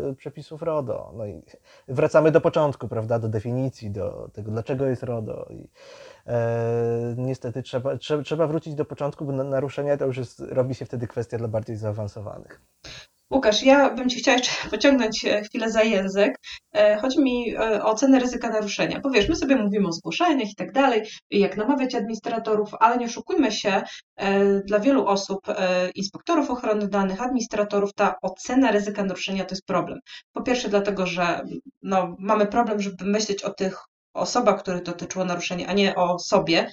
yy, 0.05 0.15
przepisów 0.15 0.61
RODO. 0.61 1.13
No 1.15 1.25
i 1.25 1.41
wracamy 1.87 2.31
do 2.31 2.41
początku, 2.41 2.87
prawda, 2.87 3.19
do 3.19 3.29
definicji, 3.29 3.91
do 3.91 4.29
tego, 4.33 4.51
dlaczego 4.51 4.85
jest 4.85 5.03
RODO. 5.03 5.47
I, 5.49 5.69
E, 6.27 7.15
niestety 7.17 7.63
trzeba, 7.63 7.97
trzeba, 7.97 8.23
trzeba 8.23 8.47
wrócić 8.47 8.75
do 8.75 8.85
początku, 8.85 9.25
bo 9.25 9.31
naruszenia 9.31 9.97
to 9.97 10.05
już 10.05 10.17
jest, 10.17 10.39
robi 10.39 10.75
się 10.75 10.85
wtedy 10.85 11.07
kwestia 11.07 11.37
dla 11.37 11.47
bardziej 11.47 11.75
zaawansowanych. 11.75 12.61
Łukasz, 13.33 13.63
ja 13.63 13.89
bym 13.89 14.09
Ci 14.09 14.19
chciała 14.19 14.37
jeszcze 14.37 14.51
pociągnąć 14.71 15.25
e, 15.25 15.41
chwilę 15.41 15.71
za 15.71 15.83
język. 15.83 16.35
E, 16.75 16.97
chodzi 16.97 17.21
mi 17.21 17.57
o 17.57 17.85
ocenę 17.85 18.19
ryzyka 18.19 18.49
naruszenia. 18.49 18.99
Bo 18.99 19.09
wiesz, 19.09 19.29
my 19.29 19.35
sobie 19.35 19.55
mówimy 19.55 19.87
o 19.87 19.91
zgłoszeniach 19.91 20.51
i 20.51 20.55
tak 20.55 20.71
dalej, 20.71 21.03
jak 21.31 21.57
namawiać 21.57 21.95
administratorów, 21.95 22.69
ale 22.79 22.97
nie 22.97 23.05
oszukujmy 23.05 23.51
się, 23.51 23.81
dla 24.65 24.79
wielu 24.79 25.07
osób, 25.07 25.39
inspektorów 25.95 26.51
ochrony 26.51 26.87
danych, 26.87 27.21
administratorów, 27.21 27.93
ta 27.93 28.15
ocena 28.21 28.71
ryzyka 28.71 29.03
naruszenia 29.03 29.45
to 29.45 29.55
jest 29.55 29.65
problem. 29.65 29.99
Po 30.33 30.41
pierwsze 30.41 30.69
dlatego, 30.69 31.05
że 31.05 31.41
no, 31.81 32.15
mamy 32.19 32.45
problem, 32.45 32.81
żeby 32.81 33.05
myśleć 33.05 33.43
o 33.43 33.53
tych 33.53 33.79
osoba, 34.13 34.53
których 34.53 34.83
dotyczyło 34.83 35.25
naruszenie, 35.25 35.67
a 35.67 35.73
nie 35.73 35.95
o 35.95 36.19
sobie. 36.19 36.69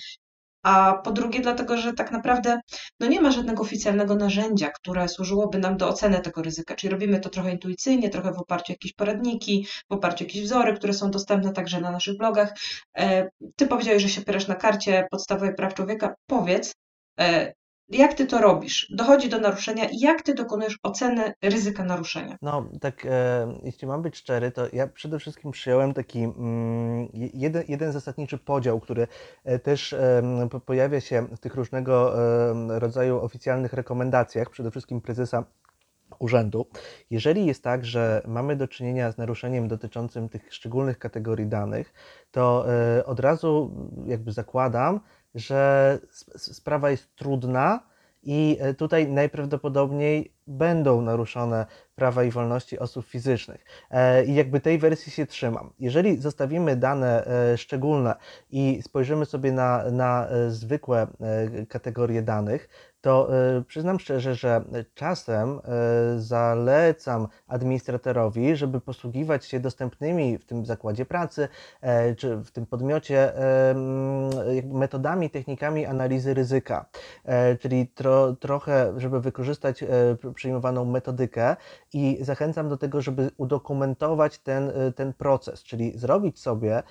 A 0.63 0.93
po 1.05 1.13
drugie, 1.13 1.41
dlatego, 1.41 1.77
że 1.77 1.93
tak 1.93 2.13
naprawdę 2.13 2.61
no 3.01 3.07
nie 3.07 3.21
ma 3.21 3.31
żadnego 3.31 3.63
oficjalnego 3.63 4.15
narzędzia, 4.15 4.71
które 4.71 5.09
służyłoby 5.09 5.59
nam 5.59 5.77
do 5.77 5.89
oceny 5.89 6.21
tego 6.21 6.43
ryzyka. 6.43 6.75
Czyli 6.75 6.91
robimy 6.91 7.21
to 7.21 7.29
trochę 7.29 7.53
intuicyjnie, 7.53 8.11
trochę 8.11 8.33
w 8.33 8.39
oparciu 8.39 8.73
o 8.73 8.75
jakieś 8.75 8.93
poradniki, 8.93 9.67
w 9.91 9.93
oparciu 9.93 10.25
o 10.25 10.27
jakieś 10.27 10.43
wzory, 10.43 10.77
które 10.77 10.93
są 10.95 11.11
dostępne 11.11 11.53
także 11.53 11.81
na 11.81 11.91
naszych 11.91 12.17
blogach. 12.17 12.55
E, 12.99 13.29
ty 13.57 13.67
powiedziałeś, 13.67 14.03
że 14.03 14.09
się 14.09 14.21
opierasz 14.21 14.49
na 14.49 14.55
karcie 14.55 15.07
podstawowej 15.11 15.55
praw 15.55 15.75
człowieka. 15.75 16.15
Powiedz, 16.27 16.75
e, 17.21 17.53
jak 17.91 18.15
ty 18.15 18.27
to 18.27 18.41
robisz? 18.41 18.93
Dochodzi 18.97 19.29
do 19.29 19.39
naruszenia 19.39 19.85
i 19.85 19.99
jak 19.99 20.23
ty 20.23 20.35
dokonujesz 20.35 20.79
oceny 20.83 21.33
ryzyka 21.43 21.85
naruszenia? 21.85 22.37
No, 22.43 22.69
tak, 22.81 23.07
e, 23.07 23.59
jeśli 23.63 23.89
mam 23.89 24.03
być 24.03 24.17
szczery, 24.17 24.51
to 24.51 24.67
ja 24.73 24.87
przede 24.87 25.19
wszystkim 25.19 25.51
przyjąłem 25.51 25.95
taki 25.95 26.19
mm, 26.19 27.09
jeden, 27.35 27.65
jeden 27.69 27.93
zasadniczy 27.93 28.39
podział, 28.39 28.81
który 28.81 29.07
e, 29.45 29.59
też 29.59 29.93
e, 29.93 30.49
pojawia 30.67 31.01
się 31.01 31.27
w 31.37 31.39
tych 31.39 31.55
różnego 31.55 32.23
e, 32.23 32.79
rodzaju 32.79 33.21
oficjalnych 33.21 33.73
rekomendacjach, 33.73 34.51
przede 34.51 34.71
wszystkim 34.71 35.01
prezesa 35.01 35.45
urzędu. 36.19 36.67
Jeżeli 37.11 37.47
jest 37.47 37.65
tak, 37.65 37.85
że 37.85 38.23
mamy 38.27 38.57
do 38.57 38.69
czynienia 38.69 39.13
z 39.13 39.19
naruszeniem 39.19 39.69
dotyczącym 39.69 40.29
tych 40.29 40.55
szczególnych 40.55 40.99
kategorii 40.99 41.47
danych, 41.47 41.93
to 42.31 42.67
e, 42.99 43.07
od 43.07 43.21
razu 43.21 43.71
jakby 44.07 44.33
zakładam, 44.33 45.01
że 45.35 45.99
sprawa 46.37 46.91
jest 46.91 47.17
trudna 47.17 47.91
i 48.23 48.57
e, 48.61 48.75
tutaj 48.75 49.09
najprawdopodobniej 49.09 50.35
będą 50.47 51.01
naruszone 51.01 51.67
prawa 51.95 52.25
i 52.25 52.31
wolności 52.31 52.79
osób 52.79 53.07
fizycznych. 53.07 53.65
E, 53.91 54.25
I 54.25 54.35
jakby 54.35 54.61
tej 54.61 54.79
wersji 54.79 55.13
się 55.13 55.27
trzymam. 55.27 55.73
Jeżeli 55.79 56.17
zostawimy 56.17 56.77
dane 56.77 57.27
e, 57.27 57.59
szczególne 57.59 58.15
i 58.51 58.81
spojrzymy 58.83 59.27
sobie 59.27 59.53
na, 59.53 59.91
na 59.91 60.29
zwykłe 60.49 61.07
kategorie 61.69 62.23
danych, 62.23 62.69
to 63.01 63.29
y, 63.59 63.65
przyznam 63.65 64.01
szczerze, 64.01 64.35
że 64.35 64.65
czasem 64.95 65.59
y, 65.59 66.21
zalecam 66.21 67.29
administratorowi, 67.49 68.57
żeby 68.57 68.81
posługiwać 68.81 69.45
się 69.45 69.61
dostępnymi 69.61 70.39
w 70.39 70.45
tym 70.45 70.67
zakładzie 70.67 71.07
pracy 71.07 71.49
e, 71.81 72.15
czy 72.15 72.37
w 72.37 72.51
tym 72.51 72.67
podmiocie 72.67 73.33
metodami, 74.65 75.31
technikami 75.31 75.87
analizy 75.87 76.35
ryzyka, 76.35 76.87
e, 77.25 77.57
czyli 77.57 77.89
tro, 77.89 78.37
trochę, 78.37 79.01
żeby 79.01 79.21
wykorzystać 79.21 79.83
e, 79.83 79.89
przyjmowaną 80.35 80.85
metodykę 80.85 81.57
i 81.93 82.19
zachęcam 82.21 82.69
do 82.69 82.77
tego, 82.77 83.01
żeby 83.01 83.31
udokumentować 83.37 84.39
ten, 84.39 84.73
ten 84.97 85.13
proces, 85.13 85.63
czyli 85.63 85.99
zrobić 85.99 86.41
sobie 86.41 86.83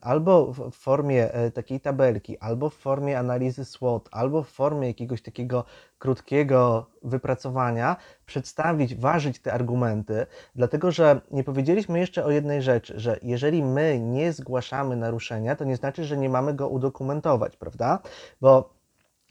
albo 0.00 0.52
w 0.52 0.70
formie 0.70 1.30
takiej 1.54 1.80
tabelki, 1.80 2.38
albo 2.38 2.70
w 2.70 2.74
formie 2.74 3.18
analizy 3.18 3.64
SWOT, 3.64 4.08
albo 4.12 4.42
w 4.42 4.48
formie 4.48 4.88
jakiegoś 4.88 5.15
jakiegoś 5.16 5.22
takiego 5.22 5.64
krótkiego 5.98 6.86
wypracowania, 7.02 7.96
przedstawić, 8.26 8.94
ważyć 8.94 9.40
te 9.40 9.52
argumenty, 9.52 10.26
dlatego 10.54 10.90
że 10.90 11.20
nie 11.30 11.44
powiedzieliśmy 11.44 11.98
jeszcze 11.98 12.24
o 12.24 12.30
jednej 12.30 12.62
rzeczy, 12.62 13.00
że 13.00 13.18
jeżeli 13.22 13.62
my 13.62 14.00
nie 14.00 14.32
zgłaszamy 14.32 14.96
naruszenia, 14.96 15.56
to 15.56 15.64
nie 15.64 15.76
znaczy, 15.76 16.04
że 16.04 16.16
nie 16.16 16.28
mamy 16.28 16.54
go 16.54 16.68
udokumentować, 16.68 17.56
prawda? 17.56 17.98
Bo 18.40 18.75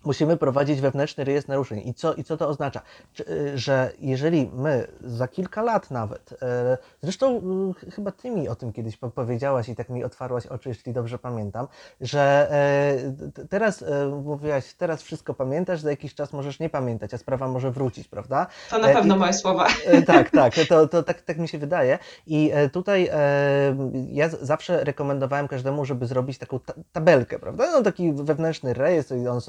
musimy 0.06 0.38
prowadzić 0.38 0.82
wewnętrzny 0.82 1.24
rejestr 1.24 1.50
naruszeń. 1.50 1.82
I 1.86 1.94
co, 1.94 2.14
I 2.14 2.24
co 2.24 2.38
to 2.38 2.48
oznacza? 2.48 2.82
Y, 3.20 3.58
że 3.58 3.92
jeżeli 4.00 4.52
my 4.54 4.88
za 5.02 5.28
kilka 5.28 5.62
lat 5.62 5.92
nawet, 5.92 6.32
y, 6.32 6.36
zresztą 7.02 7.42
y, 7.88 7.92
chyba 7.92 8.12
Ty 8.12 8.32
mi 8.32 8.50
o 8.50 8.56
tym 8.56 8.74
kiedyś 8.74 8.98
powiedziałaś 8.98 9.70
i 9.70 9.76
tak 9.76 9.90
mi 9.90 10.04
otwarłaś 10.04 10.48
oczy, 10.48 10.70
jeśli 10.70 10.94
dobrze 10.94 11.20
pamiętam, 11.20 11.68
że 12.02 12.50
teraz 13.50 13.84
mówiłaś, 14.24 14.74
teraz 14.74 15.02
wszystko 15.02 15.34
pamiętasz, 15.34 15.80
za 15.80 15.90
jakiś 15.90 16.16
czas 16.16 16.34
możesz 16.34 16.60
nie 16.60 16.70
pamiętać, 16.70 17.14
a 17.14 17.18
sprawa 17.18 17.48
może 17.48 17.72
wrócić, 17.72 18.08
prawda? 18.08 18.48
To 18.70 18.80
na 18.80 18.88
pewno 18.88 19.16
I, 19.16 19.20
moje 19.20 19.34
słowa. 19.34 19.68
Tak, 20.08 20.30
tak, 20.30 20.54
to, 20.70 20.88
to 20.88 21.04
tak, 21.04 21.22
tak 21.22 21.38
mi 21.38 21.48
się 21.48 21.58
wydaje. 21.58 22.00
I 22.28 22.52
tutaj 22.72 23.10
ja 24.12 24.30
zawsze 24.30 24.84
rekomendowałem 24.84 25.48
każdemu, 25.48 25.86
żeby 25.86 26.08
zrobić 26.08 26.38
taką 26.38 26.60
tabelkę, 26.92 27.40
prawda? 27.40 27.72
No, 27.72 27.82
taki 27.82 28.14
wewnętrzny 28.14 28.74
rejestr 28.74 29.16
i 29.16 29.28
on 29.28 29.42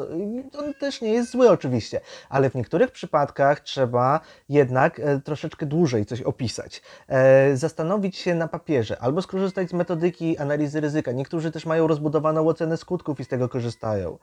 on 0.55 0.75
też 0.75 1.01
nie 1.01 1.13
jest 1.13 1.31
zły 1.31 1.51
oczywiście, 1.51 2.01
ale 2.29 2.51
w 2.51 2.55
niektórych 2.55 2.91
przypadkach 2.91 3.61
trzeba 3.61 4.21
jednak 4.49 5.01
e, 5.01 5.21
troszeczkę 5.21 5.67
dłużej 5.67 6.07
coś 6.07 6.23
opisać. 6.23 6.83
E, 7.09 7.57
zastanowić 7.57 8.17
się 8.17 8.35
na 8.35 8.49
papierze 8.49 8.99
albo 8.99 9.23
skorzystać 9.23 9.71
z 9.71 9.73
metodyki 9.73 10.39
analizy 10.39 10.81
ryzyka. 10.81 11.13
Niektórzy 11.13 11.53
też 11.53 11.67
mają 11.67 11.87
rozbudowaną 11.87 12.49
ocenę 12.49 12.77
skutków 12.77 13.21
i 13.21 13.25
z 13.25 13.29
tego 13.29 13.49
korzystają. 13.49 14.19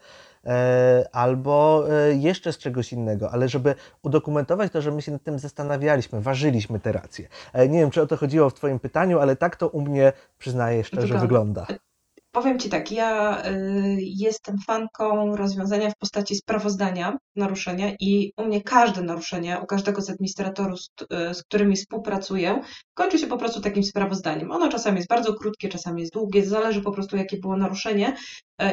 E, 0.45 1.05
albo 1.12 1.86
jeszcze 2.13 2.53
z 2.53 2.57
czegoś 2.57 2.93
innego, 2.93 3.31
ale 3.31 3.49
żeby 3.49 3.75
udokumentować 4.03 4.71
to, 4.71 4.81
że 4.81 4.91
my 4.91 5.01
się 5.01 5.12
nad 5.12 5.23
tym 5.23 5.39
zastanawialiśmy, 5.39 6.21
ważyliśmy 6.21 6.79
te 6.79 6.91
racje. 6.91 7.27
Nie 7.69 7.79
wiem, 7.79 7.91
czy 7.91 8.01
o 8.01 8.07
to 8.07 8.17
chodziło 8.17 8.49
w 8.49 8.53
Twoim 8.53 8.79
pytaniu, 8.79 9.19
ale 9.19 9.36
tak 9.36 9.55
to 9.55 9.67
u 9.67 9.81
mnie, 9.81 10.13
przyznaję 10.38 10.83
szczerze, 10.83 11.19
wygląda. 11.19 11.67
Powiem 12.34 12.60
Ci 12.60 12.69
tak, 12.69 12.91
ja 12.91 13.41
y, 13.46 13.98
jestem 14.00 14.58
fanką 14.67 15.36
rozwiązania 15.36 15.89
w 15.89 15.98
postaci 15.98 16.36
sprawozdania 16.36 17.17
naruszenia 17.36 17.91
i 18.00 18.32
u 18.38 18.46
mnie 18.46 18.62
każde 18.62 19.02
naruszenie, 19.02 19.60
u 19.63 19.65
każdego 19.65 20.02
z 20.02 20.10
administratorów, 20.10 20.80
z, 20.82 20.89
y, 21.02 21.34
z 21.34 21.43
którymi 21.43 21.76
współpracuję, 21.76 22.62
kończy 22.93 23.19
się 23.19 23.28
po 23.28 23.38
prostu 23.38 23.62
takim 23.62 23.84
sprawozdaniem. 23.84 24.52
Ono 24.52 24.69
czasami 24.69 24.98
jest 24.98 25.10
bardzo 25.10 25.34
krótkie, 25.34 25.69
czasami 25.69 26.02
jest 26.02 26.13
długie, 26.13 26.46
zależy 26.46 26.82
po 26.82 26.91
prostu 26.91 27.17
jakie 27.17 27.38
było 27.38 27.58
naruszenie 27.58 28.15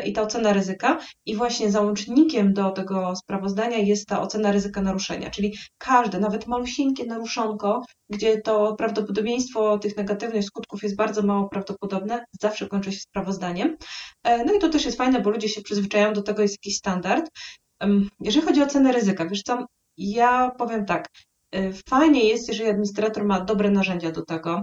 i 0.05 0.13
ta 0.13 0.23
ocena 0.23 0.53
ryzyka. 0.53 0.99
I 1.27 1.37
właśnie 1.37 1.71
załącznikiem 1.71 2.53
do 2.53 2.71
tego 2.71 3.17
sprawozdania 3.17 3.77
jest 3.79 4.07
ta 4.07 4.23
ocena 4.23 4.53
ryzyka 4.53 4.83
naruszenia, 4.83 5.31
czyli 5.31 5.55
każde, 5.79 6.21
nawet 6.21 6.47
malusieńkie 6.47 7.05
naruszonko, 7.05 7.83
gdzie 8.11 8.41
to 8.41 8.77
prawdopodobieństwo 8.77 9.79
tych 9.79 9.97
negatywnych 9.97 10.45
skutków 10.45 10.83
jest 10.83 10.97
bardzo 10.97 11.23
mało 11.23 11.49
prawdopodobne, 11.49 12.25
zawsze 12.41 12.69
kończy 12.69 12.93
się 12.93 13.01
sprawozdaniem. 13.01 13.77
E, 14.25 14.45
no 14.45 14.53
i 14.53 14.59
to 14.59 14.69
też 14.69 14.85
jest 14.85 14.99
fajne, 14.99 15.21
bo 15.21 15.31
ludzie 15.31 15.49
się 15.49 15.63
przyzwyczajają 15.63 16.13
do 16.13 16.23
tego, 16.23 16.43
jest 16.43 16.55
jakiś 16.55 16.77
standard. 16.77 17.31
Jeżeli 18.21 18.47
chodzi 18.47 18.63
o 18.63 18.67
cenę 18.67 18.93
ryzyka, 18.93 19.27
wiesz 19.27 19.43
co, 19.43 19.67
ja 19.97 20.51
powiem 20.59 20.87
tak, 20.87 21.09
e, 21.53 21.73
fajnie 21.73 22.29
jest, 22.29 22.49
jeżeli 22.49 22.71
administrator 22.71 23.25
ma 23.25 23.41
dobre 23.41 23.71
narzędzia 23.71 24.11
do 24.11 24.25
tego, 24.25 24.57
e, 24.57 24.63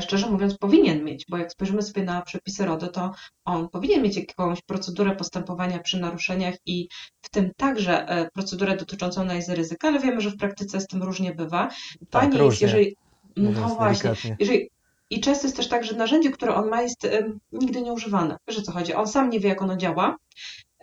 szczerze 0.00 0.30
mówiąc, 0.30 0.58
powinien 0.58 1.04
mieć, 1.04 1.24
bo 1.28 1.36
jak 1.36 1.52
spojrzymy 1.52 1.82
sobie 1.82 2.02
na 2.02 2.22
przepisy 2.22 2.64
RODO, 2.64 2.88
to 2.88 3.12
on 3.44 3.68
powinien 3.68 4.02
mieć 4.02 4.16
jakąś 4.16 4.62
procedurę 4.62 5.16
postępowania 5.16 5.78
przy 5.78 6.00
naruszeniach 6.00 6.54
i 6.66 6.88
w 7.22 7.30
tym 7.30 7.50
także 7.56 8.26
procedurę 8.34 8.76
dotyczącą 8.76 9.20
analizy 9.20 9.54
ryzyka, 9.54 9.88
ale 9.88 10.00
wiemy, 10.00 10.20
że 10.20 10.30
w 10.30 10.36
praktyce 10.36 10.80
z 10.80 10.86
tym 10.86 11.02
różnie 11.02 11.34
bywa. 11.34 11.68
Tak, 12.10 12.22
Fajnie 12.22 12.38
tak, 12.38 12.46
jest, 12.46 12.62
jeżeli. 12.62 12.96
No 13.36 13.68
właśnie, 13.68 14.12
jeżeli, 14.38 14.70
i 15.10 15.20
często 15.20 15.46
jest 15.46 15.56
też 15.56 15.68
tak, 15.68 15.84
że 15.84 15.96
narzędzie, 15.96 16.30
które 16.30 16.54
on 16.54 16.68
ma, 16.68 16.82
jest 16.82 17.04
y, 17.04 17.32
nigdy 17.52 17.82
nie 17.82 17.92
używane. 17.92 18.36
Wiesz 18.48 18.58
o 18.58 18.62
co 18.62 18.72
chodzi? 18.72 18.94
On 18.94 19.06
sam 19.06 19.30
nie 19.30 19.40
wie, 19.40 19.48
jak 19.48 19.62
ono 19.62 19.76
działa. 19.76 20.16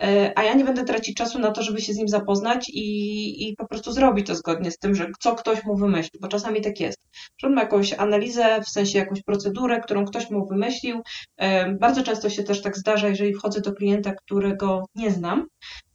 E, 0.02 0.32
a 0.38 0.44
ja 0.44 0.54
nie 0.54 0.64
będę 0.64 0.84
tracić 0.84 1.16
czasu 1.16 1.38
na 1.38 1.50
to, 1.50 1.62
żeby 1.62 1.80
się 1.80 1.92
z 1.92 1.96
nim 1.96 2.08
zapoznać 2.08 2.68
i, 2.68 3.48
i 3.48 3.56
po 3.56 3.66
prostu 3.66 3.92
zrobić 3.92 4.26
to 4.26 4.34
zgodnie 4.34 4.70
z 4.70 4.78
tym, 4.78 4.94
że 4.94 5.06
co 5.20 5.34
ktoś 5.34 5.64
mu 5.64 5.76
wymyślił, 5.76 6.20
bo 6.20 6.28
czasami 6.28 6.60
tak 6.60 6.80
jest, 6.80 6.98
że 7.38 7.50
jakąś 7.50 7.92
analizę, 7.92 8.60
w 8.60 8.68
sensie 8.68 8.98
jakąś 8.98 9.22
procedurę, 9.22 9.80
którą 9.80 10.04
ktoś 10.04 10.30
mu 10.30 10.46
wymyślił. 10.46 11.02
E, 11.36 11.72
bardzo 11.72 12.02
często 12.02 12.30
się 12.30 12.42
też 12.42 12.62
tak 12.62 12.76
zdarza, 12.76 13.08
jeżeli 13.08 13.34
wchodzę 13.34 13.60
do 13.60 13.72
klienta, 13.72 14.12
którego 14.12 14.84
nie 14.94 15.10
znam, 15.10 15.46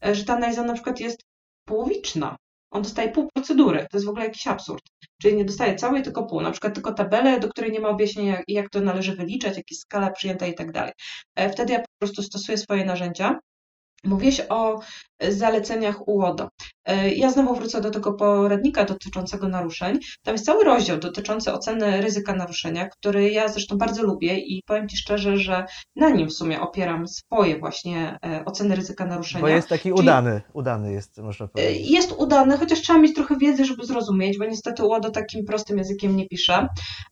e, 0.06 0.16
że 0.16 0.26
ta 0.26 0.36
analiza 0.36 0.64
na 0.64 0.74
przykład 0.74 1.00
jest 1.00 1.24
połowiczna, 1.66 2.38
on 2.72 2.82
dostaje 2.82 3.10
pół 3.12 3.30
procedury. 3.34 3.80
To 3.92 3.98
jest 3.98 4.06
w 4.06 4.10
ogóle 4.10 4.26
jakiś 4.26 4.48
absurd. 4.48 4.84
Czyli 5.22 5.36
nie 5.36 5.46
dostaje 5.46 5.76
całej, 5.76 6.04
tylko 6.04 6.24
pół. 6.24 6.42
Na 6.42 6.52
przykład 6.52 6.74
tylko 6.74 6.94
tabelę, 6.94 7.40
do 7.40 7.50
której 7.50 7.72
nie 7.72 7.80
ma 7.80 7.90
objaśnienia, 7.90 8.42
jak 8.48 8.70
to 8.70 8.82
należy 8.82 9.16
wyliczać, 9.16 9.58
jaka 9.58 9.68
jest 9.72 9.82
skala 9.82 10.12
przyjęta 10.12 10.48
i 10.48 10.54
tak 10.54 10.72
dalej. 10.72 10.94
Wtedy 11.52 11.74
ja 11.74 11.80
po 11.80 11.86
prostu 12.00 12.24
stosuję 12.24 12.58
swoje 12.58 12.86
narzędzia. 12.86 13.40
Mówiłeś 14.04 14.42
o 14.50 14.80
zaleceniach 15.30 16.08
UODO. 16.08 16.50
E, 16.86 17.10
ja 17.10 17.32
znowu 17.32 17.56
wrócę 17.56 17.82
do 17.82 17.92
tego 17.92 18.14
poradnika 18.14 18.86
dotyczącego 18.86 19.48
naruszeń. 19.48 20.00
Tam 20.24 20.34
jest 20.34 20.46
cały 20.46 20.64
rozdział 20.64 20.98
dotyczący 20.98 21.54
oceny 21.54 22.02
ryzyka 22.02 22.34
naruszenia, 22.34 22.90
który 22.90 23.32
ja 23.32 23.48
zresztą 23.48 23.78
bardzo 23.78 24.04
lubię 24.04 24.38
i 24.38 24.64
powiem 24.66 24.88
Ci 24.88 24.98
szczerze, 24.98 25.38
że 25.38 25.66
na 25.96 26.10
nim 26.10 26.28
w 26.28 26.34
sumie 26.34 26.62
opieram 26.62 27.08
swoje 27.08 27.60
właśnie 27.60 28.18
e, 28.26 28.46
oceny 28.46 28.76
ryzyka 28.76 29.06
naruszenia. 29.06 29.42
Bo 29.42 29.48
jest 29.48 29.68
taki 29.68 29.90
Czyli 29.90 29.94
udany, 29.94 30.42
udany 30.54 30.92
jest, 30.92 31.18
można 31.18 31.46
e, 31.46 31.50
powiedzieć. 31.50 31.92
Jest 31.92 32.12
udany, 32.12 32.58
chociaż 32.58 32.82
trzeba 32.82 33.00
mieć 33.00 33.16
trochę 33.16 33.38
wiedzy, 33.38 33.66
żeby 33.66 33.86
zrozumieć, 33.86 34.38
bo 34.38 34.46
niestety 34.46 34.84
UODO 34.84 35.12
takim 35.12 35.46
prostym 35.46 35.78
językiem 35.78 36.16
nie 36.16 36.28
pisze. 36.28 36.68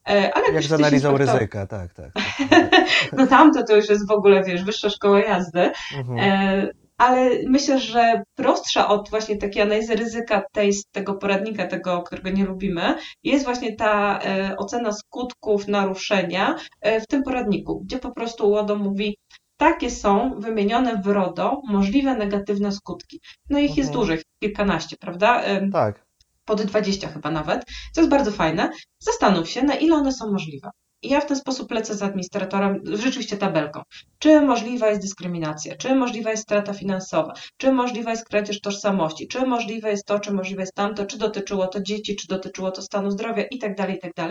Ale 0.06 0.46
jak, 0.46 0.54
jak 0.54 0.64
z 0.64 0.74
analizą 0.74 1.18
ryzyka, 1.18 1.68
tak, 1.68 1.94
tak. 1.94 2.14
tak, 2.14 2.50
tak. 2.50 2.86
no 3.18 3.28
tamto 3.28 3.64
to 3.64 3.76
już 3.76 3.90
jest 3.90 4.08
w 4.08 4.12
ogóle, 4.12 4.44
wiesz, 4.44 4.64
wyższa 4.64 4.90
szkoła 4.90 5.20
jazdy. 5.20 5.72
Mhm 5.98 6.70
ale 7.00 7.30
myślę, 7.48 7.80
że 7.80 8.24
prostsza 8.36 8.88
od 8.88 9.10
właśnie 9.10 9.38
takiej 9.38 9.62
analizy 9.62 9.96
ryzyka 9.96 10.44
tej, 10.52 10.74
tego 10.92 11.14
poradnika, 11.14 11.68
tego, 11.68 12.04
którego 12.04 12.30
nie 12.30 12.46
lubimy, 12.46 12.96
jest 13.24 13.46
właśnie 13.46 13.76
ta 13.76 14.20
e, 14.20 14.58
ocena 14.58 14.92
skutków 14.92 15.68
naruszenia 15.68 16.56
e, 16.82 17.02
w 17.02 17.08
tym 17.08 17.24
poradniku, 17.24 17.82
gdzie 17.86 18.00
po 18.00 18.12
prostu 18.12 18.50
UODO 18.50 18.76
mówi, 18.76 19.18
takie 19.58 19.92
są 19.92 20.40
wymienione 20.40 21.02
w 21.02 21.08
RODO 21.08 21.62
możliwe 21.68 22.16
negatywne 22.16 22.72
skutki. 22.72 23.22
No 23.50 23.60
ich 23.60 23.70
mhm. 23.70 23.78
jest 23.78 23.92
dużo, 23.92 24.14
kilkanaście, 24.44 24.96
prawda? 25.00 25.44
Tak. 25.72 26.06
Pod 26.46 26.62
20 26.62 27.08
chyba 27.08 27.32
nawet, 27.32 27.66
co 27.94 28.02
jest 28.02 28.12
bardzo 28.12 28.32
fajne. 28.32 28.70
Zastanów 29.00 29.50
się, 29.50 29.64
na 29.64 29.76
ile 29.76 29.96
one 29.96 30.12
są 30.12 30.32
możliwe. 30.32 30.70
I 31.02 31.10
ja 31.10 31.22
w 31.22 31.26
ten 31.26 31.38
sposób 31.38 31.72
lecę 31.72 31.96
z 31.96 32.04
administratorem, 32.04 32.82
rzeczywiście 32.86 33.38
tabelką. 33.38 33.82
Czy 34.20 34.42
możliwa 34.42 34.90
jest 34.90 35.02
dyskryminacja, 35.02 35.76
czy 35.76 35.96
możliwa 35.96 36.32
jest 36.32 36.44
strata 36.44 36.74
finansowa, 36.74 37.34
czy 37.58 37.72
możliwa 37.72 38.12
jest 38.12 38.30
kradzież 38.30 38.62
tożsamości, 38.62 39.28
czy 39.28 39.46
możliwe 39.46 39.90
jest 39.92 40.06
to, 40.06 40.20
czy 40.20 40.34
możliwe 40.34 40.62
jest 40.62 40.76
tamto, 40.76 41.06
czy 41.06 41.18
dotyczyło 41.18 41.68
to 41.68 41.82
dzieci, 41.82 42.16
czy 42.16 42.28
dotyczyło 42.28 42.72
to 42.72 42.82
stanu 42.82 43.12
zdrowia 43.12 43.44
i 43.52 43.60
tak 43.60 43.76
dalej, 43.76 43.96
i 43.96 44.00
tak. 44.00 44.30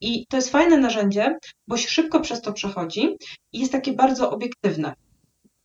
I 0.00 0.26
to 0.28 0.36
jest 0.36 0.50
fajne 0.50 0.78
narzędzie, 0.78 1.38
bo 1.68 1.76
się 1.76 1.88
szybko 1.88 2.20
przez 2.20 2.40
to 2.40 2.52
przechodzi 2.52 3.16
i 3.52 3.60
jest 3.60 3.72
takie 3.72 3.92
bardzo 3.92 4.30
obiektywne. 4.30 4.94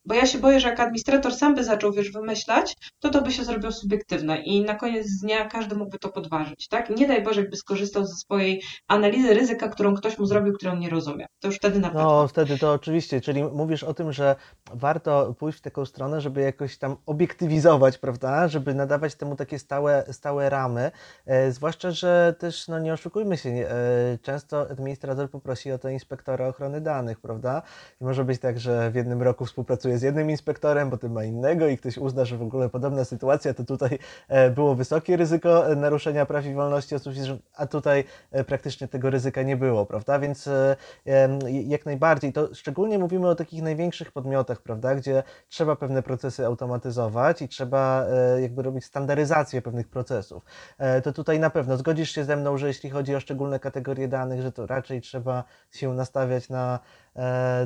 Bo 0.05 0.15
ja 0.15 0.25
się 0.25 0.37
boję, 0.39 0.59
że 0.59 0.69
jak 0.69 0.79
administrator 0.79 1.33
sam 1.33 1.55
by 1.55 1.63
zaczął, 1.63 1.91
wiesz, 1.91 2.11
wymyślać, 2.11 2.75
to 2.99 3.09
to 3.09 3.21
by 3.21 3.31
się 3.31 3.43
zrobiło 3.43 3.71
subiektywne 3.71 4.41
i 4.41 4.61
na 4.61 4.75
koniec 4.75 5.07
dnia 5.21 5.45
każdy 5.45 5.75
mógłby 5.75 5.99
to 5.99 6.09
podważyć, 6.09 6.67
tak? 6.67 6.89
Nie 6.89 7.07
daj 7.07 7.23
Boże, 7.23 7.41
jakby 7.41 7.57
skorzystał 7.57 8.05
ze 8.05 8.15
swojej 8.15 8.61
analizy 8.87 9.33
ryzyka, 9.33 9.69
którą 9.69 9.95
ktoś 9.95 10.17
mu 10.19 10.25
zrobił, 10.25 10.53
którą 10.53 10.75
nie 10.75 10.89
rozumie. 10.89 11.25
To 11.39 11.47
już 11.47 11.57
wtedy 11.57 11.79
na 11.79 11.87
pewno. 11.87 12.03
No, 12.03 12.27
wtedy 12.27 12.57
to 12.57 12.73
oczywiście, 12.73 13.21
czyli 13.21 13.43
mówisz 13.43 13.83
o 13.83 13.93
tym, 13.93 14.13
że 14.13 14.35
warto 14.73 15.35
pójść 15.39 15.59
w 15.59 15.61
taką 15.61 15.85
stronę, 15.85 16.21
żeby 16.21 16.41
jakoś 16.41 16.77
tam 16.77 16.97
obiektywizować, 17.05 17.97
prawda? 17.97 18.47
Żeby 18.47 18.73
nadawać 18.73 19.15
temu 19.15 19.35
takie 19.35 19.59
stałe, 19.59 20.03
stałe 20.11 20.49
ramy, 20.49 20.91
e, 21.25 21.51
zwłaszcza, 21.51 21.91
że 21.91 22.35
też, 22.39 22.67
no 22.67 22.79
nie 22.79 22.93
oszukujmy 22.93 23.37
się, 23.37 23.49
e, 23.49 24.17
często 24.21 24.69
administrator 24.69 25.29
poprosi 25.29 25.71
o 25.71 25.77
to 25.77 25.89
inspektora 25.89 26.47
ochrony 26.47 26.81
danych, 26.81 27.19
prawda? 27.19 27.61
I 28.01 28.03
może 28.03 28.25
być 28.25 28.39
tak, 28.39 28.59
że 28.59 28.91
w 28.91 28.95
jednym 28.95 29.21
roku 29.21 29.45
współpracuje 29.45 29.90
pracuje 29.91 29.99
z 29.99 30.01
jednym 30.01 30.29
inspektorem, 30.29 30.89
potem 30.89 31.11
ma 31.11 31.23
innego 31.23 31.67
i 31.67 31.77
ktoś 31.77 31.97
uzna, 31.97 32.25
że 32.25 32.37
w 32.37 32.41
ogóle 32.41 32.69
podobna 32.69 33.05
sytuacja, 33.05 33.53
to 33.53 33.63
tutaj 33.63 33.99
e, 34.27 34.49
było 34.49 34.75
wysokie 34.75 35.17
ryzyko 35.17 35.71
e, 35.71 35.75
naruszenia 35.75 36.25
praw 36.25 36.45
i 36.45 36.53
wolności 36.53 36.95
osób 36.95 37.13
a 37.55 37.67
tutaj 37.67 38.03
e, 38.31 38.43
praktycznie 38.43 38.87
tego 38.87 39.09
ryzyka 39.09 39.41
nie 39.43 39.57
było, 39.57 39.85
prawda? 39.85 40.19
Więc 40.19 40.49
jak 41.67 41.85
najbardziej, 41.85 42.33
to 42.33 42.55
szczególnie 42.55 42.99
mówimy 42.99 43.27
o 43.27 43.35
takich 43.35 43.61
największych 43.61 44.11
podmiotach, 44.11 44.61
prawda, 44.61 44.95
gdzie 44.95 45.23
trzeba 45.49 45.75
pewne 45.75 46.03
procesy 46.03 46.45
automatyzować 46.45 47.41
i 47.41 47.47
trzeba 47.47 48.05
jakby 48.41 48.61
robić 48.61 48.85
standaryzację 48.85 49.61
pewnych 49.61 49.87
procesów. 49.87 50.45
To 51.03 51.13
tutaj 51.13 51.39
na 51.39 51.49
pewno 51.49 51.77
zgodzisz 51.77 52.11
się 52.11 52.23
ze 52.23 52.35
mną, 52.35 52.57
że 52.57 52.67
jeśli 52.67 52.89
chodzi 52.89 53.15
o 53.15 53.19
szczególne 53.19 53.59
kategorie 53.59 54.07
danych, 54.07 54.41
że 54.41 54.51
to 54.51 54.67
raczej 54.67 55.01
trzeba 55.01 55.43
się 55.71 55.93
nastawiać 55.93 56.49
na 56.49 56.79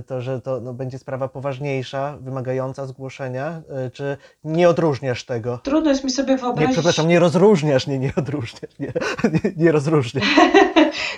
to, 0.06 0.22
że 0.22 0.42
to 0.42 0.62
no, 0.62 0.74
będzie 0.74 1.00
sprawa 1.00 1.28
poważniejsza, 1.28 2.15
wymagająca 2.22 2.86
zgłoszenia, 2.86 3.62
e, 3.70 3.92
czy 3.92 4.18
nie 4.44 4.70
odróżniasz 4.70 5.26
tego? 5.26 5.60
Trudno 5.64 5.90
jest 5.90 6.04
mi 6.04 6.12
sobie 6.12 6.38
wyobrazić. 6.38 6.70
Nie, 6.70 6.74
przepraszam, 6.74 7.08
nie 7.08 7.20
rozróżniasz, 7.20 7.88
nie, 7.88 8.00
nie 8.00 8.14
odróżniasz, 8.16 8.80
nie, 8.80 8.94
nie, 9.34 9.52
nie 9.58 9.72
rozróżniasz. 9.72 10.26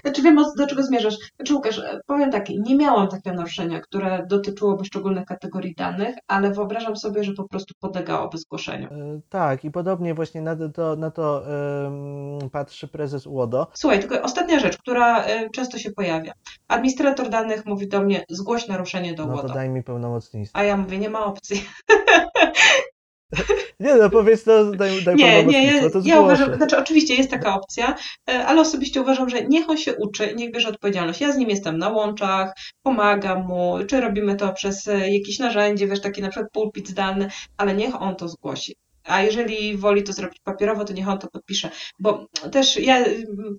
znaczy 0.08 0.22
wiem, 0.22 0.38
do 0.58 0.68
czego 0.68 0.84
zmierzasz. 0.84 1.16
Znaczy 1.36 1.54
Łukasz, 1.54 1.80
e, 1.80 2.00
powiem 2.06 2.32
tak, 2.32 2.50
nie 2.50 2.76
miałam 2.76 3.08
takiego 3.08 3.36
naruszenia, 3.36 3.82
które 3.82 4.26
dotyczyłoby 4.30 4.86
szczególnych 4.86 5.26
kategorii 5.26 5.76
danych, 5.76 6.16
ale 6.28 6.52
wyobrażam 6.52 6.96
sobie, 6.96 7.24
że 7.24 7.34
po 7.34 7.48
prostu 7.48 7.74
podlegałoby 7.80 8.38
zgłoszeniu. 8.38 8.90
tak, 9.30 9.66
i 9.66 9.72
podobnie 9.72 10.14
właśnie 10.14 10.42
na 10.42 10.56
to, 10.70 10.96
na 10.96 11.12
to 11.12 11.44
um, 11.82 12.50
patrzy 12.50 12.88
prezes 12.88 13.28
UODO. 13.28 13.68
Słuchaj, 13.74 14.00
tylko 14.00 14.22
ostatnia 14.22 14.60
rzecz, 14.60 14.78
która 14.78 15.26
często 15.54 15.78
się 15.78 15.92
pojawia. 15.92 16.34
Administrator 16.68 17.30
danych 17.30 17.66
mówi 17.66 17.88
do 17.88 18.02
mnie, 18.02 18.24
zgłoś 18.30 18.68
naruszenie 18.68 19.14
do 19.14 19.26
No 19.26 19.38
to 19.38 19.48
daj 19.48 19.70
mi 19.70 19.84
pełnomocnictwo. 19.84 20.60
A 20.60 20.64
ja 20.64 20.78
mówię, 20.78 20.98
nie 20.98 21.10
ma 21.10 21.26
opcji. 21.26 21.64
Nie 23.80 23.96
no, 23.96 24.10
powiedz 24.10 24.44
to, 24.44 24.72
daj, 24.72 25.04
daj 25.04 25.16
nie, 25.16 25.46
nie, 25.46 25.66
ja, 25.66 25.90
to 25.90 26.02
ja 26.04 26.22
uważam, 26.22 26.56
znaczy 26.56 26.78
oczywiście 26.78 27.16
jest 27.16 27.30
taka 27.30 27.56
opcja, 27.56 27.96
e, 28.30 28.46
ale 28.46 28.62
osobiście 28.62 29.02
uważam, 29.02 29.30
że 29.30 29.46
niech 29.46 29.70
on 29.70 29.78
się 29.78 29.96
uczy, 29.96 30.36
niech 30.36 30.52
bierze 30.52 30.70
odpowiedzialność. 30.70 31.22
Ja 31.22 31.32
z 31.32 31.38
nim 31.38 31.50
jestem 31.50 31.78
na 31.78 31.90
łączach, 31.90 32.54
pomagam 32.84 33.48
mu, 33.48 33.78
czy 33.88 34.02
robimy 34.02 34.36
to 34.36 34.54
przez 34.54 34.88
e, 34.88 35.12
jakieś 35.14 35.40
narzędzie, 35.40 35.88
wiesz, 35.88 36.02
taki 36.02 36.22
na 36.22 36.30
przykład 36.30 36.52
pulpit 36.52 36.90
zdalny, 36.90 37.30
ale 37.58 37.74
niech 37.74 38.02
on 38.02 38.16
to 38.16 38.28
zgłosi. 38.28 38.76
A 39.04 39.22
jeżeli 39.22 39.78
woli 39.78 40.04
to 40.04 40.14
zrobić 40.14 40.40
papierowo, 40.44 40.86
to 40.86 40.94
niech 40.94 41.10
on 41.10 41.20
to 41.20 41.28
podpisze. 41.28 41.70
Bo 42.00 42.26
też 42.52 42.80
ja 42.80 43.06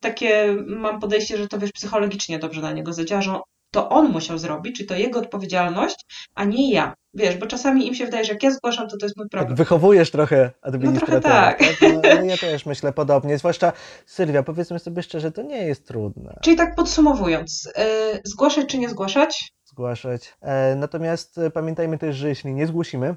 takie 0.00 0.56
mam 0.66 1.00
podejście, 1.00 1.36
że 1.36 1.48
to 1.48 1.58
wiesz, 1.58 1.72
psychologicznie 1.72 2.38
dobrze 2.38 2.60
na 2.60 2.72
niego 2.72 2.92
zadziała, 2.92 3.22
że 3.22 3.40
to 3.70 3.88
on 3.88 4.12
musiał 4.12 4.38
zrobić, 4.38 4.76
czy 4.76 4.84
to 4.84 4.96
jego 4.96 5.18
odpowiedzialność, 5.18 5.96
a 6.34 6.44
nie 6.44 6.72
ja. 6.72 6.94
Wiesz, 7.14 7.36
bo 7.36 7.46
czasami 7.46 7.86
im 7.86 7.94
się 7.94 8.04
wydaje, 8.04 8.24
że 8.24 8.32
jak 8.32 8.42
ja 8.42 8.50
zgłaszam, 8.50 8.88
to 8.88 8.96
to 8.96 9.06
jest 9.06 9.16
mój 9.16 9.28
problem. 9.28 9.48
Tak 9.48 9.58
wychowujesz 9.58 10.10
trochę 10.10 10.50
administratora. 10.62 11.16
No 11.16 11.20
trochę 11.20 11.56
tak. 11.56 11.58
tak? 11.58 11.92
No, 11.92 12.00
no, 12.20 12.24
ja 12.24 12.36
też 12.36 12.66
myślę 12.66 12.92
podobnie. 12.92 13.38
Zwłaszcza 13.38 13.72
Sylwia, 14.06 14.42
powiedzmy 14.42 14.78
sobie 14.78 15.02
szczerze, 15.02 15.32
to 15.32 15.42
nie 15.42 15.66
jest 15.66 15.86
trudne. 15.86 16.38
Czyli 16.42 16.56
tak 16.56 16.74
podsumowując, 16.74 17.72
yy, 17.76 18.20
zgłaszać 18.24 18.66
czy 18.66 18.78
nie 18.78 18.88
zgłaszać? 18.88 19.52
Zgłaszać. 19.64 20.36
E, 20.40 20.74
natomiast 20.74 21.38
e, 21.38 21.50
pamiętajmy 21.50 21.98
też, 21.98 22.16
że 22.16 22.28
jeśli 22.28 22.54
nie 22.54 22.66
zgłosimy, 22.66 23.16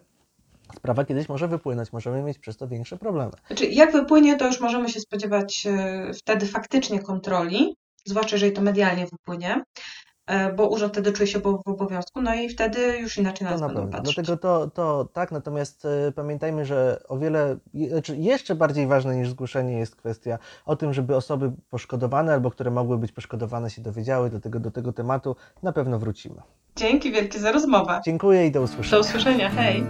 sprawa 0.77 1.05
kiedyś 1.05 1.29
może 1.29 1.47
wypłynąć, 1.47 1.93
możemy 1.93 2.21
mieć 2.21 2.39
przez 2.39 2.57
to 2.57 2.67
większe 2.67 2.97
problemy. 2.97 3.31
Znaczy, 3.47 3.65
jak 3.65 3.91
wypłynie, 3.91 4.37
to 4.37 4.47
już 4.47 4.59
możemy 4.59 4.89
się 4.89 4.99
spodziewać 4.99 5.67
e, 5.67 6.11
wtedy 6.13 6.45
faktycznie 6.45 6.99
kontroli, 6.99 7.75
zwłaszcza 8.05 8.35
jeżeli 8.35 8.51
to 8.51 8.61
medialnie 8.61 9.05
wypłynie. 9.05 9.63
E, 10.27 10.53
bo 10.53 10.69
urząd 10.69 10.93
wtedy 10.93 11.11
czuje 11.11 11.27
się 11.27 11.39
w 11.39 11.47
obowiązku, 11.65 12.21
no 12.21 12.35
i 12.35 12.49
wtedy 12.49 12.97
już 12.97 13.17
inaczej 13.17 13.45
na 13.45 13.51
nas 13.51 13.61
będą 13.61 13.89
patrzeć. 13.89 14.15
Dlatego 14.15 14.37
to, 14.37 14.69
to 14.69 15.07
tak, 15.13 15.31
natomiast 15.31 15.85
y, 15.85 16.11
pamiętajmy, 16.11 16.65
że 16.65 17.01
o 17.07 17.17
wiele, 17.17 17.57
znaczy 17.89 18.17
jeszcze 18.17 18.55
bardziej 18.55 18.87
ważne 18.87 19.15
niż 19.15 19.29
zgłoszenie 19.29 19.79
jest 19.79 19.95
kwestia 19.95 20.39
o 20.65 20.75
tym, 20.75 20.93
żeby 20.93 21.15
osoby 21.15 21.51
poszkodowane 21.69 22.33
albo 22.33 22.51
które 22.51 22.71
mogły 22.71 22.97
być 22.97 23.11
poszkodowane 23.11 23.69
się 23.69 23.81
dowiedziały, 23.81 24.29
dlatego 24.29 24.59
do 24.59 24.71
tego 24.71 24.93
tematu 24.93 25.35
na 25.63 25.71
pewno 25.71 25.99
wrócimy. 25.99 26.41
Dzięki 26.75 27.11
wielkie 27.11 27.39
za 27.39 27.51
rozmowę. 27.51 28.01
Dziękuję 28.05 28.47
i 28.47 28.51
do 28.51 28.61
usłyszenia. 28.61 28.91
Do 28.91 28.99
usłyszenia, 29.09 29.49
hej. 29.49 29.83